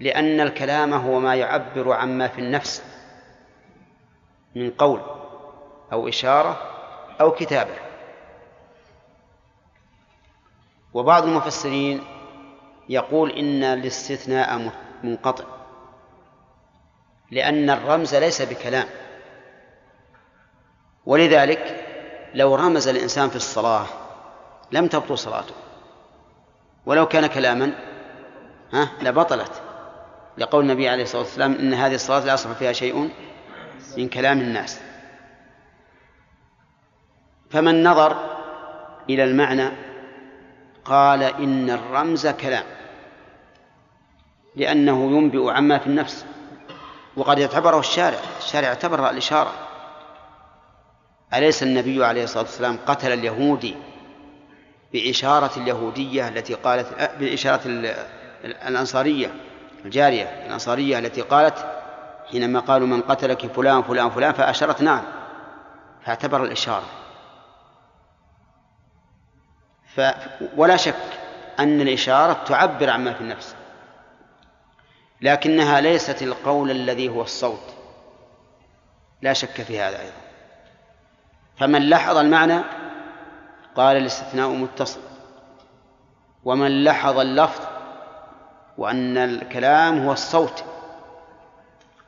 لأن 0.00 0.40
الكلام 0.40 0.94
هو 0.94 1.20
ما 1.20 1.34
يعبر 1.34 1.92
عما 1.92 2.28
في 2.28 2.38
النفس 2.40 2.84
من 4.54 4.70
قول 4.70 5.00
أو 5.92 6.08
إشارة 6.08 6.62
أو 7.20 7.30
كتابة. 7.30 7.74
وبعض 10.94 11.24
المفسرين 11.24 12.04
يقول 12.88 13.30
إن 13.30 13.64
الاستثناء 13.64 14.72
منقطع 15.02 15.44
لأن 17.30 17.70
الرمز 17.70 18.14
ليس 18.14 18.42
بكلام. 18.42 18.88
ولذلك 21.06 21.86
لو 22.34 22.54
رمز 22.54 22.88
الإنسان 22.88 23.28
في 23.28 23.36
الصلاة 23.36 23.86
لم 24.72 24.86
تبطل 24.86 25.18
صلاته. 25.18 25.71
ولو 26.86 27.06
كان 27.06 27.26
كلاما 27.26 27.72
ها 28.72 28.88
لبطلت. 29.02 29.62
لقول 30.38 30.62
النبي 30.62 30.88
عليه 30.88 31.02
الصلاة 31.02 31.22
والسلام 31.22 31.52
إن 31.52 31.74
هذه 31.74 31.94
الصلاة 31.94 32.24
لا 32.24 32.34
يصح 32.34 32.52
فيها 32.52 32.72
شيء 32.72 33.10
من 33.96 34.08
كلام 34.08 34.40
الناس. 34.40 34.80
فمن 37.50 37.84
نظر 37.84 38.16
إلى 39.10 39.24
المعنى 39.24 39.68
قال 40.84 41.22
إن 41.22 41.70
الرمز 41.70 42.26
كلام 42.26 42.64
لأنه 44.56 45.16
ينبئ 45.16 45.50
عما 45.50 45.78
في 45.78 45.86
النفس. 45.86 46.26
وقد 47.16 47.38
يعتبره 47.38 47.78
الشارع 47.78 48.18
الشارع 48.38 48.68
اعتبر 48.68 49.10
الإشارة. 49.10 49.52
أليس 51.34 51.62
النبي 51.62 52.04
عليه 52.04 52.24
الصلاة 52.24 52.42
والسلام 52.42 52.78
قتل 52.86 53.12
اليهودي 53.12 53.76
بإشارة 54.92 55.50
اليهودية 55.56 56.28
التي 56.28 56.54
قالت 56.54 57.16
بإشارة 57.18 57.60
الأنصارية 58.44 59.34
الجارية 59.84 60.24
الأنصارية 60.46 60.98
التي 60.98 61.20
قالت 61.20 61.66
حينما 62.30 62.60
قالوا 62.60 62.86
من 62.86 63.02
قتلك 63.02 63.46
فلان 63.46 63.82
فلان 63.82 64.10
فلان 64.10 64.32
فأشرت 64.32 64.82
نعم 64.82 65.02
فاعتبر 66.04 66.44
الإشارة. 66.44 66.86
ف 69.96 70.00
ولا 70.56 70.76
شك 70.76 70.94
أن 71.58 71.80
الإشارة 71.80 72.32
تعبر 72.32 72.90
عما 72.90 73.12
في 73.12 73.20
النفس 73.20 73.54
لكنها 75.20 75.80
ليست 75.80 76.22
القول 76.22 76.70
الذي 76.70 77.08
هو 77.08 77.22
الصوت. 77.22 77.74
لا 79.22 79.32
شك 79.32 79.62
في 79.62 79.80
هذا 79.80 80.00
أيضا. 80.00 80.22
فمن 81.58 81.88
لحظ 81.88 82.16
المعنى 82.16 82.62
قال 83.76 83.96
الاستثناء 83.96 84.48
متصل. 84.48 85.00
ومن 86.44 86.84
لحظ 86.84 87.18
اللفظ 87.18 87.64
وأن 88.78 89.16
الكلام 89.16 90.04
هو 90.04 90.12
الصوت 90.12 90.64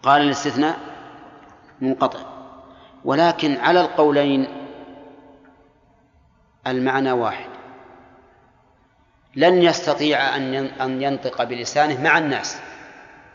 قال 0.02 0.22
الاستثناء 0.22 0.78
منقطع. 1.80 2.20
ولكن 3.04 3.56
على 3.56 3.80
القولين 3.80 4.46
المعنى 6.66 7.12
واحد. 7.12 7.50
لن 9.36 9.62
يستطيع 9.62 10.36
أن 10.36 10.54
أن 10.54 11.02
ينطق 11.02 11.44
بلسانه 11.44 12.02
مع 12.02 12.18
الناس 12.18 12.60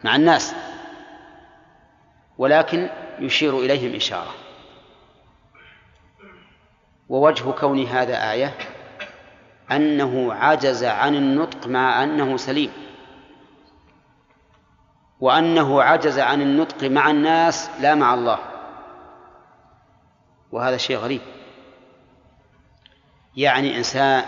مع 0.03 0.15
الناس 0.15 0.55
ولكن 2.37 2.89
يشير 3.19 3.59
إليهم 3.59 3.95
إشارة. 3.95 4.48
ووجه 7.09 7.51
كون 7.51 7.83
هذا 7.85 8.31
آية 8.31 8.53
أنه 9.71 10.33
عجز 10.33 10.83
عن 10.83 11.15
النطق 11.15 11.67
مع 11.67 12.03
أنه 12.03 12.37
سليم. 12.37 12.71
وأنه 15.19 15.83
عجز 15.83 16.19
عن 16.19 16.41
النطق 16.41 16.83
مع 16.83 17.11
الناس 17.11 17.69
لا 17.81 17.95
مع 17.95 18.13
الله. 18.13 18.39
وهذا 20.51 20.77
شيء 20.77 20.97
غريب. 20.97 21.21
يعني 23.35 23.77
إنسان 23.77 24.23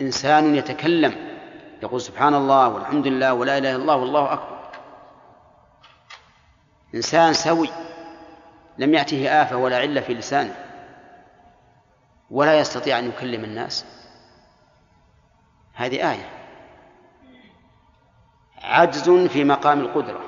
إنسان 0.00 0.54
يتكلم 0.54 1.14
يقول 1.82 2.00
سبحان 2.00 2.34
الله 2.34 2.68
والحمد 2.68 3.06
لله 3.06 3.34
ولا 3.34 3.58
إله 3.58 3.70
إلا 3.70 3.82
الله 3.82 3.96
والله 3.96 4.32
أكبر. 4.32 4.58
إنسان 6.94 7.32
سوي 7.32 7.68
لم 8.78 8.94
يأته 8.94 9.42
آفة 9.42 9.56
ولا 9.56 9.76
علة 9.78 10.00
في 10.00 10.14
لسانه. 10.14 10.61
ولا 12.32 12.58
يستطيع 12.58 12.98
أن 12.98 13.08
يكلم 13.08 13.44
الناس. 13.44 13.84
هذه 15.74 16.10
آية. 16.12 16.28
عجز 18.62 19.10
في 19.10 19.44
مقام 19.44 19.80
القدرة. 19.80 20.20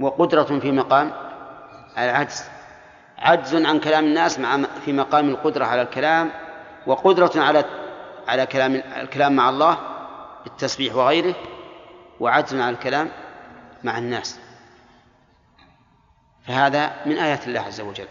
وقدرة 0.00 0.58
في 0.58 0.72
مقام 0.72 1.12
العجز. 1.98 2.44
عجز 3.18 3.54
عن 3.54 3.80
كلام 3.80 4.04
الناس 4.04 4.38
مع 4.38 4.62
في 4.84 4.92
مقام 4.92 5.28
القدرة 5.28 5.64
على 5.64 5.82
الكلام 5.82 6.30
وقدرة 6.86 7.32
على 7.36 7.64
على 8.28 8.46
كلام 8.46 8.74
الكلام 8.74 9.36
مع 9.36 9.48
الله 9.48 9.78
بالتسبيح 10.44 10.94
وغيره 10.94 11.34
وعجز 12.20 12.54
على 12.54 12.70
الكلام 12.70 13.10
مع 13.84 13.98
الناس. 13.98 14.40
فهذا 16.42 17.06
من 17.06 17.18
آيات 17.18 17.46
الله 17.46 17.60
عز 17.60 17.80
وجل. 17.80 18.08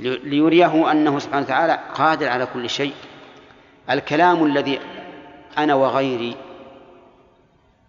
ليريه 0.00 0.92
أنه 0.92 1.18
سبحانه 1.18 1.44
وتعالى 1.44 1.78
قادر 1.94 2.28
على 2.28 2.46
كل 2.46 2.70
شيء. 2.70 2.94
الكلام 3.90 4.44
الذي 4.44 4.80
أنا 5.58 5.74
وغيري 5.74 6.36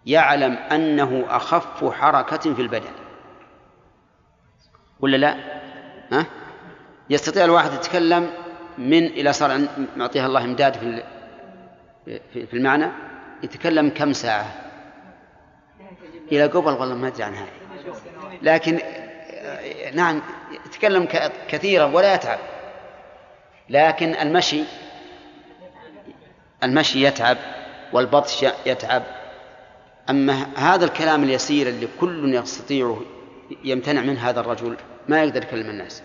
يعلم 0.06 0.52
أنه 0.52 1.24
أخف 1.28 1.92
حركة 1.92 2.54
في 2.54 2.62
البدن. 2.62 2.90
ولا 5.00 5.16
لا؟ 5.16 5.36
ها؟ 6.12 6.26
يستطيع 7.10 7.44
الواحد 7.44 7.72
يتكلم 7.72 8.30
من 8.78 9.06
إلى 9.06 9.32
صار 9.32 9.60
معطيها 9.96 10.26
الله 10.26 10.44
إمداد 10.44 10.74
في 10.74 11.02
في 12.32 12.54
المعنى؟ 12.54 12.86
يتكلم 13.42 13.90
كم 13.90 14.12
ساعة؟ 14.12 14.46
إلى 16.32 16.46
قبل 16.46 16.72
والله 16.72 16.94
ما 16.94 17.08
أدري 17.08 17.22
عن 17.22 17.34
هذا 17.34 17.50
لكن 18.42 18.78
نعم 19.92 20.22
يتكلم 20.66 21.08
كثيرا 21.48 21.84
ولا 21.84 22.14
يتعب. 22.14 22.38
لكن 23.68 24.14
المشي 24.14 24.64
المشي 26.62 27.02
يتعب 27.02 27.36
والبطش 27.92 28.46
يتعب. 28.66 29.02
أما 30.10 30.46
هذا 30.56 30.84
الكلام 30.84 31.22
اليسير 31.22 31.68
اللي 31.68 31.88
كل 32.00 32.34
يستطيع 32.34 32.96
يمتنع 33.64 34.00
من 34.00 34.18
هذا 34.18 34.40
الرجل 34.40 34.76
ما 35.08 35.22
يقدر 35.22 35.42
يكلم 35.42 35.70
الناس 35.70 36.02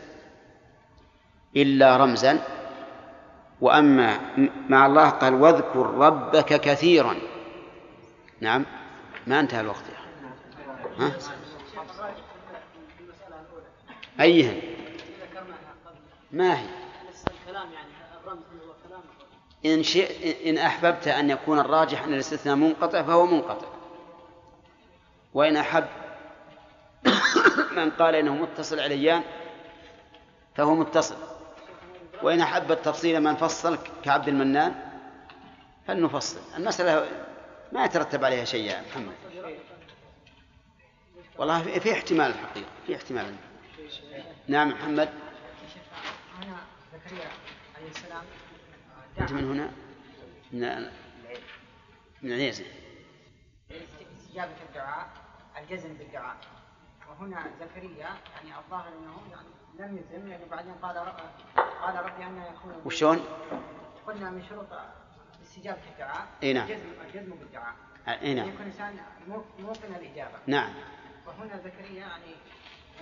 إلا 1.55 1.97
رمزا. 1.97 2.39
وأما 3.61 4.19
مع 4.69 4.85
الله 4.85 5.09
قال 5.09 5.33
واذكر 5.33 5.85
ربك 5.85 6.61
كثيرا. 6.61 7.15
نعم 8.41 8.65
ما 9.27 9.39
انتهى 9.39 9.61
الوقت 9.61 9.83
يا 9.89 10.07
ها؟ 11.05 11.11
أيها. 14.21 14.53
ما 16.31 16.59
هي؟ 16.59 16.67
إن 19.65 19.83
شئ 19.83 20.49
إن 20.49 20.57
أحببت 20.57 21.07
أن 21.07 21.29
يكون 21.29 21.59
الراجح 21.59 22.03
أن 22.03 22.13
الاستثناء 22.13 22.55
منقطع 22.55 23.03
فهو 23.03 23.25
منقطع. 23.25 23.67
وإن 25.33 25.57
أحب 25.57 25.87
من 27.71 27.91
قال 27.91 28.15
إنه 28.15 28.35
متصل 28.35 28.79
عليان 28.79 29.23
فهو 30.55 30.75
متصل. 30.75 31.15
وإن 32.21 32.41
أحب 32.41 32.71
التفصيل 32.71 33.19
من 33.19 33.35
فصل 33.35 33.77
كعبد 34.03 34.27
المنان 34.27 34.75
فلنفصل. 35.87 36.39
المسألة 36.57 37.07
ما 37.71 37.85
يترتب 37.85 38.23
عليها 38.23 38.45
شيء 38.45 38.63
يا 38.63 38.81
محمد. 38.81 39.13
والله 41.37 41.61
في 41.79 41.91
احتمال 41.91 42.31
الحقيقة 42.31 42.69
في 42.87 42.95
احتمال. 42.95 43.35
نعم 44.47 44.69
محمد. 44.69 45.09
هنا 46.41 46.57
زكريا 46.93 47.29
عليه 47.77 47.89
السلام 47.89 48.23
أنت 49.19 49.31
من 49.31 49.51
هنا؟ 49.51 49.71
من 50.51 50.89
من 52.21 52.31
العزة 52.31 52.65
استجابة 54.17 54.55
الدعاء 54.69 55.07
الجزم 55.57 55.93
بالدعاء 55.93 56.37
وهنا 57.09 57.45
زكريا 57.59 58.09
يعني 58.35 58.57
الظاهر 58.59 58.87
أنه 58.87 59.21
يعني 59.31 59.47
لم 59.79 59.97
يزم 59.97 60.27
يعني 60.27 60.45
بعدين 60.45 60.73
قال 60.73 60.97
قال 61.81 61.95
ربي 62.05 62.23
أن 62.23 62.43
يكون 62.55 62.81
وشون؟ 62.85 63.25
قلنا 64.07 64.29
من 64.29 64.43
شروط 64.49 64.67
استجابة 65.43 65.81
الدعاء 65.93 66.27
اي 66.43 66.53
نعم. 66.53 66.63
الجزم 66.63 67.01
الجزم 67.01 67.35
بالدعاء 67.35 67.75
اي 68.07 68.33
نعم. 68.33 68.49
يكون 68.49 68.65
انسان 68.65 68.99
موقن 69.59 69.95
الاجابه 69.95 70.37
نعم. 70.47 70.73
وهنا 71.27 71.57
زكريا 71.57 71.99
يعني 71.99 72.35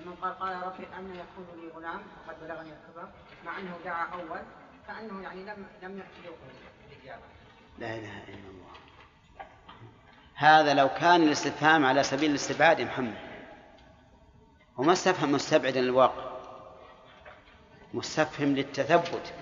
من 0.05 0.15
قال 0.21 0.39
قال 0.39 0.63
ربي 0.63 0.87
ان 0.97 1.15
يكون 1.15 1.61
لي 1.61 1.67
غلام 1.75 2.01
وقد 2.27 2.39
بلغني 2.41 2.69
الكبر 2.69 3.09
مع 3.45 3.59
أنه 3.59 3.77
دعا 3.85 4.07
أول 4.13 4.39
كانه 4.87 5.23
يعني 5.23 5.43
لم 5.43 5.65
لم 5.81 6.03
يوقن 6.25 6.49
الاجابه 6.91 7.23
لا 7.79 7.95
إله 7.95 8.23
إلا 8.23 8.49
الله. 8.49 8.65
هذا 10.35 10.73
لو 10.73 10.89
كان 10.89 11.23
الاستفهام 11.23 11.85
على 11.85 12.03
سبيل 12.03 12.29
الاستبعاد 12.29 12.79
يا 12.79 12.85
محمد. 12.85 13.17
وما 14.77 14.93
استفهم 14.93 15.31
مستبعدا 15.31 15.81
للواقع. 15.81 16.35
مستفهم 17.93 18.55
للتثبت. 18.55 19.33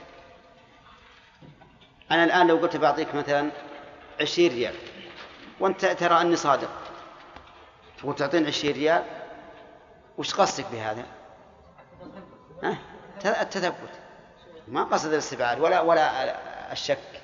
أنا 2.12 2.24
الآن 2.24 2.48
لو 2.48 2.58
قلت 2.58 2.78
بعطيك 2.78 3.16
مثلا 3.16 3.52
عشرين 4.22 4.52
ريال 4.52 4.76
وأنت 5.60 5.86
ترى 5.86 6.22
أني 6.22 6.36
صادق 6.36 6.70
تقول 7.98 8.16
تعطيني 8.16 8.48
عشرين 8.48 8.76
ريال 8.76 9.23
وش 10.18 10.34
قصدك 10.34 10.66
بهذا؟ 10.72 11.06
ها؟ 12.64 12.78
التثبت 13.42 13.90
ما 14.68 14.84
قصد 14.84 15.12
الاستبعاد 15.12 15.60
ولا 15.60 15.82
ولا 15.82 16.72
الشك 16.72 17.22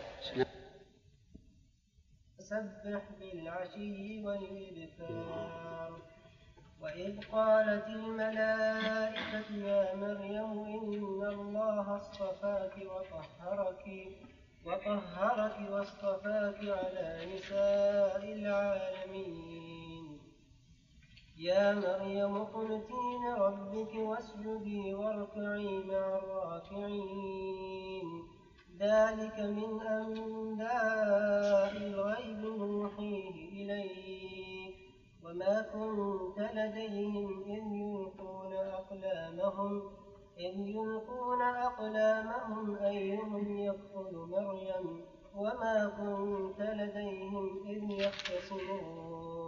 سبح 2.39 3.01
بالعشي 3.19 4.23
والإبكار 4.25 5.99
وإذ 6.81 7.19
قالت 7.31 7.87
الملائكة 7.87 9.55
يا 9.55 9.95
مريم 9.95 10.51
إن 10.93 11.27
الله 11.29 11.95
اصطفاك 11.95 12.73
وطهرك 12.77 13.85
وطهرك 14.65 15.71
واصطفاك 15.71 16.57
على 16.59 17.35
نساء 17.35 18.23
العالمين 18.23 19.88
يا 21.39 21.73
مريم 21.73 22.35
اقنتي 22.35 23.17
لربك 23.23 23.95
واسجدي 23.95 24.93
واركعي 24.93 25.83
مع 25.83 26.17
الراكعين. 26.17 28.07
ذلك 28.79 29.39
من 29.39 29.81
أنباء 29.81 31.77
الغيب 31.77 32.41
نوحيه 32.45 33.35
إليك. 33.51 34.75
وما 35.23 35.61
كنت 35.73 36.39
لديهم 36.53 37.43
إذ 37.43 37.63
يلقون 37.73 38.53
أقلامهم 38.53 39.81
إذ 40.37 40.59
يلقون 40.59 41.41
أقلامهم 41.41 42.75
أيهم 42.75 43.59
يكفل 43.59 44.15
مريم؟ 44.15 45.05
وما 45.35 45.77
كنت 45.99 46.61
لديهم 46.61 47.45
إذ 47.67 47.91
يختصمون. 47.91 49.38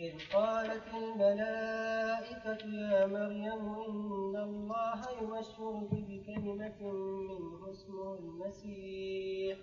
إذ 0.00 0.14
قالت 0.34 0.82
الملائكة 0.94 2.66
يا 2.66 3.06
مريم 3.06 3.62
إن 3.88 4.36
الله 4.36 5.00
يبشرك 5.22 5.90
بكلمة 5.92 6.80
منه 6.92 7.70
اسمه 7.70 8.14
المسيح. 8.14 9.58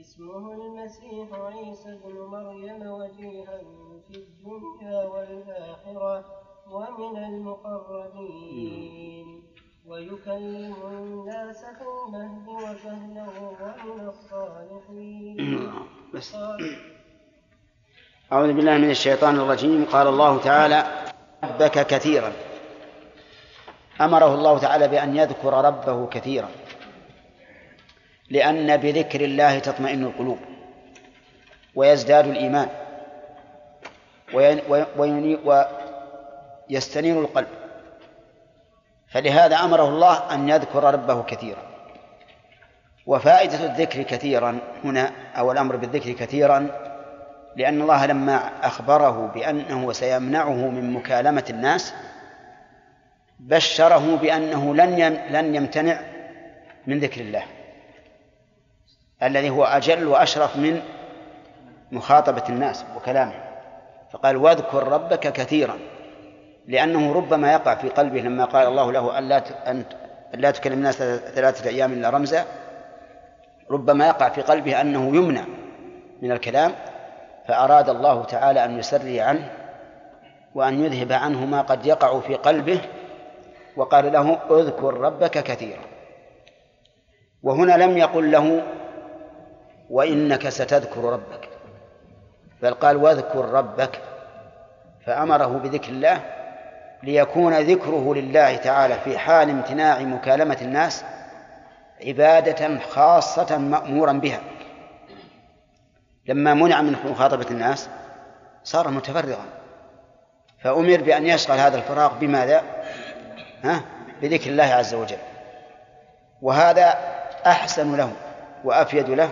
اسمه 0.00 0.52
المسيح 0.52 1.28
عيسى 1.32 1.92
ابن 1.92 2.14
مريم 2.20 2.82
وجيها 2.86 3.58
في 4.08 4.14
الدنيا 4.16 5.04
والآخرة 5.04 6.24
ومن 6.72 7.16
المقربين. 8.20 9.28
ويكلم 9.86 10.74
الناس 10.92 11.64
في 11.64 11.82
المهد 11.82 12.48
وكهلا 12.48 13.26
ومن 13.40 14.00
الصالحين. 14.08 15.36
بس 16.14 16.34
أعوذ 18.32 18.52
بالله 18.52 18.78
من 18.78 18.90
الشيطان 18.90 19.36
الرجيم. 19.40 19.84
قال 19.92 20.06
الله 20.06 20.38
تعالى 20.38 20.84
ربك 21.44 21.86
كثيرا. 21.86 22.32
أمره 24.00 24.34
الله 24.34 24.58
تعالى 24.58 24.88
بأن 24.88 25.16
يذكر 25.16 25.64
ربه 25.64 26.06
كثيرا 26.06 26.48
لأن 28.30 28.76
بذكر 28.76 29.20
الله 29.20 29.58
تطمئن 29.58 30.04
القلوب 30.04 30.38
ويزداد 31.74 32.26
الإيمان 32.26 32.68
ويستنير 36.68 37.20
القلب. 37.20 37.48
فلهذا 39.08 39.56
أمره 39.56 39.88
الله 39.88 40.34
أن 40.34 40.48
يذكر 40.48 40.94
ربه 40.94 41.22
كثيرا. 41.22 41.62
وفائدة 43.06 43.64
الذكر 43.64 44.02
كثيرا 44.02 44.58
هنا 44.84 45.12
أو 45.38 45.52
الأمر 45.52 45.76
بالذكر 45.76 46.12
كثيرا 46.12 46.89
لأن 47.56 47.80
الله 47.82 48.06
لما 48.06 48.50
أخبره 48.62 49.30
بأنه 49.34 49.92
سيمنعه 49.92 50.68
من 50.68 50.92
مكالمة 50.92 51.44
الناس 51.50 51.94
بشره 53.40 54.16
بأنه 54.16 54.74
لن 54.74 55.18
لن 55.30 55.54
يمتنع 55.54 56.00
من 56.86 56.98
ذكر 56.98 57.20
الله. 57.20 57.42
الذي 59.22 59.50
هو 59.50 59.64
أجل 59.64 60.06
وأشرف 60.06 60.56
من 60.56 60.82
مخاطبة 61.92 62.44
الناس 62.48 62.84
وكلامه. 62.96 63.34
فقال 64.12 64.36
واذكر 64.36 64.88
ربك 64.88 65.32
كثيرا. 65.32 65.78
لأنه 66.66 67.12
ربما 67.12 67.52
يقع 67.52 67.74
في 67.74 67.88
قلبه 67.88 68.20
لما 68.20 68.44
قال 68.44 68.66
الله 68.66 68.92
له 68.92 69.18
أن 69.18 69.84
لا 70.34 70.50
تكلم 70.50 70.72
الناس 70.72 70.96
ثلاثة 71.34 71.70
أيام 71.70 71.92
إلا 71.92 72.10
رمزا 72.10 72.44
ربما 73.70 74.06
يقع 74.06 74.28
في 74.28 74.42
قلبه 74.42 74.80
أنه 74.80 75.16
يمنع 75.16 75.44
من 76.22 76.32
الكلام 76.32 76.72
فأراد 77.50 77.88
الله 77.88 78.24
تعالى 78.24 78.64
أن 78.64 78.78
يسري 78.78 79.20
عنه 79.20 79.50
وأن 80.54 80.84
يذهب 80.84 81.12
عنه 81.12 81.44
ما 81.46 81.62
قد 81.62 81.86
يقع 81.86 82.20
في 82.20 82.34
قلبه 82.34 82.80
وقال 83.76 84.12
له 84.12 84.38
اذكر 84.50 84.94
ربك 84.94 85.30
كثيرا. 85.30 85.82
وهنا 87.42 87.72
لم 87.72 87.98
يقل 87.98 88.30
له 88.30 88.62
وإنك 89.90 90.48
ستذكر 90.48 91.04
ربك 91.04 91.48
بل 92.62 92.74
قال 92.74 92.96
واذكر 92.96 93.44
ربك 93.44 94.00
فأمره 95.06 95.46
بذكر 95.46 95.88
الله 95.88 96.20
ليكون 97.02 97.54
ذكره 97.54 98.14
لله 98.14 98.56
تعالى 98.56 98.94
في 98.94 99.18
حال 99.18 99.50
امتناع 99.50 100.00
مكالمة 100.00 100.58
الناس 100.62 101.04
عبادة 102.06 102.78
خاصة 102.78 103.58
مأمورا 103.58 104.12
بها. 104.12 104.40
لما 106.30 106.54
منع 106.54 106.82
من 106.82 106.96
مخاطبة 107.04 107.46
الناس 107.50 107.88
صار 108.64 108.88
متفرغا 108.88 109.44
فأمر 110.62 111.02
بأن 111.02 111.26
يشغل 111.26 111.58
هذا 111.58 111.76
الفراغ 111.76 112.12
بماذا؟ 112.14 112.62
ها؟ 113.64 113.82
بذكر 114.22 114.50
الله 114.50 114.64
عز 114.64 114.94
وجل 114.94 115.18
وهذا 116.42 116.98
أحسن 117.46 117.96
له 117.96 118.12
وأفيد 118.64 119.10
له 119.10 119.30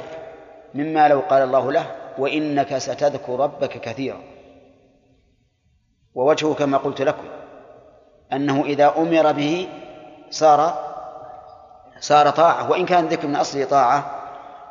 مما 0.75 1.09
لو 1.09 1.21
قال 1.21 1.43
الله 1.43 1.73
له 1.73 1.87
وإنك 2.19 2.79
ستذكر 2.79 3.41
ربك 3.41 3.81
كثيرا 3.81 4.21
ووجهه 6.15 6.55
كما 6.55 6.79
قلت 6.79 7.03
لكم 7.03 7.29
أنه 8.33 8.65
إذا 8.65 8.95
أمر 8.97 9.33
به 9.33 9.69
صار 10.31 10.89
صار 12.01 12.31
طاعة 12.31 12.71
وإن 12.71 12.87
كان 12.87 13.07
ذكر 13.07 13.27
من 13.27 13.37
أصله 13.37 13.65
طاعة 13.65 14.19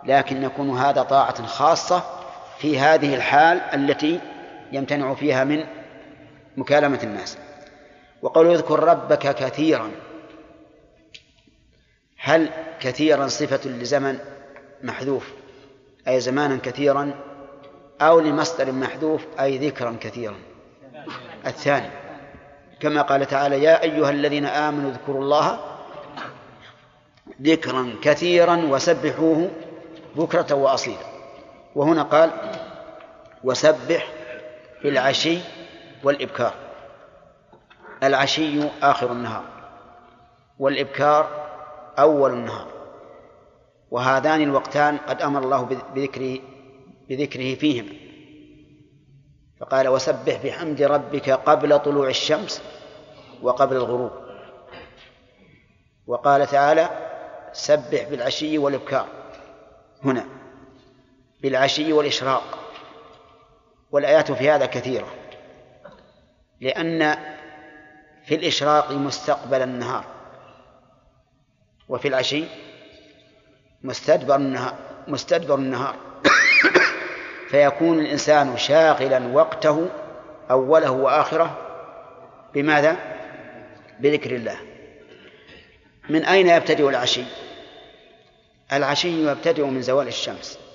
لكن 0.04 0.44
يكون 0.44 0.78
هذا 0.78 1.04
طاعة 1.04 1.46
خاصة 1.46 2.17
في 2.58 2.80
هذه 2.80 3.16
الحال 3.16 3.58
التي 3.58 4.20
يمتنع 4.72 5.14
فيها 5.14 5.44
من 5.44 5.66
مكالمة 6.58 7.00
الناس. 7.04 7.38
وقول 8.22 8.52
اذكر 8.54 8.80
ربك 8.80 9.36
كثيرا. 9.36 9.92
هل 12.18 12.50
كثيرا 12.80 13.28
صفة 13.28 13.70
لزمن 13.70 14.20
محذوف؟ 14.84 15.32
أي 16.08 16.20
زمانا 16.20 16.58
كثيرا؟ 16.64 17.14
أو 18.02 18.20
لمصدر 18.20 18.72
محذوف؟ 18.72 19.26
أي 19.40 19.58
ذكرا 19.58 19.98
كثيرا؟ 20.02 20.36
الثاني. 21.46 21.90
كما 22.80 23.02
قال 23.02 23.26
تعالى 23.26 23.64
يا 23.64 23.84
أيها 23.84 24.10
الذين 24.10 24.46
آمنوا 24.46 24.92
اذكروا 24.92 25.22
الله 25.22 25.60
ذكرا 27.42 27.96
كثيرا 28.02 28.56
وسبحوه 28.56 29.50
بكرة 30.16 30.56
وأصيلا. 30.56 31.17
وهنا 31.78 32.04
قال 32.04 32.32
وسبح 33.44 34.08
في 34.82 34.90
العشي 34.90 35.40
والإبكار. 36.04 36.54
العشي 38.04 38.70
آخر 38.82 39.12
النهار 39.12 39.44
والإبكار 40.60 41.48
أول 42.00 42.34
النهار. 42.34 42.68
وهذان 43.92 44.42
الوقتان 44.42 44.98
قد 44.98 45.22
أمر 45.22 45.44
الله 45.44 45.64
بذكره 45.96 46.40
بذكره 47.10 47.56
فيهما. 47.56 47.94
فقال 49.60 49.88
وسبح 49.88 50.44
بحمد 50.44 50.82
ربك 50.82 51.30
قبل 51.30 51.80
طلوع 51.80 52.10
الشمس 52.10 52.62
وقبل 53.42 53.76
الغروب. 53.76 54.12
وقال 56.08 56.48
تعالى 56.48 56.90
سبح 57.54 58.10
بالعشي 58.10 58.58
والإبكار. 58.58 59.08
هنا 60.04 60.37
بالعشي 61.42 61.94
والإشراق. 61.94 62.60
والآيات 63.92 64.32
في 64.32 64.50
هذا 64.50 64.66
كثيرة. 64.66 65.08
لأن 66.62 67.18
في 68.26 68.36
الإشراق 68.36 68.92
مستقبل 68.92 69.62
النهار. 69.62 70.06
وفي 71.90 72.08
العشي 72.08 72.44
مستدبر 73.84 74.36
النهار 74.36 74.76
مستدبر 75.08 75.56
النهار. 75.56 75.96
فيكون 77.50 78.00
الإنسان 78.00 78.58
شاغلا 78.58 79.28
وقته 79.28 79.90
أوله 80.52 80.92
وآخره 80.92 81.58
بماذا؟ 82.54 82.98
بذكر 84.00 84.36
الله. 84.36 84.58
من 86.10 86.26
أين 86.26 86.50
يبتدئ 86.50 86.90
العشي؟ 86.90 87.24
العشي 88.74 89.28
يبتدئ 89.28 89.66
من 89.66 89.82
زوال 89.82 90.08
الشمس. 90.08 90.67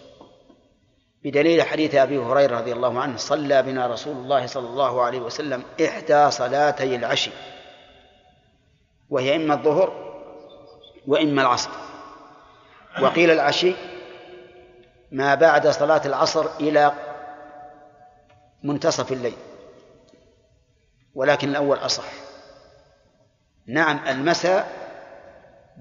بدليل 1.24 1.62
حديث 1.62 1.94
أبي 1.94 2.18
هريرة 2.18 2.58
رضي 2.58 2.72
الله 2.72 3.00
عنه 3.00 3.16
صلى 3.16 3.62
بنا 3.62 3.86
رسول 3.86 4.16
الله 4.16 4.46
صلى 4.46 4.68
الله 4.68 5.02
عليه 5.02 5.20
وسلم 5.20 5.62
إحدى 5.84 6.30
صلاتي 6.30 6.96
العشي 6.96 7.30
وهي 9.10 9.36
إما 9.36 9.54
الظهر 9.54 10.12
وإما 11.06 11.42
العصر. 11.42 11.70
وقيل 13.00 13.30
العشي 13.30 13.74
ما 15.12 15.34
بعد 15.34 15.68
صلاة 15.68 16.02
العصر 16.06 16.46
إلى 16.60 16.92
منتصف 18.62 19.12
الليل 19.12 19.36
ولكن 21.14 21.48
الأول 21.48 21.78
أصح. 21.78 22.04
نعم 23.66 24.08
المساء 24.08 24.72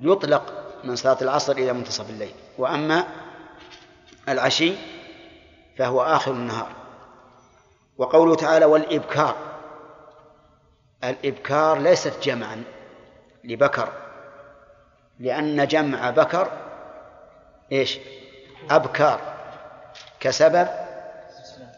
يطلق 0.01 0.53
من 0.83 0.95
صلاة 0.95 1.17
العصر 1.21 1.53
إلى 1.53 1.73
منتصف 1.73 2.09
الليل 2.09 2.33
وأما 2.57 3.07
العشي 4.29 4.73
فهو 5.77 6.01
آخر 6.01 6.31
النهار. 6.31 6.71
وقوله 7.97 8.35
تعالى 8.35 8.65
والإبكار. 8.65 9.35
الإبكار 11.03 11.77
ليست 11.77 12.23
جمعا 12.23 12.63
لبكر 13.43 13.89
لأن 15.19 15.67
جمع 15.67 16.09
بكر 16.09 16.51
إيش؟ 17.71 17.99
أبكار 18.71 19.19
كسبب 20.19 20.67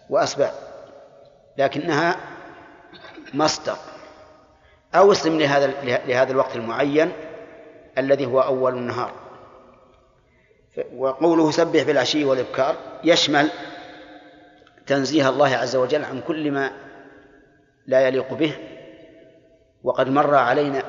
وأسباب 0.09 0.53
لكنها 1.57 2.15
مصدر. 3.33 3.75
أو 4.95 5.11
اسم 5.11 5.39
لهذا 5.39 5.67
لهذا 5.83 6.31
الوقت 6.31 6.55
المعين 6.55 7.11
الذي 7.97 8.25
هو 8.25 8.41
أول 8.41 8.73
النهار. 8.77 9.11
وقوله 10.95 11.51
سبح 11.51 11.83
بالعشي 11.83 12.25
والإبكار 12.25 12.75
يشمل 13.03 13.49
تنزيه 14.87 15.29
الله 15.29 15.55
عز 15.55 15.75
وجل 15.75 16.05
عن 16.05 16.21
كل 16.21 16.51
ما 16.51 16.71
لا 17.87 18.07
يليق 18.07 18.33
به. 18.33 18.57
وقد 19.83 20.09
مر 20.09 20.35
علينا 20.35 20.83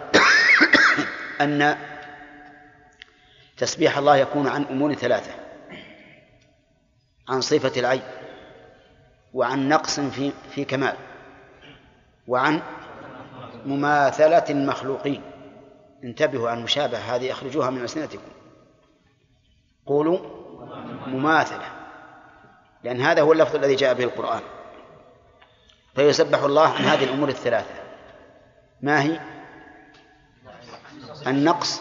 أن 1.41 1.77
تسبيح 3.57 3.99
الله 3.99 4.17
يكون 4.17 4.49
عن 4.49 4.63
أمور 4.63 4.95
ثلاثة 4.95 5.33
عن 7.29 7.41
صفة 7.41 7.81
العيب 7.81 8.03
وعن 9.35 9.69
نقص 9.69 10.01
في 10.01 10.33
في 10.51 10.65
كمال 10.65 10.97
وعن 12.29 12.63
مماثلة 13.67 14.45
المخلوقين. 14.51 15.23
انتبهوا 16.05 16.51
عن 16.51 16.59
المشابهة 16.59 16.99
هذه 16.99 17.33
أخرجوها 17.33 17.71
من 17.71 17.83
ألسنتكم. 17.83 18.33
قولوا 19.87 20.19
مماثلة. 21.07 21.74
لأن 22.85 23.01
هذا 23.01 23.23
هو 23.23 23.33
اللفظ 23.33 23.57
الذي 23.57 23.75
جاء 23.75 23.95
به 23.95 24.05
القرآن. 24.05 24.43
فيسبح 25.95 26.43
الله 26.43 26.69
عن 26.69 26.85
هذه 26.85 27.05
الأمور 27.05 27.29
الثلاثة. 27.29 27.75
ما 28.81 29.03
هي؟ 29.03 29.21
النقص 31.27 31.81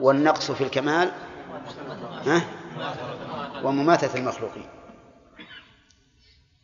والنقص 0.00 0.50
في 0.50 0.64
الكمال 0.64 1.12
ها؟ 2.26 2.42
ومماثلة 3.62 4.14
المخلوقين. 4.14 4.68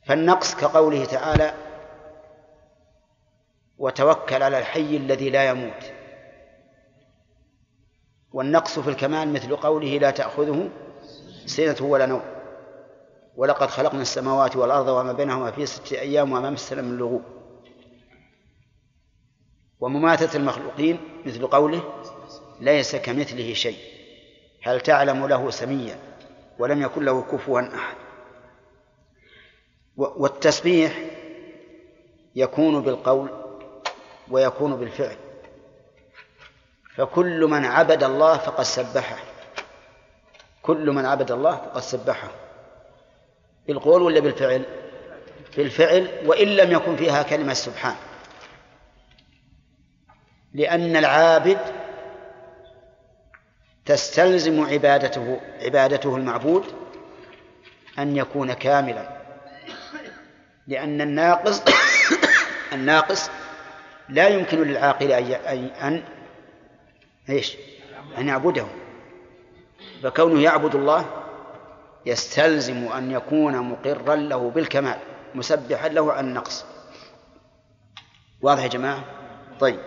فالنقص 0.06 0.54
كقوله 0.54 1.04
تعالى 1.04 1.54
وتوكل 3.78 4.42
على 4.42 4.58
الحي 4.58 4.96
الذي 4.96 5.30
لا 5.30 5.48
يموت 5.48 5.92
والنقص 8.32 8.78
في 8.78 8.90
الكمال 8.90 9.32
مثل 9.32 9.56
قوله 9.56 9.98
لا 9.98 10.10
تأخذه 10.10 10.70
سنة 11.46 11.76
ولا 11.80 12.06
نوم 12.06 12.22
ولقد 13.36 13.68
خلقنا 13.68 14.02
السماوات 14.02 14.56
والأرض 14.56 14.88
وما 14.88 15.12
بينهما 15.12 15.50
في 15.50 15.66
ستة 15.66 16.00
أيام 16.00 16.32
وما 16.32 16.50
مسنا 16.50 16.82
من 16.82 16.96
لغوب 16.96 17.22
ومماثلة 19.80 20.34
المخلوقين 20.34 21.00
مثل 21.26 21.46
قوله 21.46 22.02
ليس 22.60 22.96
كمثله 22.96 23.54
شيء. 23.54 23.78
هل 24.62 24.80
تعلم 24.80 25.26
له 25.26 25.50
سميا 25.50 25.98
ولم 26.58 26.82
يكن 26.82 27.04
له 27.04 27.22
كفوا 27.22 27.60
أحد. 27.60 27.96
والتسبيح 29.96 30.98
يكون 32.34 32.82
بالقول 32.82 33.30
ويكون 34.30 34.76
بالفعل. 34.76 35.16
فكل 36.96 37.46
من 37.46 37.64
عبد 37.64 38.04
الله 38.04 38.38
فقد 38.38 38.64
سبحه. 38.64 39.16
كل 40.62 40.90
من 40.90 41.06
عبد 41.06 41.32
الله 41.32 41.56
فقد 41.56 41.80
سبحه. 41.80 42.41
بالقول 43.66 44.02
ولا 44.02 44.20
بالفعل؟ 44.20 44.62
بالفعل 45.56 46.08
وإن 46.26 46.48
لم 46.48 46.72
يكن 46.72 46.96
فيها 46.96 47.22
كلمة 47.22 47.52
سبحان. 47.52 47.94
لأن 50.54 50.96
العابد 50.96 51.58
تستلزم 53.84 54.64
عبادته 54.64 55.40
عبادته 55.62 56.16
المعبود 56.16 56.64
أن 57.98 58.16
يكون 58.16 58.52
كاملا. 58.52 59.22
لأن 60.66 61.00
الناقص 61.00 61.62
الناقص 62.72 63.30
لا 64.08 64.28
يمكن 64.28 64.62
للعاقل 64.62 65.12
أن 65.12 65.70
أن 65.82 66.02
إيش؟ 67.28 67.56
أن 68.18 68.28
يعبده. 68.28 68.66
فكونه 70.02 70.42
يعبد 70.42 70.74
الله 70.74 71.21
يستلزم 72.06 72.92
أن 72.92 73.10
يكون 73.10 73.56
مقرا 73.56 74.16
له 74.16 74.50
بالكمال 74.50 74.98
مسبحا 75.34 75.88
له 75.88 76.12
عن 76.12 76.28
النقص. 76.28 76.64
واضح 78.42 78.62
يا 78.62 78.68
جماعة؟ 78.68 79.04
طيب. 79.60 79.80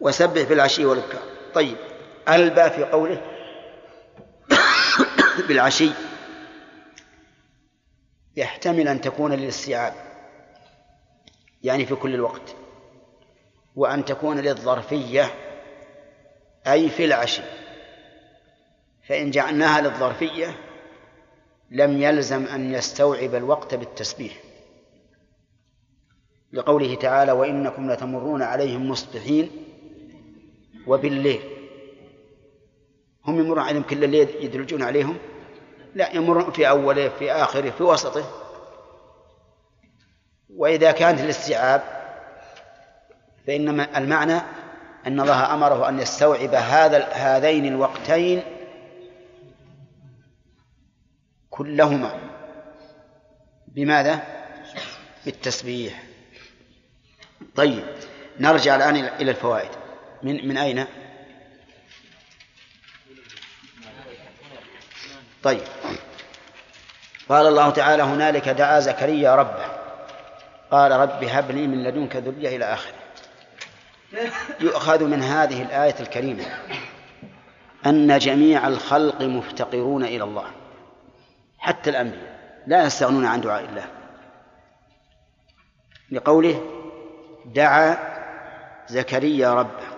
وسبح 0.00 0.42
بالعشي 0.42 0.84
والإبكار 0.84 1.22
طيب. 1.54 1.76
ألبى 2.28 2.70
في 2.70 2.84
قوله 2.84 3.22
بالعشي. 5.48 5.90
يحتمل 8.36 8.88
أن 8.88 9.00
تكون 9.00 9.32
للاستيعاب 9.32 9.94
يعني 11.62 11.86
في 11.86 11.94
كل 11.94 12.14
الوقت 12.14 12.54
وأن 13.76 14.04
تكون 14.04 14.40
للظرفية 14.40 15.34
أي 16.66 16.88
في 16.88 17.04
العشي. 17.04 17.42
فإن 19.08 19.30
جعلناها 19.30 19.80
للظرفية 19.80 20.67
لم 21.70 22.02
يلزم 22.02 22.44
أن 22.44 22.74
يستوعب 22.74 23.34
الوقت 23.34 23.74
بالتسبيح. 23.74 24.32
لقوله 26.52 26.94
تعالى 26.94 27.32
وإنكم 27.32 27.90
لتمرون 27.90 28.42
عليهم 28.42 28.90
مصبحين 28.90 29.50
وبالليل. 30.86 31.40
هم 33.24 33.38
يمرون 33.38 33.58
عليهم 33.58 33.82
كل 33.82 34.04
الليل 34.04 34.28
يدرجون 34.40 34.82
عليهم؟ 34.82 35.18
لا 35.94 36.12
يمرون 36.12 36.52
في 36.52 36.68
أوله 36.68 37.08
في 37.08 37.32
آخره 37.32 37.70
في 37.70 37.82
وسطه. 37.82 38.24
وإذا 40.56 40.92
كانت 40.92 41.20
الاستيعاب 41.20 41.82
فإن 43.46 43.80
المعنى 43.80 44.40
أن 45.06 45.20
الله 45.20 45.54
أمره 45.54 45.88
أن 45.88 45.98
يستوعب 45.98 46.54
هذا 46.54 47.04
هذين 47.04 47.66
الوقتين 47.66 48.42
كلهما. 51.58 52.20
بماذا؟ 53.68 54.22
بالتسبيح. 55.24 56.02
طيب 57.56 57.84
نرجع 58.40 58.76
الآن 58.76 58.96
إلى 58.96 59.30
الفوائد. 59.30 59.70
من 60.22 60.48
من 60.48 60.58
أين؟ 60.58 60.86
طيب. 65.42 65.60
قال 67.28 67.46
الله 67.46 67.70
تعالى 67.70 68.02
هنالك 68.02 68.48
دعا 68.48 68.80
زكريا 68.80 69.34
ربه. 69.34 69.66
قال 70.70 70.92
رب 70.92 71.24
هب 71.24 71.50
لي 71.50 71.66
من 71.66 71.84
لدنك 71.84 72.16
ذرية 72.16 72.56
إلى 72.56 72.64
آخره. 72.64 72.94
يؤخذ 74.60 75.04
من 75.04 75.22
هذه 75.22 75.62
الآية 75.62 75.94
الكريمة 76.00 76.44
أن 77.86 78.18
جميع 78.18 78.68
الخلق 78.68 79.22
مفتقرون 79.22 80.04
إلى 80.04 80.24
الله. 80.24 80.50
حتى 81.58 81.90
الأنبياء 81.90 82.62
لا 82.66 82.86
يستغنون 82.86 83.26
عن 83.26 83.40
دعاء 83.40 83.64
الله. 83.64 83.86
لقوله 86.10 86.62
دعا 87.46 87.98
زكريا 88.88 89.54
ربه. 89.54 89.88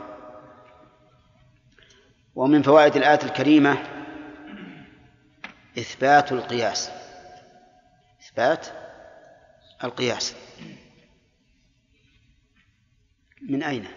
ومن 2.35 2.63
فوائد 2.63 2.97
الآية 2.97 3.23
الكريمة 3.23 3.79
إثبات 5.79 6.33
القياس. 6.33 6.91
إثبات 8.21 8.67
القياس. 9.85 10.37
من 13.49 13.63
أين؟ 13.63 13.89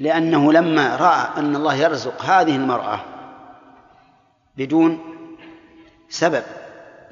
لأنه 0.00 0.52
لما 0.52 0.96
رأى 0.96 1.38
أن 1.38 1.56
الله 1.56 1.74
يرزق 1.74 2.22
هذه 2.22 2.56
المرأة 2.56 3.17
بدون 4.58 4.98
سبب 6.08 6.42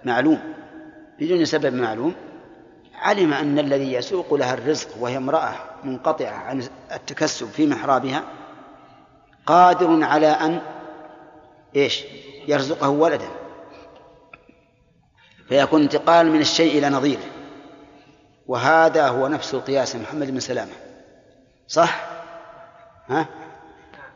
معلوم 0.04 0.54
بدون 1.18 1.44
سبب 1.44 1.74
معلوم. 1.74 2.14
علم 2.94 3.32
أن 3.32 3.58
الذي 3.58 3.92
يسوق 3.92 4.34
لها 4.34 4.54
الرزق 4.54 4.88
وهي 5.00 5.16
امرأة 5.16 5.54
منقطعة 5.84 6.30
عن 6.30 6.68
التكسب 6.92 7.46
في 7.46 7.66
محرابها 7.66 8.24
قادر 9.46 10.04
على 10.04 10.26
أن 10.26 10.60
إيش؟ 11.76 12.04
يرزقه 12.48 12.88
ولدا. 12.88 13.28
فيكون 15.48 15.82
انتقال 15.82 16.30
من 16.30 16.40
الشيء 16.40 16.78
إلى 16.78 16.88
نظيره. 16.88 17.24
وهذا 18.46 19.08
هو 19.08 19.28
نفس 19.28 19.54
القياس 19.54 19.96
محمد 19.96 20.30
بن 20.30 20.40
سلامة. 20.40 20.72
صح؟ 21.68 22.06
ها؟ 23.08 23.26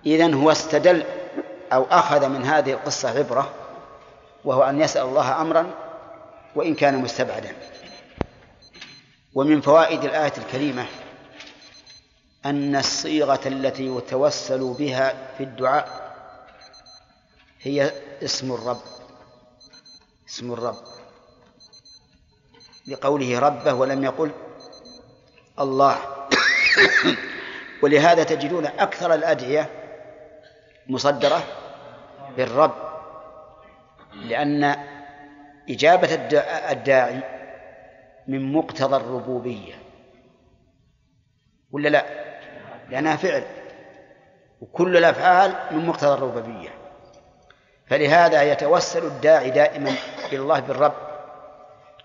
إذن 0.07 0.35
هو 0.35 0.51
استدل 0.51 1.05
أو 1.73 1.85
أخذ 1.85 2.29
من 2.29 2.45
هذه 2.45 2.73
القصة 2.73 3.19
عبرة 3.19 3.55
وهو 4.45 4.63
أن 4.63 4.81
يسأل 4.81 5.03
الله 5.03 5.41
أمرا 5.41 5.71
وإن 6.55 6.75
كان 6.75 6.97
مستبعدا. 6.97 7.57
ومن 9.35 9.61
فوائد 9.61 10.05
الآية 10.05 10.33
الكريمة 10.39 10.87
أن 12.47 12.77
الصيغة 12.77 13.41
التي 13.47 13.87
يتوسل 13.97 14.75
بها 14.79 15.15
في 15.39 15.45
الدعاء 15.45 16.11
هي 17.63 17.93
اسم 18.23 18.53
الرب 18.53 18.81
اسم 20.29 20.53
الرب. 20.53 20.79
لقوله 22.87 23.39
ربه 23.39 23.75
ولم 23.75 24.05
يقل 24.05 24.31
الله. 25.59 25.99
ولهذا 27.83 28.23
تجدون 28.23 28.67
أكثر 28.67 29.15
الأدعية 29.15 29.71
مصدرة 30.89 31.60
بالرب 32.37 32.75
لأن 34.15 34.77
إجابة 35.71 36.15
الداعي 36.71 37.21
من 38.29 38.53
مقتضى 38.53 38.97
الربوبية 38.97 39.75
ولا 41.73 41.89
لا؟ 41.89 42.05
لأنها 42.91 43.17
فعل 43.17 43.43
وكل 44.61 44.97
الأفعال 44.97 45.55
من 45.71 45.87
مقتضى 45.87 46.15
الربوبية. 46.15 46.69
فلهذا 47.87 48.43
يتوسل 48.43 49.07
الداعي 49.07 49.51
دائما 49.51 49.91
إلى 50.33 50.39
الله 50.39 50.61
بالرب. 50.61 50.95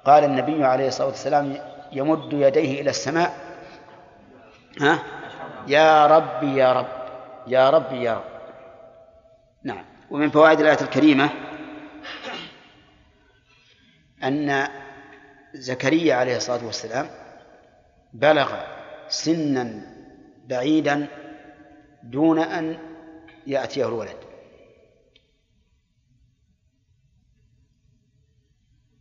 قال 0.05 0.23
النبي 0.23 0.65
عليه 0.65 0.87
الصلاة 0.87 1.07
والسلام 1.07 1.57
يمد 1.91 2.33
يديه 2.33 2.81
إلى 2.81 2.89
السماء. 2.89 3.33
ها؟ 4.81 4.99
يا 5.67 6.07
رب 6.07 6.43
يا 6.43 6.73
رب 6.73 6.87
يا 7.47 7.69
رب 7.69 7.93
يا 7.93 8.13
رب. 8.13 8.23
نعم. 9.63 9.85
ومن 10.11 10.29
فوائد 10.29 10.59
الآية 10.59 10.81
الكريمة 10.81 11.29
أن 14.23 14.67
زكريا 15.53 16.15
عليه 16.15 16.37
الصلاة 16.37 16.65
والسلام 16.65 17.09
بلغ 18.13 18.55
سنا 19.09 19.81
بعيدا 20.47 21.07
دون 22.03 22.39
أن 22.39 22.79
يأتيه 23.47 23.87
الولد. 23.87 24.17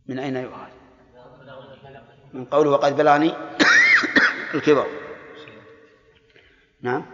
من 0.05 0.19
أين 0.19 0.35
يؤخذ؟ 0.35 0.67
من 2.33 2.45
قوله 2.45 2.69
وقد 2.69 2.95
بلغني 2.95 3.33
الكبر. 4.55 4.87
نعم. 6.81 7.05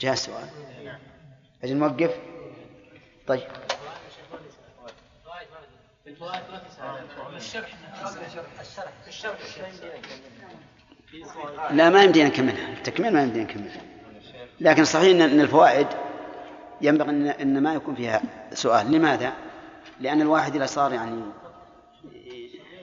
جاء 0.00 0.12
السؤال. 0.12 0.48
أجل 1.64 1.76
نوقف 1.76 2.14
طيب. 3.26 3.48
لا 11.70 11.90
ما 11.90 12.02
يمدينا 12.02 12.28
نكملها 12.28 12.68
التكميل 12.68 13.12
ما 13.12 13.22
يمدينا 13.22 13.44
نكملها 13.44 13.80
لكن 14.60 14.84
صحيح 14.84 15.24
ان 15.24 15.40
الفوائد 15.40 15.86
ينبغي 16.80 17.10
ان 17.10 17.62
ما 17.62 17.74
يكون 17.74 17.94
فيها 17.94 18.22
سؤال. 18.54 18.92
لماذا؟ 18.92 19.32
لأن 20.00 20.20
الواحد 20.22 20.56
إذا 20.56 20.66
صار 20.66 20.92
يعني 20.92 21.22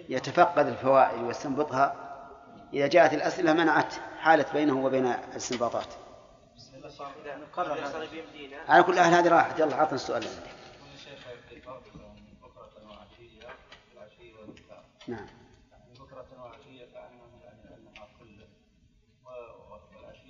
يتفقد 0.09 0.67
الفوائد 0.67 1.23
ويستنبطها 1.23 1.95
إذا 2.73 2.87
جاءت 2.87 3.13
الأسئلة 3.13 3.53
منعت 3.53 3.93
حالت 4.19 4.53
بينه 4.53 4.85
وبين 4.85 5.05
الاستنباطات 5.05 5.87
على 8.67 8.83
كل 8.83 8.99
حال 8.99 9.13
هذه 9.13 9.27
راحت. 9.27 9.59
يلا 9.59 9.75
عطنا 9.75 9.95
السؤال 9.95 10.23
اللي 10.23 10.35
عندك. 10.35 10.55
نعم. 15.07 15.27
بكرة 15.99 16.25
وعشية 16.39 16.85
كأنه 16.93 17.23
يعني 17.43 17.99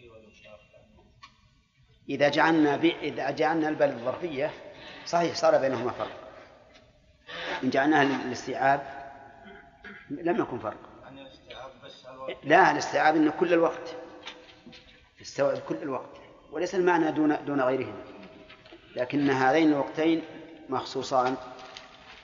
والإشراق 0.09 0.59
إذا 2.09 2.29
جعلنا 2.29 2.75
ب... 2.77 2.85
إذا 2.85 3.31
جعلنا 3.31 3.69
البلد 3.69 3.93
الظرفية 3.93 4.51
صحيح 5.05 5.35
صار 5.35 5.57
بينهما 5.57 5.91
فرق. 5.91 6.19
إن 7.63 7.69
جعلناها 7.69 8.03
للاستيعاب 8.03 9.11
لم 10.09 10.41
يكن 10.41 10.59
فرق. 10.59 10.77
يعني 11.03 11.21
الاستيعاب 11.21 11.71
بس 11.83 12.05
على 12.05 12.15
الوقت. 12.15 12.37
لا 12.43 12.71
الاستيعاب 12.71 13.15
إنه 13.15 13.31
كل 13.31 13.53
الوقت. 13.53 13.95
يستوعب 15.21 15.57
كل 15.57 15.75
الوقت. 15.75 16.24
وليس 16.55 16.75
المعنى 16.75 17.11
دون 17.11 17.45
دون 17.45 17.61
غيرهما. 17.61 18.03
لكن 18.95 19.29
هذين 19.29 19.71
الوقتين 19.73 20.23
مخصوصان 20.69 21.37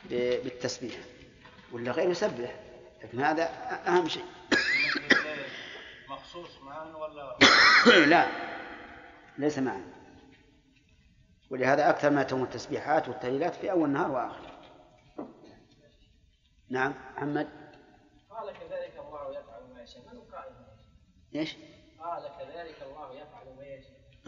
بالتسبيح. 0.10 0.96
ولا 1.72 1.92
غير 1.92 2.10
يسبح. 2.10 2.56
لكن 3.04 3.22
هذا 3.22 3.44
أهم 3.88 4.08
شيء. 4.08 4.26
مخصوص 6.10 6.62
معا 6.62 6.96
ولا 6.96 7.38
لا. 8.06 8.28
ليس 9.38 9.58
معا. 9.60 9.84
ولهذا 11.50 11.90
أكثر 11.90 12.10
ما 12.10 12.24
تكون 12.24 12.44
التسبيحات 12.44 13.08
والتهليلات 13.08 13.56
في 13.56 13.72
أول 13.72 13.90
النهار 13.90 14.12
واخره 14.12 14.62
نعم 16.70 16.94
محمد. 17.16 17.48
قال 18.30 18.54
كذلك 18.54 18.94
الله 19.00 19.40
يفعل 19.40 19.74
ما 19.74 19.82
يشاء. 19.82 20.02
من 20.14 20.22
يشاء 20.28 20.52
إيش؟ 21.36 21.56
قال 22.00 22.24
كذلك 22.40 22.76
الله 22.82 23.14
يفعل 23.14 23.41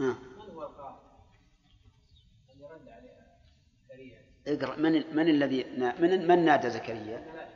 آه. 0.00 0.02
من 0.04 0.50
هو 0.54 0.62
القائل 0.62 0.96
اللي 2.52 2.66
رد 2.66 2.88
عليها 2.88 3.26
زكريا 3.88 4.24
اقرأ 4.46 4.76
من 4.76 5.16
من 5.16 5.28
الذي 5.28 5.62
نا- 5.64 6.00
من 6.00 6.28
من 6.28 6.44
نادى 6.44 6.70
زكريا؟ 6.70 7.48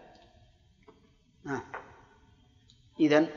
آه. 1.47 1.63
إذا 3.01 3.29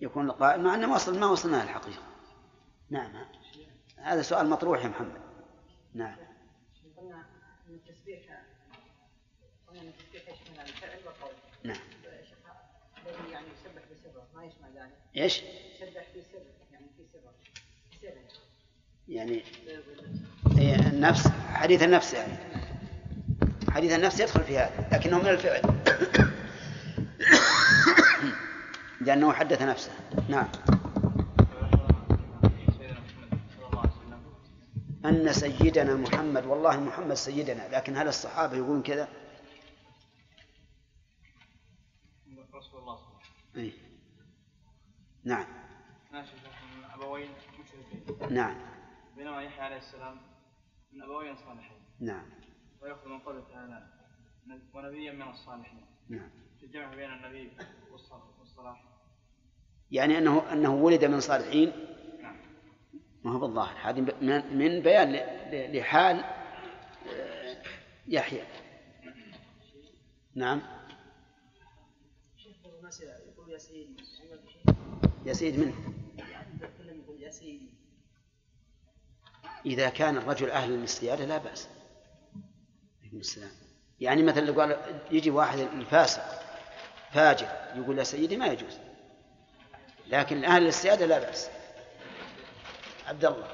يكون 0.00 0.30
القائل 0.30 0.62
مع 0.62 0.74
أنه 0.74 0.92
وصل 0.94 1.18
ما 1.18 1.26
وصلنا 1.26 1.62
الحقيقة 1.62 2.02
نعم 2.90 3.26
هذا 3.96 4.22
سؤال 4.22 4.50
مطروح 4.50 4.82
يا 4.84 4.88
محمد 4.88 5.20
نعم 5.94 6.16
قلنا 6.96 7.26
ان 7.68 7.74
التسبيح 7.74 8.42
قلنا 9.68 9.80
ان 9.82 9.86
التسبيح 9.88 10.28
يشمل 10.28 10.60
الفعل 10.60 10.98
والقول 11.06 11.32
نعم 11.64 11.76
يعني 13.32 13.46
يسبح 13.46 13.82
بسره 13.92 14.26
ما 14.34 14.44
يشمل 14.44 14.78
ذلك 14.78 14.98
إيش؟ 15.16 15.42
يسبح 15.42 16.02
في 16.12 16.22
سر 16.22 16.42
يعني 16.72 16.86
في 16.96 17.04
سره 17.12 17.20
سر 17.20 17.43
يعني 19.08 19.42
إيه 20.58 20.74
النفس 20.74 21.28
حديث 21.52 21.82
النفس 21.82 22.14
يعني. 22.14 22.32
حديث 23.70 23.92
النفس 23.92 24.20
يدخل 24.20 24.44
في 24.44 24.58
هذا 24.58 24.88
لكنه 24.92 25.18
من 25.18 25.28
الفعل. 25.28 25.62
لأنه 29.06 29.32
حدث 29.32 29.62
نفسه. 29.62 29.90
نعم. 30.28 30.48
أن 35.04 35.32
سيدنا 35.32 35.94
محمد 35.94 36.46
والله 36.46 36.80
محمد 36.80 37.14
سيدنا 37.14 37.68
لكن 37.72 37.96
هل 37.96 38.08
الصحابة 38.08 38.56
يقولون 38.56 38.82
كذا؟ 38.82 39.08
رسول 42.54 42.80
الله 42.80 42.96
صلى 42.96 43.06
الله 43.06 43.18
عليه 43.54 43.62
وسلم. 43.62 43.64
إيه. 43.64 43.72
نعم. 45.24 45.46
أبوين. 46.94 47.28
مشركين 47.28 47.43
نعم. 48.30 48.56
بينما 49.16 49.42
يحيى 49.42 49.60
عليه 49.60 49.76
السلام 49.76 50.20
من 50.92 51.02
ابوين 51.02 51.36
صالحين 51.36 51.78
نعم. 52.00 52.24
ويأخذ 52.82 53.08
من 53.08 53.18
قوله 53.18 53.40
تعالى 53.52 53.88
ونبيا 54.74 55.12
من 55.12 55.22
الصالحين. 55.22 55.86
نعم. 56.08 56.30
في 56.60 56.66
الجمع 56.66 56.94
بين 56.94 57.10
النبي 57.12 57.50
والص- 57.92 58.38
والصلاح. 58.40 58.84
يعني 59.90 60.18
أنه 60.18 60.52
أنه 60.52 60.74
ولد 60.74 61.04
من 61.04 61.20
صالحين؟ 61.20 61.72
نعم. 62.22 62.36
ما 63.24 63.32
هو 63.32 63.38
بالظاهر. 63.38 63.90
هذه 63.90 64.00
من 64.00 64.56
من 64.58 64.80
بيان 64.82 65.12
ل- 65.12 65.16
ل- 65.52 65.78
لحال 65.78 66.16
آه، 67.14 67.62
يحيى. 68.08 68.42
نعم. 70.34 70.60
يقول 73.28 73.50
يا 73.52 73.58
سيدي 73.58 73.96
يا 75.26 75.32
سيد 75.32 75.58
منه 75.60 75.74
يعني 76.30 76.48
يتكلم 76.54 77.00
يقول 77.00 77.22
يا 77.22 77.30
سيدي 77.30 77.68
إذا 79.66 79.88
كان 79.88 80.16
الرجل 80.16 80.50
أهل 80.50 80.70
للسيادة 80.70 81.24
لا 81.24 81.38
بأس. 81.38 81.68
السلام. 83.12 83.50
يعني 84.00 84.22
مثلا 84.22 84.40
لو 84.40 84.60
قال 84.60 84.76
يجي 85.10 85.30
واحد 85.30 85.58
الفاسق 85.58 86.22
فاجر 87.12 87.48
يقول 87.74 87.98
يا 87.98 88.04
سيدي 88.04 88.36
ما 88.36 88.46
يجوز. 88.46 88.78
لكن 90.06 90.44
أهل 90.44 90.66
السيادة 90.66 91.06
لا 91.06 91.18
بأس. 91.18 91.50
عبد 93.06 93.24
الله. 93.24 93.48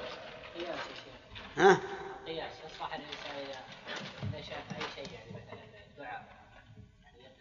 ها؟ 1.56 1.80
قياس 2.26 2.52
يصلح 2.66 2.94
إذا 2.94 4.42
شاف 4.42 4.64
أي 4.76 5.04
شيء 5.04 5.14
يعني 5.14 5.30
مثلا 5.30 5.64
الدعاء 5.90 6.24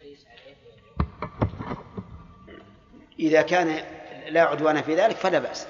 يقيس 0.00 0.26
عليه. 0.26 0.56
إذا 3.18 3.42
كان 3.42 3.84
لا 4.28 4.42
عدوان 4.42 4.82
في 4.82 4.94
ذلك 4.94 5.16
فلا 5.16 5.38
بأس. 5.38 5.66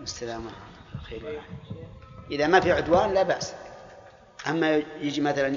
السلامة 0.00 0.50
خير. 1.02 1.24
والعافية. 1.24 1.67
إذا 2.30 2.46
ما 2.46 2.60
في 2.60 2.72
عدوان 2.72 3.14
لا 3.14 3.22
بأس. 3.22 3.54
أما 4.46 4.76
يجي 4.76 5.20
مثلا 5.20 5.56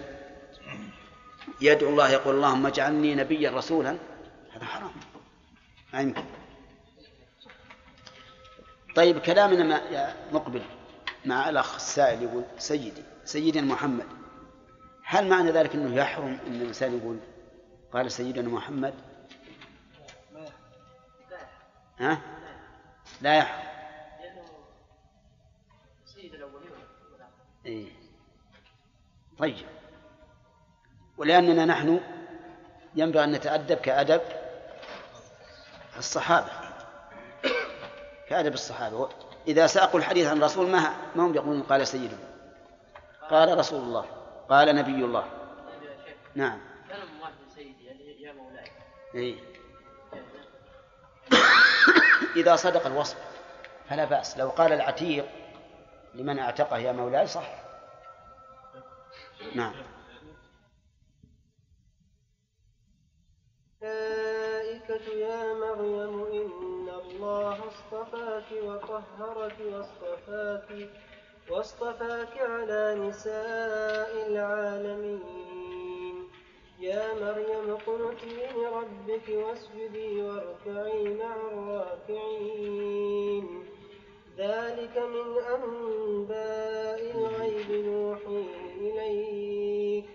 يدعو 1.61 1.89
الله 1.89 2.09
يقول 2.09 2.35
اللهم 2.35 2.67
اجعلني 2.67 3.15
نبيا 3.15 3.51
رسولا 3.51 3.97
هذا 4.53 4.65
حرام. 4.65 4.91
ما 5.93 6.01
يمكن. 6.01 6.23
طيب 8.95 9.19
كلامنا 9.19 9.63
ما 9.63 9.75
يا 9.91 10.15
مقبل 10.31 10.61
مع 11.25 11.49
الأخ 11.49 11.75
السائل 11.75 12.23
يقول 12.23 12.43
سيدي 12.57 13.03
سيدنا 13.25 13.73
محمد 13.73 14.05
هل 15.05 15.29
معنى 15.29 15.51
ذلك 15.51 15.75
أنه 15.75 15.95
يحرم 15.95 16.39
أن 16.47 16.55
الإنسان 16.55 16.97
يقول؟ 16.97 17.17
قال 17.93 18.11
سيدنا 18.11 18.49
محمد. 18.49 18.93
ها؟ 21.99 22.21
لا 23.21 23.35
يحرم. 23.37 23.70
إيه. 27.65 27.91
طيب. 29.37 29.65
ولأننا 31.17 31.65
نحن 31.65 31.99
ينبغي 32.95 33.23
أن 33.23 33.31
نتأدب 33.31 33.77
كأدب 33.77 34.21
الصحابة. 35.97 36.51
كأدب 38.29 38.53
الصحابة. 38.53 39.09
إذا 39.47 39.67
ساقوا 39.67 39.99
الحديث 39.99 40.27
عن 40.27 40.37
الرسول 40.37 40.69
ما 40.69 40.95
ما 41.15 41.25
هم 41.25 41.35
يقولون؟ 41.35 41.63
قال 41.63 41.87
سيدنا. 41.87 42.19
قال 43.29 43.57
رسول 43.57 43.81
الله. 43.81 44.05
قال 44.49 44.75
نبي 44.75 45.05
الله. 45.05 45.25
نعم. 46.35 46.59
سيدي 47.55 47.85
يعني 47.85 48.21
يا 48.21 48.33
مولاي. 48.33 48.71
إيه. 49.15 49.35
إذا 52.35 52.55
صدق 52.55 52.85
الوصف 52.85 53.17
فلا 53.89 54.05
بأس. 54.05 54.37
لو 54.37 54.49
قال 54.49 54.73
العتيق 54.73 55.40
لمن 56.13 56.39
اعتقه 56.39 56.77
يا 56.77 56.91
مولاي 56.91 57.27
صح. 57.27 57.61
نعم. 59.55 59.73
الملائكة 63.83 65.11
يا 65.13 65.53
مريم 65.53 66.23
إن 66.25 66.89
الله 66.89 67.67
اصطفاك 67.67 68.51
وطهرك 68.63 69.55
واصطفاك 69.59 70.89
واصطفاك 71.49 72.37
على 72.37 72.95
نساء 72.95 74.27
العالمين. 74.27 76.29
يا 76.79 77.13
مريم 77.13 77.69
اقنتي 77.71 78.47
لربك 78.55 79.29
واسجدي 79.29 80.21
واركعي 80.21 81.13
مع 81.13 81.35
الراكعين. 81.51 83.45
ذلك 84.41 84.97
من 84.97 85.27
أنباء 85.55 86.99
الغيب 87.15 87.85
نوحيه 87.85 88.61
إليك. 88.81 90.05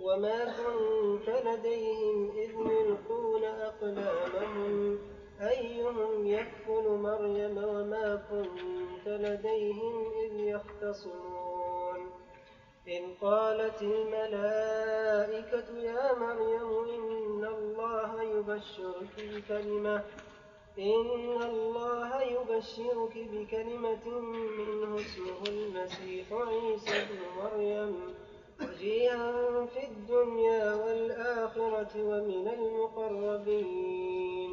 وما 0.00 0.40
كنت 0.44 1.28
لديهم 1.46 2.30
إذ 2.30 2.50
يلقون 2.50 3.44
أقلامهم. 3.44 4.98
أيهم 5.40 6.26
يكفل 6.26 6.86
مريم 6.88 7.56
وما 7.58 8.22
كنت 8.30 9.06
لديهم 9.06 9.94
إذ 10.24 10.32
يختصمون. 10.40 12.10
إذ 12.88 13.02
قالت 13.20 13.82
الملائكة 13.82 15.68
يا 15.78 16.14
مريم 16.18 16.70
إن 16.88 17.44
الله 17.44 18.22
يبشرك 18.22 19.14
بكلمة 19.18 20.04
إن 20.78 21.42
الله 21.42 22.22
يبشرك 22.22 23.14
بكلمة 23.32 24.06
منه 24.20 24.96
اسمه 24.96 25.40
المسيح 25.48 26.26
عيسى 26.32 26.96
ابن 27.02 27.18
مريم 27.38 27.94
وجيها 28.62 29.32
في 29.66 29.82
الدنيا 29.86 30.74
والآخرة 30.74 31.90
ومن 31.96 32.48
المقربين 32.58 34.52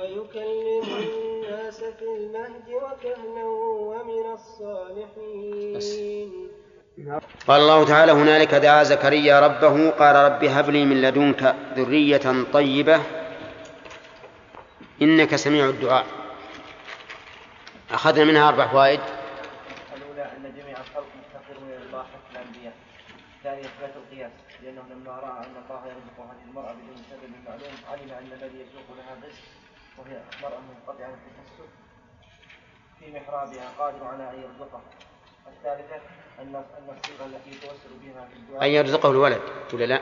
ويكلم 0.00 0.82
الناس 1.02 1.84
في 1.84 2.04
المهد 2.04 2.68
وكهلا 2.68 3.44
ومن 3.80 4.26
الصالحين 4.32 6.30
قال 7.48 7.60
الله 7.60 7.84
تعالى 7.84 8.12
هنالك 8.12 8.54
دعا 8.54 8.82
زكريا 8.82 9.40
ربه 9.40 9.90
قال 9.90 10.16
رب 10.16 10.44
هب 10.44 10.70
لي 10.70 10.84
من 10.84 11.02
لدنك 11.02 11.54
ذرية 11.76 12.44
طيبة 12.52 13.00
إنك 15.02 15.36
سميع 15.36 15.68
الدعاء 15.68 16.06
أخذنا 17.90 18.24
منها 18.24 18.48
أربع 18.48 18.66
فوائد 18.66 19.00
الأولى 19.96 20.22
أن 20.22 20.54
جميع 20.56 20.80
الخلق 20.80 21.06
مفتقرون 21.20 21.68
إلى 21.68 21.82
الله 21.86 22.02
حتى 22.02 22.40
الأنبياء. 22.40 22.74
الثانية 23.38 23.60
إثبات 23.60 23.92
القياس 23.96 24.32
لأنه 24.62 24.82
لما 24.90 25.10
رأى 25.10 25.46
أن 25.46 25.54
الله 25.64 25.86
يرزق 25.86 26.20
هذه 26.20 26.44
المرأة 26.48 26.72
بدون 26.72 26.96
سبب 27.10 27.30
معلوم 27.48 27.74
علم 27.90 28.10
أن 28.10 28.32
الذي 28.32 28.58
يسوق 28.60 28.96
لها 28.96 29.16
الرزق 29.18 29.42
وهي 29.98 30.20
مرأة 30.42 30.60
منقطعة 30.60 31.08
التكسب 31.08 31.68
في 33.00 33.12
محرابها 33.12 33.70
قادر 33.78 34.04
على 34.04 34.30
أن 34.30 34.42
يرزقها. 34.42 34.82
الثالثة 35.46 35.96
أن 36.38 36.54
أن 36.56 36.96
الصيغة 36.98 37.26
التي 37.26 37.50
يتوسل 37.50 37.90
بها 38.02 38.28
في 38.32 38.36
الدعاء 38.36 38.64
أن 38.64 38.70
يرزقه 38.70 39.10
الولد 39.10 39.40
ولا 39.72 39.84
لا؟ 39.84 40.00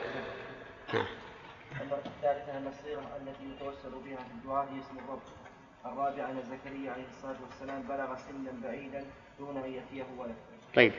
نعم 0.93 1.05
أن 2.57 2.67
الصيغة 2.67 3.17
التي 3.21 3.43
يتوسل 3.43 3.91
بها 4.05 4.17
في 4.17 4.31
الدعاء 4.31 4.65
هي 4.65 4.79
اسم 4.79 4.97
الرب. 5.05 5.21
الرابعة 5.85 6.31
أن 6.31 6.43
زكريا 6.43 6.91
عليه 6.91 7.05
الصلاة 7.17 7.35
والسلام 7.49 7.81
بلغ 7.81 8.15
سنا 8.15 8.51
بعيدا 8.63 9.05
دون 9.39 9.57
أن 9.57 9.73
يأتيه 9.73 10.05
ولد. 10.17 10.35
طيب. 10.75 10.93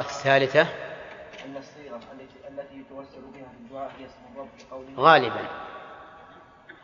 الثالثة. 0.00 0.62
أن 1.44 1.56
الصيغة 1.56 1.96
التي 2.12 2.48
التي 2.48 2.76
يتوسل 2.80 3.20
بها 3.20 3.48
في 3.48 3.56
الدعاء 3.60 3.92
هي 3.98 4.06
اسم 4.06 4.18
الرب 4.34 4.48
بقوله 4.70 4.94
غالبا. 4.96 5.48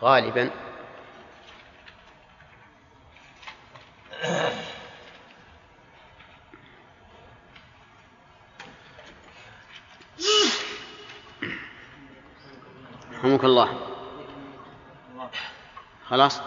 غالبا. 0.03 0.51
رحمك 13.17 13.45
الله. 13.45 13.69
خلاص. 16.07 16.41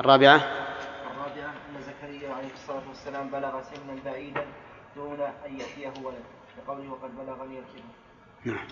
الرابعة. 0.00 0.36
الرابعة 1.10 1.52
أن 1.70 1.82
زكريا 1.82 2.34
عليه 2.34 2.52
الصلاة 2.52 2.82
والسلام 2.88 3.30
بلغ 3.30 3.62
سنا 3.62 3.96
بعيدا 4.04 4.46
دون 4.96 5.20
أن 5.20 5.60
يأتيه 5.60 5.92
ولد. 6.02 6.24
بقوله 6.66 6.90
وقد 6.90 7.16
بلغني 7.16 7.58
الكبر. 7.58 7.82
نعم. 8.44 8.66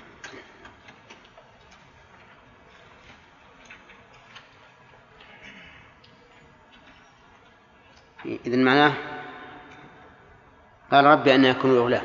إذن 8.25 8.65
معناه 8.65 8.93
قال 10.91 11.05
ربي 11.05 11.35
أن 11.35 11.45
يكون 11.45 11.79
غلام 11.79 12.05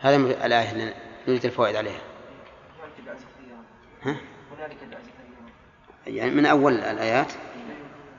هذا 0.00 0.16
الآية 0.16 0.72
اللي 0.72 0.94
نريد 1.28 1.44
الفوائد 1.44 1.76
عليها 1.76 2.00
هنالك 2.80 3.00
دعا 3.06 3.14
زكريا 3.14 3.56
ها؟ 4.02 4.10
هنالك 4.10 4.20
دعا 4.50 4.56
زكريا 4.58 4.61
يعني 6.06 6.30
من 6.30 6.46
أول 6.46 6.72
الآيات؟ 6.74 7.32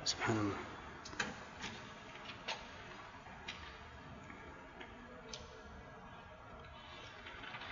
سبحان 0.06 0.38
الله. 0.38 0.54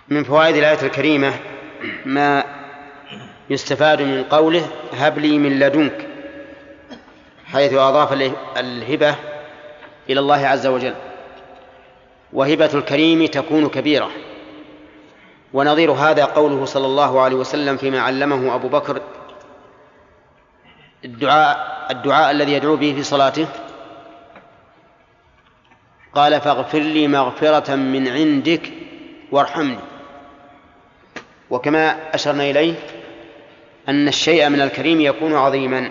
من 0.08 0.24
فوائد 0.24 0.56
الآية 0.56 0.82
الكريمة 0.82 1.34
ما 2.04 2.44
يستفاد 3.50 4.02
من 4.02 4.24
قوله 4.24 4.68
هب 4.92 5.18
لي 5.18 5.38
من 5.38 5.58
لدنك 5.58 6.08
حيث 7.52 7.72
أضاف 7.72 8.12
اله- 8.12 8.36
الهبة 8.60 9.14
إلى 10.10 10.20
الله 10.20 10.46
عز 10.46 10.66
وجل. 10.66 10.94
وهبة 12.32 12.70
الكريم 12.74 13.26
تكون 13.26 13.68
كبيرة. 13.68 14.10
ونظير 15.52 15.92
هذا 15.92 16.24
قوله 16.24 16.64
صلى 16.64 16.86
الله 16.86 17.20
عليه 17.20 17.36
وسلم 17.36 17.76
فيما 17.76 18.00
علمه 18.00 18.54
أبو 18.54 18.68
بكر. 18.68 19.02
الدعاء 21.04 21.86
الدعاء 21.90 22.30
الذي 22.30 22.52
يدعو 22.52 22.76
به 22.76 22.94
في 22.94 23.02
صلاته. 23.02 23.46
قال 26.14 26.40
فاغفر 26.40 26.78
لي 26.78 27.08
مغفرة 27.08 27.74
من 27.74 28.08
عندك 28.08 28.72
وارحمني. 29.32 29.78
وكما 31.50 32.14
أشرنا 32.14 32.50
إليه 32.50 32.74
أن 33.88 34.08
الشيء 34.08 34.48
من 34.48 34.60
الكريم 34.60 35.00
يكون 35.00 35.34
عظيما. 35.36 35.90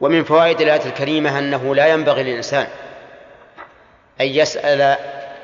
ومن 0.00 0.24
فوائد 0.24 0.60
الآية 0.60 0.86
الكريمة 0.86 1.38
أنه 1.38 1.74
لا 1.74 1.86
ينبغي 1.86 2.22
للإنسان 2.22 2.66
أن 4.20 4.26
يسأل 4.26 4.96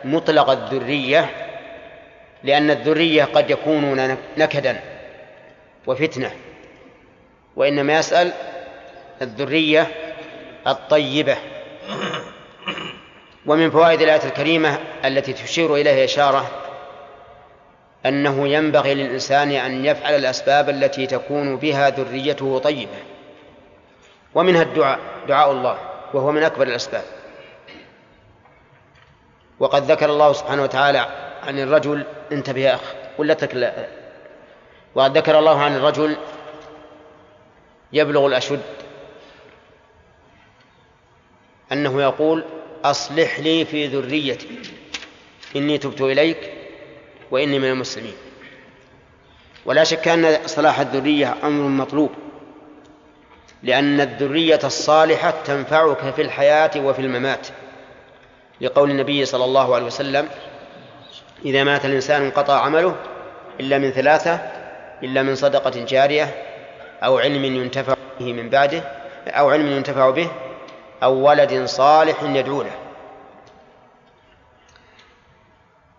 مطلق 0.05 0.51
الذرية 0.51 1.44
لأن 2.45 2.71
الذرية 2.71 3.25
قد 3.25 3.51
يكونون 3.51 4.17
نكدا 4.37 4.81
وفتنة. 5.87 6.33
وإنما 7.57 7.99
يسأل 7.99 8.33
الذرية 9.23 9.87
الطيبة. 10.67 11.37
ومن 13.47 13.71
فوائد 13.71 14.03
الآية 14.03 14.25
الكريمة 14.25 14.79
التي 15.05 15.33
تشير 15.33 15.75
إليها 15.75 16.05
إشارة 16.05 16.51
أنه 18.07 18.49
ينبغي 18.49 18.95
للإنسان 18.95 19.51
أن 19.51 19.85
يفعل 19.85 20.15
الأسباب 20.15 20.71
التي 20.71 21.07
تكون 21.07 21.57
بها 21.57 21.91
ذريته 21.91 22.59
طيبة. 22.59 22.99
ومنها 24.35 24.63
الدعاء 24.63 24.99
دعاء 25.29 25.53
الله 25.53 25.79
وهو 26.15 26.33
من 26.33 26.43
أكبر 26.43 26.67
الأسباب. 26.67 27.05
وقد 29.61 29.91
ذكر 29.91 30.11
الله 30.11 30.33
سبحانه 30.33 30.63
وتعالى 30.63 31.24
عن 31.47 31.59
الرجل 31.59 32.05
انتبه 32.33 32.61
يا 32.61 32.75
أخ 32.75 32.95
ولا 33.19 33.35
تكل 33.35 33.69
وقد 34.95 35.19
ذكر 35.19 35.39
الله 35.39 35.61
عن 35.61 35.77
الرجل 35.77 36.17
يبلغ 37.93 38.27
الأشد. 38.27 38.61
أنه 41.73 42.03
يقول 42.03 42.45
أصلح 42.85 43.41
لي 43.41 43.65
في 43.65 43.87
ذريتي 43.87 44.59
إني 45.57 45.79
تبت 45.79 46.01
إليك 46.01 46.53
وإني 47.31 47.59
من 47.59 47.71
المسلمين. 47.71 48.15
ولا 49.65 49.85
شك 49.85 50.09
أن 50.09 50.39
صلاح 50.47 50.81
الذرية 50.81 51.35
أمر 51.43 51.69
مطلوب 51.69 52.11
لأن 53.63 54.01
الذرية 54.01 54.61
الصالحة 54.65 55.35
تنفعك 55.45 56.15
في 56.15 56.23
الحياة 56.23 56.71
وفي 56.77 56.99
الممات. 56.99 57.47
لقول 58.61 58.91
النبي 58.91 59.25
صلى 59.25 59.45
الله 59.45 59.75
عليه 59.75 59.87
وسلم 59.87 60.29
إذا 61.45 61.65
مات 61.65 61.85
الإنسان 61.85 62.23
انقطع 62.23 62.61
عمله 62.61 62.97
إلا 63.61 63.79
من 63.79 63.91
ثلاثة 63.91 64.35
إلا 65.03 65.23
من 65.23 65.35
صدقة 65.35 65.85
جارية 65.85 66.35
أو 67.03 67.19
علم 67.19 67.45
ينتفع 67.45 67.95
به 68.21 68.33
من 68.33 68.51
بعده 68.51 68.83
أو 69.27 69.51
علم 69.51 69.67
ينتفع 69.67 70.11
به 70.11 70.31
أو 71.03 71.15
ولد 71.15 71.65
صالح 71.65 72.23
يدعو 72.23 72.63
له 72.63 72.71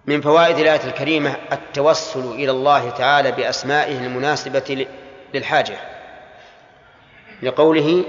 من 0.06 0.22
فوائد 0.22 0.58
الآية 0.58 0.84
الكريمة 0.88 1.36
التوسل 1.52 2.20
إلى 2.20 2.52
الله 2.52 2.90
تعالى 2.90 3.32
بأسمائه 3.32 3.98
المناسبة 3.98 4.88
للحاجة 5.34 5.78
لقوله 7.44 8.04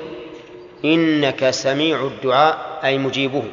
إنك 0.84 1.50
سميع 1.50 2.00
الدعاء 2.00 2.80
أي 2.84 2.98
مجيبه. 2.98 3.44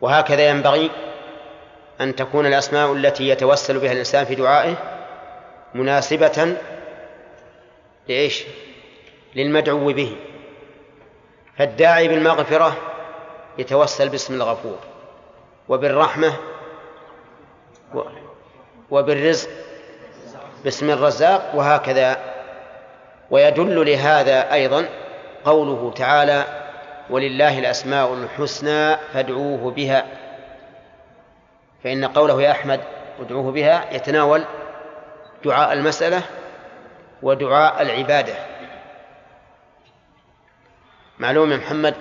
وهكذا 0.00 0.48
ينبغي 0.48 0.90
أن 2.00 2.16
تكون 2.16 2.46
الأسماء 2.46 2.92
التي 2.92 3.28
يتوسل 3.28 3.78
بها 3.78 3.92
الإنسان 3.92 4.24
في 4.24 4.34
دعائه 4.34 4.76
مناسبة 5.74 6.56
لإيش؟ 8.08 8.44
للمدعو 9.34 9.92
به 9.92 10.16
فالداعي 11.58 12.08
بالمغفرة 12.08 12.76
يتوسل 13.58 14.08
باسم 14.08 14.34
الغفور 14.34 14.78
وبالرحمة 15.68 16.32
وبالرزق 18.90 19.50
باسم 20.64 20.90
الرزاق 20.90 21.52
وهكذا 21.54 22.18
ويدل 23.30 23.86
لهذا 23.86 24.52
أيضا 24.52 24.88
قوله 25.44 25.92
تعالى 25.96 26.59
ولله 27.10 27.58
الأسماء 27.58 28.14
الحسنى 28.14 28.96
فادعوه 29.12 29.70
بها. 29.70 30.06
فإن 31.84 32.04
قوله 32.04 32.42
يا 32.42 32.50
أحمد 32.50 32.80
ادعوه 33.20 33.52
بها 33.52 33.94
يتناول 33.94 34.44
دعاء 35.44 35.72
المسألة 35.72 36.22
ودعاء 37.22 37.82
العبادة. 37.82 38.34
معلوم 41.18 41.52
يا 41.52 41.56
محمد؟ 41.56 41.94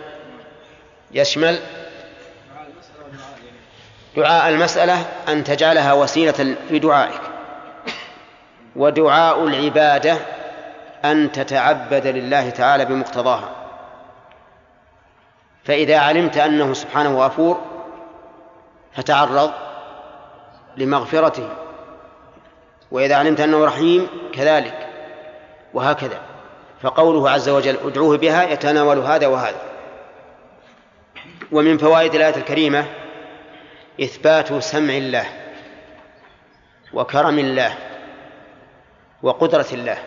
يشمل 1.11 1.59
دعاء 4.15 4.49
المسألة 4.49 5.05
أن 5.27 5.43
تجعلها 5.43 5.93
وسيلة 5.93 6.55
في 6.69 6.79
دعائك. 6.79 7.21
ودعاء 8.75 9.47
العبادة 9.47 10.17
أن 11.05 11.31
تتعبد 11.31 12.07
لله 12.07 12.49
تعالى 12.49 12.85
بمقتضاها. 12.85 13.58
فإذا 15.63 15.99
علمت 15.99 16.37
أنه 16.37 16.73
سبحانه 16.73 17.25
غفور 17.25 17.61
فتعرض 18.93 19.51
لمغفرته. 20.77 21.49
وإذا 22.91 23.15
علمت 23.15 23.39
أنه 23.39 23.65
رحيم 23.65 24.07
كذلك. 24.33 24.89
وهكذا. 25.73 26.21
فقوله 26.81 27.29
عز 27.29 27.49
وجل 27.49 27.77
ادعوه 27.83 28.17
بها 28.17 28.43
يتناول 28.43 28.97
هذا 28.97 29.27
وهذا. 29.27 29.61
ومن 31.51 31.77
فوائد 31.77 32.15
الآية 32.15 32.35
الكريمة 32.35 32.85
إثبات 34.01 34.53
سمع 34.53 34.93
الله 34.93 35.25
وكرم 36.93 37.39
الله 37.39 37.77
وقدرة 39.23 39.67
الله. 39.73 39.97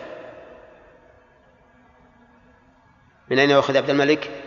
من 3.29 3.39
أين 3.39 3.49
يأخذ 3.49 3.77
عبد 3.77 3.89
الملك؟ 3.89 4.42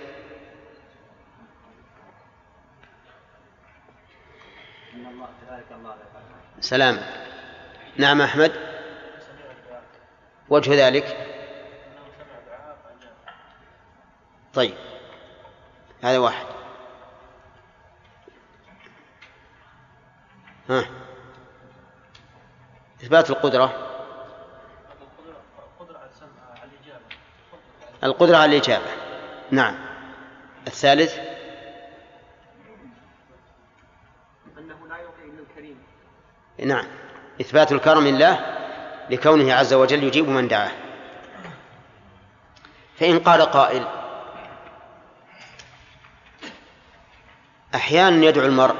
سلام. 6.60 6.98
نعم 7.96 8.22
أحمد. 8.22 8.52
وجه 10.48 10.86
ذلك. 10.86 11.26
طيب 14.54 14.74
هذا 16.04 16.18
واحد. 16.18 16.46
ها. 20.70 20.84
إثبات 23.02 23.30
القدرة. 23.30 23.92
القدرة 28.04 28.36
على 28.36 28.56
الإجابة. 28.56 28.90
نعم. 29.50 29.76
الثالث. 30.66 31.35
نعم. 36.64 36.84
إثبات 37.40 37.72
الكرم 37.72 38.06
لله 38.06 38.56
لكونه 39.10 39.54
عز 39.54 39.74
وجل 39.74 40.04
يجيب 40.04 40.28
من 40.28 40.48
دعاه. 40.48 40.70
فإن 42.98 43.18
قال 43.18 43.42
قائل 43.42 43.86
أحيانا 47.74 48.26
يدعو 48.26 48.46
المرء 48.46 48.74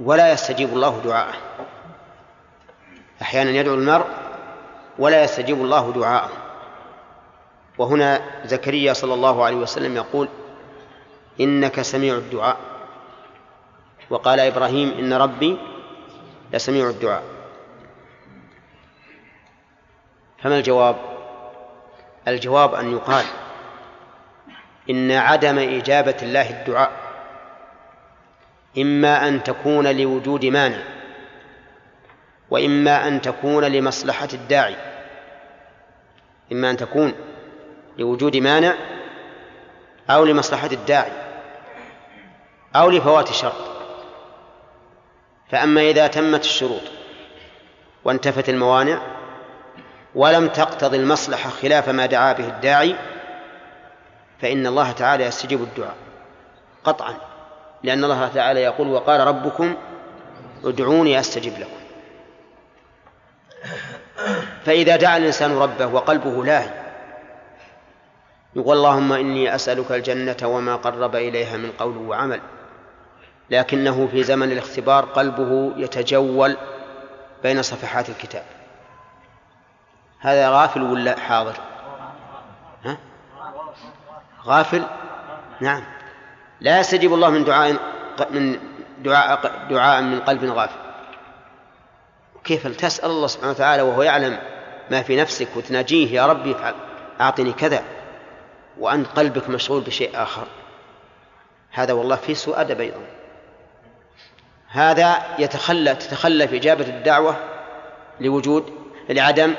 ولا 0.00 0.32
يستجيب 0.32 0.68
الله 0.68 1.00
دعاءه. 1.04 1.34
أحيانا 3.22 3.50
يدعو 3.50 3.74
المرء 3.74 4.06
ولا 4.98 5.24
يستجيب 5.24 5.60
الله 5.60 5.92
دعاءه. 5.92 6.30
وهنا 7.78 8.20
زكريا 8.44 8.92
صلى 8.92 9.14
الله 9.14 9.44
عليه 9.44 9.56
وسلم 9.56 9.96
يقول 9.96 10.28
إنك 11.40 11.82
سميع 11.82 12.14
الدعاء. 12.14 12.56
وقال 14.10 14.40
إبراهيم 14.40 14.98
إن 14.98 15.12
ربي 15.12 15.58
لسميع 16.52 16.88
الدعاء. 16.88 17.22
فما 20.42 20.58
الجواب؟ 20.58 20.96
الجواب 22.28 22.74
أن 22.74 22.92
يقال 22.92 23.24
إن 24.90 25.12
عدم 25.12 25.58
إجابة 25.58 26.16
الله 26.22 26.50
الدعاء 26.50 26.92
إما 28.78 29.28
أن 29.28 29.42
تكون 29.42 29.96
لوجود 29.96 30.44
مانع 30.44 30.82
وإما 32.50 33.08
أن 33.08 33.20
تكون 33.20 33.64
لمصلحة 33.64 34.28
الداعي 34.34 34.76
إما 36.52 36.70
أن 36.70 36.76
تكون 36.76 37.14
لوجود 37.98 38.36
مانع 38.36 38.74
أو 40.10 40.24
لمصلحة 40.24 40.70
الداعي 40.72 41.12
أو 42.76 42.90
لفوات 42.90 43.32
شرط 43.32 43.67
فأما 45.50 45.80
إذا 45.80 46.06
تمت 46.06 46.44
الشروط 46.44 46.82
وانتفت 48.04 48.48
الموانع 48.48 49.02
ولم 50.14 50.48
تقتضي 50.48 50.96
المصلحة 50.96 51.50
خلاف 51.50 51.88
ما 51.88 52.06
دعا 52.06 52.32
به 52.32 52.48
الداعي 52.48 52.94
فإن 54.42 54.66
الله 54.66 54.92
تعالى 54.92 55.24
يستجيب 55.24 55.62
الدعاء 55.62 55.94
قطعا 56.84 57.14
لأن 57.82 58.04
الله 58.04 58.28
تعالى 58.28 58.62
يقول 58.62 58.88
وقال 58.88 59.20
ربكم 59.20 59.76
ادعوني 60.64 61.20
أستجب 61.20 61.52
لكم. 61.58 61.78
فإذا 64.64 64.96
دعا 64.96 65.16
الإنسان 65.16 65.58
ربه 65.58 65.86
وقلبه 65.86 66.44
لاهي 66.44 66.70
يقول 68.56 68.76
اللهم 68.76 69.12
إني 69.12 69.54
أسألك 69.54 69.92
الجنة 69.92 70.36
وما 70.42 70.76
قرب 70.76 71.16
إليها 71.16 71.56
من 71.56 71.72
قول 71.78 71.96
وعمل. 71.96 72.40
لكنه 73.50 74.08
في 74.12 74.22
زمن 74.22 74.52
الاختبار 74.52 75.04
قلبه 75.04 75.72
يتجول 75.76 76.56
بين 77.42 77.62
صفحات 77.62 78.08
الكتاب. 78.08 78.44
هذا 80.20 80.50
غافل 80.50 80.82
ولا 80.82 81.18
حاضر؟ 81.18 81.54
ها؟ 82.84 82.98
غافل؟ 84.44 84.84
نعم. 85.60 85.84
لا 86.60 86.80
يستجيب 86.80 87.14
الله 87.14 87.30
من 87.30 87.44
دعاء 87.44 87.76
من 88.30 88.60
دعاء 88.98 89.66
دعاء 89.70 90.02
من 90.02 90.20
قلب 90.20 90.44
غافل. 90.44 90.78
كيف 92.44 92.66
تسأل 92.66 93.10
الله 93.10 93.26
سبحانه 93.26 93.50
وتعالى 93.50 93.82
وهو 93.82 94.02
يعلم 94.02 94.38
ما 94.90 95.02
في 95.02 95.16
نفسك 95.16 95.48
وتناجيه؟ 95.56 96.14
يا 96.14 96.26
ربي 96.26 96.56
أعطني 97.20 97.52
كذا 97.52 97.82
وأنت 98.78 99.06
قلبك 99.06 99.48
مشغول 99.50 99.80
بشيء 99.80 100.22
آخر. 100.22 100.46
هذا 101.70 101.92
والله 101.92 102.16
في 102.16 102.34
سوء 102.34 102.60
أدب 102.60 102.80
أيضا. 102.80 103.17
هذا 104.68 105.22
يتخلى 105.38 105.94
تتخلى 105.94 106.48
في 106.48 106.56
إجابة 106.56 106.86
الدعوة 106.86 107.36
لوجود 108.20 108.72
لعدم 109.08 109.54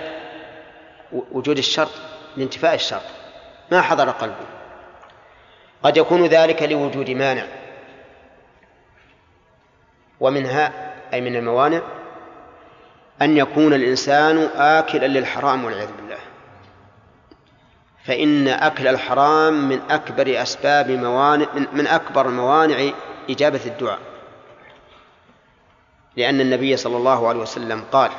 وجود 1.12 1.58
الشرط 1.58 1.92
لانتفاء 2.38 2.76
الشرط 2.76 3.02
ما 3.72 3.82
حضر 3.82 4.10
قلبه. 4.10 4.46
قد 5.84 5.98
يكون 5.98 6.26
ذلك 6.26 6.64
لوجود 6.64 7.10
مانع. 7.10 7.44
ومنها 10.20 10.94
أي 11.14 11.22
من 11.22 11.36
الموانع 11.36 11.82
أن 13.22 13.38
يكون 13.38 13.74
الإنسان 13.74 14.50
آكلا 14.56 15.08
للحرام 15.08 15.66
والعياذ 15.66 15.90
بالله. 16.02 16.18
فإن 18.06 18.48
أكل 18.48 18.88
الحرام 18.88 19.70
من 19.70 19.82
أكبر 19.90 20.42
أسباب 20.42 20.92
موانع 20.92 21.48
من 21.74 21.88
أكبر 21.88 22.28
موانع 22.28 22.92
إجابة 23.30 23.62
الدعاء. 23.66 24.09
لأن 26.18 26.42
النبي 26.42 26.78
صلى 26.78 26.98
الله 26.98 27.28
عليه 27.28 27.40
وسلم 27.40 27.84
قال 27.92 28.12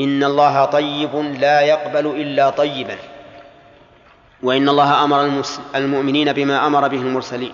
إن 0.00 0.24
الله 0.24 0.64
طيب 0.64 1.16
لا 1.16 1.60
يقبل 1.60 2.06
إلا 2.06 2.50
طيبا 2.50 2.96
وإن 4.42 4.68
الله 4.68 5.04
أمر 5.04 5.42
المؤمنين 5.74 6.32
بما 6.32 6.66
أمر 6.66 6.88
به 6.88 6.96
المرسلين. 6.96 7.52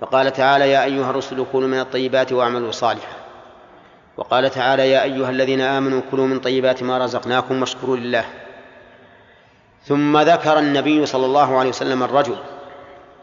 فقال 0.00 0.32
تعالى 0.32 0.70
يا 0.70 0.84
أيها 0.84 1.10
الرسل 1.10 1.46
كونوا 1.52 1.68
من 1.68 1.80
الطيبات 1.80 2.32
واعملوا 2.32 2.70
صالحا. 2.70 3.16
وقال 4.16 4.50
تعالى 4.50 4.90
يا 4.90 5.02
أيها 5.02 5.30
الذين 5.30 5.60
آمنوا 5.60 6.00
كلوا 6.10 6.26
من 6.26 6.40
طيبات 6.40 6.82
ما 6.82 6.98
رزقناكم 6.98 7.60
واشكروا 7.60 7.96
لله. 7.96 8.24
ثم 9.84 10.18
ذكر 10.18 10.58
النبي 10.58 11.06
صلى 11.06 11.26
الله 11.26 11.58
عليه 11.58 11.68
وسلم 11.68 12.02
الرجل 12.02 12.36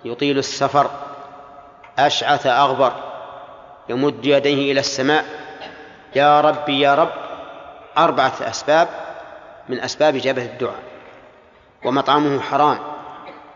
يطيل 0.05 0.37
السفر 0.37 0.89
أشعث 1.99 2.47
أغبر. 2.47 3.06
يمد 3.89 4.25
يديه 4.25 4.71
إلى 4.71 4.79
السماء. 4.79 5.25
يا 6.15 6.41
ربي 6.41 6.79
يا 6.79 6.95
رب 6.95 7.13
أربعة 7.97 8.33
أسباب 8.41 8.87
من 9.69 9.79
أسباب 9.79 10.15
إجابة 10.15 10.45
الدعاء. 10.45 10.83
ومطعمه 11.85 12.39
حرام 12.39 12.79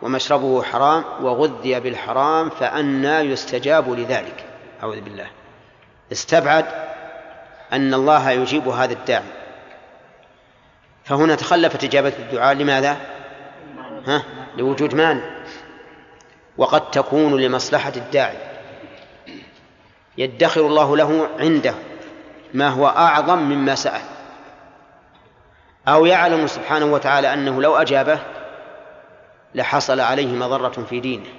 ومشربه 0.01 0.63
حرام 0.63 1.03
وغذي 1.21 1.79
بالحرام 1.79 2.49
فأنى 2.49 3.19
يستجاب 3.19 3.89
لذلك. 3.89 4.45
أعوذ 4.83 5.01
بالله. 5.01 5.27
استبعد 6.11 6.65
أن 7.73 7.93
الله 7.93 8.29
يجيب 8.29 8.67
هذا 8.67 8.93
الداعي. 8.93 9.23
فهنا 11.03 11.35
تخلفت 11.35 11.83
إجابة 11.83 12.13
الدعاء. 12.19 12.53
لماذا؟ 12.53 12.97
ها؟ 14.07 14.23
لوجود 14.57 14.95
مانع 14.95 15.21
وقد 16.57 16.91
تكون 16.91 17.41
لمصلحة 17.41 17.93
الداعي. 17.95 18.37
يدخر 20.17 20.61
الله 20.61 20.97
له 20.97 21.29
عنده 21.39 21.73
ما 22.53 22.67
هو 22.67 22.87
أعظم 22.87 23.39
مما 23.39 23.75
سأل. 23.75 24.01
أو 25.87 26.05
يعلم 26.05 26.47
سبحانه 26.47 26.85
وتعالى 26.85 27.33
أنه 27.33 27.61
لو 27.61 27.75
أجابه 27.75 28.19
لحصل 29.55 29.99
عليه 29.99 30.27
مضرة 30.27 30.85
في 30.89 30.99
دينه. 30.99 31.29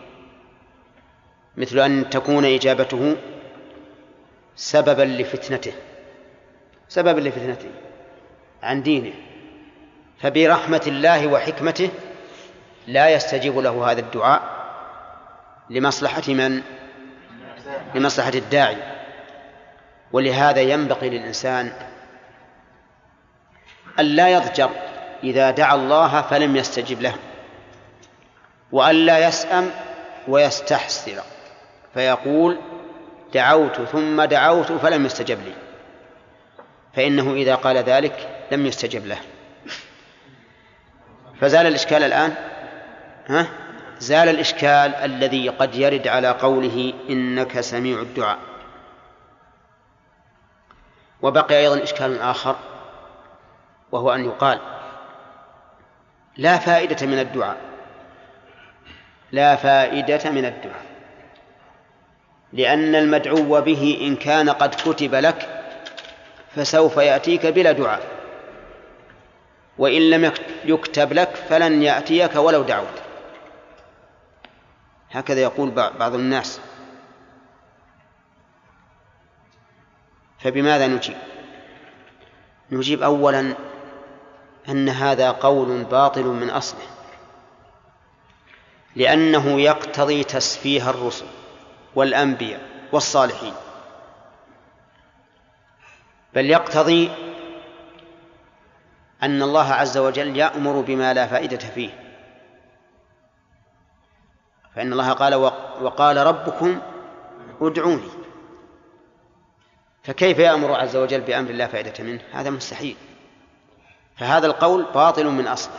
مثل 1.56 1.78
أن 1.78 2.10
تكون 2.10 2.44
إجابته 2.44 3.16
سببا 4.56 5.02
لفتنته. 5.02 5.72
سببا 6.88 7.20
لفتنته 7.20 7.70
عن 8.62 8.82
دينه. 8.82 9.12
فبرحمة 10.20 10.82
الله 10.86 11.26
وحكمته 11.26 11.90
لا 12.86 13.08
يستجيب 13.08 13.58
له 13.58 13.90
هذا 13.90 14.00
الدعاء 14.00 14.42
لمصلحة 15.70 16.22
من؟ 16.28 16.62
لمصلحة 17.94 18.32
الداعي. 18.34 18.76
ولهذا 20.12 20.60
ينبغي 20.60 21.10
للإنسان 21.10 21.72
أن 24.00 24.04
لا 24.04 24.28
يضجر 24.28 24.70
إذا 25.24 25.50
دعا 25.50 25.74
الله 25.74 26.22
فلم 26.22 26.56
يستجب 26.56 27.00
له 27.00 27.14
وأن 28.72 28.94
لا 28.94 29.28
يسأم 29.28 29.70
ويستحسر 30.28 31.22
فيقول 31.94 32.58
دعوت 33.34 33.80
ثم 33.80 34.24
دعوت 34.24 34.72
فلم 34.72 35.06
يستجب 35.06 35.38
لي. 35.40 35.54
فإنه 36.96 37.32
إذا 37.32 37.54
قال 37.54 37.76
ذلك 37.76 38.44
لم 38.52 38.66
يستجب 38.66 39.06
له. 39.06 39.18
فزال 41.40 41.66
الإشكال 41.66 42.02
الآن؟ 42.02 42.34
ها؟ 43.26 43.46
زال 44.02 44.28
الإشكال 44.28 44.94
الذي 44.94 45.48
قد 45.48 45.74
يرد 45.74 46.08
على 46.08 46.28
قوله 46.30 46.94
إنك 47.10 47.60
سميع 47.60 48.00
الدعاء. 48.00 48.38
وبقي 51.22 51.58
أيضا 51.58 51.82
إشكال 51.82 52.20
آخر 52.20 52.56
وهو 53.92 54.14
أن 54.14 54.24
يقال 54.24 54.58
لا 56.36 56.58
فائدة 56.58 57.06
من 57.06 57.18
الدعاء 57.18 57.56
لا 59.32 59.56
فائدة 59.56 60.30
من 60.30 60.44
الدعاء 60.44 60.86
لأن 62.52 62.94
المدعو 62.94 63.60
به 63.60 63.98
إن 64.00 64.16
كان 64.16 64.50
قد 64.50 64.74
كتب 64.74 65.14
لك 65.14 65.64
فسوف 66.56 66.96
يأتيك 66.96 67.46
بلا 67.46 67.72
دعاء 67.72 68.02
وإن 69.78 70.10
لم 70.10 70.32
يكتب 70.64 71.12
لك 71.12 71.36
فلن 71.36 71.82
يأتيك 71.82 72.36
ولو 72.36 72.62
دعوت. 72.62 73.01
هكذا 75.12 75.40
يقول 75.40 75.70
بعض 75.70 76.14
الناس. 76.14 76.60
فبماذا 80.38 80.86
نجيب؟ 80.86 81.16
نجيب 82.70 83.02
أولا 83.02 83.54
أن 84.68 84.88
هذا 84.88 85.30
قول 85.30 85.84
باطل 85.84 86.24
من 86.24 86.50
أصله 86.50 86.86
لأنه 88.96 89.60
يقتضي 89.60 90.24
تسفيه 90.24 90.90
الرسل 90.90 91.26
والأنبياء 91.94 92.60
والصالحين 92.92 93.54
بل 96.34 96.50
يقتضي 96.50 97.10
أن 99.22 99.42
الله 99.42 99.72
عز 99.72 99.98
وجل 99.98 100.36
يأمر 100.36 100.80
بما 100.80 101.14
لا 101.14 101.26
فائدة 101.26 101.56
فيه. 101.56 102.01
فإن 104.76 104.92
الله 104.92 105.12
قال 105.12 105.34
وقال 105.80 106.16
ربكم 106.16 106.80
ادعوني. 107.60 108.08
فكيف 110.02 110.38
يأمر 110.38 110.72
عز 110.72 110.96
وجل 110.96 111.20
بأمر 111.20 111.50
لا 111.50 111.66
فائدة 111.66 112.04
منه؟ 112.04 112.20
هذا 112.32 112.50
مستحيل. 112.50 112.96
فهذا 114.16 114.46
القول 114.46 114.86
باطل 114.94 115.26
من 115.26 115.46
أصله. 115.46 115.78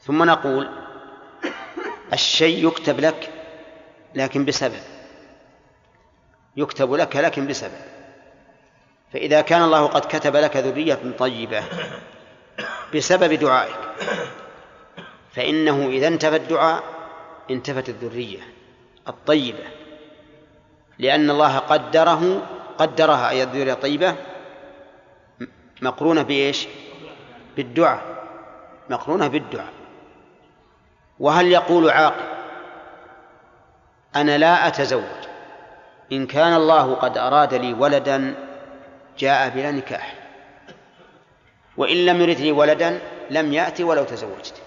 ثم 0.00 0.22
نقول 0.22 0.70
الشيء 2.12 2.66
يكتب 2.66 3.00
لك 3.00 3.30
لكن 4.14 4.44
بسبب. 4.44 4.82
يكتب 6.56 6.92
لك 6.92 7.16
لكن 7.16 7.46
بسبب. 7.46 7.92
فإذا 9.12 9.40
كان 9.40 9.62
الله 9.62 9.86
قد 9.86 10.00
كتب 10.00 10.36
لك 10.36 10.56
ذرية 10.56 10.98
طيبة 11.18 11.62
بسبب 12.94 13.32
دعائك 13.32 13.78
فإنه 15.32 15.88
إذا 15.88 16.08
انتفى 16.08 16.36
الدعاء 16.36 16.82
انتفت 17.50 17.88
الذرية 17.88 18.40
الطيبة 19.08 19.64
لأن 20.98 21.30
الله 21.30 21.58
قدره 21.58 22.42
قدرها 22.78 23.30
أي 23.30 23.42
الذرية 23.42 23.72
الطيبة 23.72 24.14
مقرونة 25.82 26.22
بإيش؟ 26.22 26.68
بالدعاء 27.56 28.02
مقرونة 28.90 29.28
بالدعاء 29.28 29.72
وهل 31.20 31.46
يقول 31.46 31.90
عاقل 31.90 32.24
أنا 34.16 34.38
لا 34.38 34.68
أتزوج 34.68 35.22
إن 36.12 36.26
كان 36.26 36.54
الله 36.54 36.94
قد 36.94 37.18
أراد 37.18 37.54
لي 37.54 37.72
ولدا 37.72 38.34
جاء 39.18 39.48
بلا 39.48 39.70
نكاح 39.70 40.14
وإن 41.76 42.06
لم 42.06 42.20
يرد 42.20 42.40
لي 42.40 42.52
ولدا 42.52 43.00
لم 43.30 43.52
يأتي 43.52 43.84
ولو 43.84 44.04
تزوجت 44.04 44.61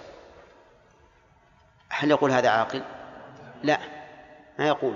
هل 1.98 2.12
يقول 2.12 2.32
هذا 2.32 2.50
عاقل؟ 2.50 2.84
لا 3.64 3.80
ما 4.60 4.68
يقول 4.68 4.96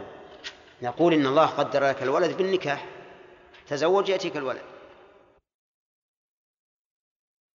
نقول 0.81 1.13
إن 1.13 1.25
الله 1.25 1.45
قدر 1.45 1.87
لك 1.89 2.03
الولد 2.03 2.37
بالنكاح 2.37 2.85
تزوج 3.67 4.09
يأتيك 4.09 4.37
الولد 4.37 4.61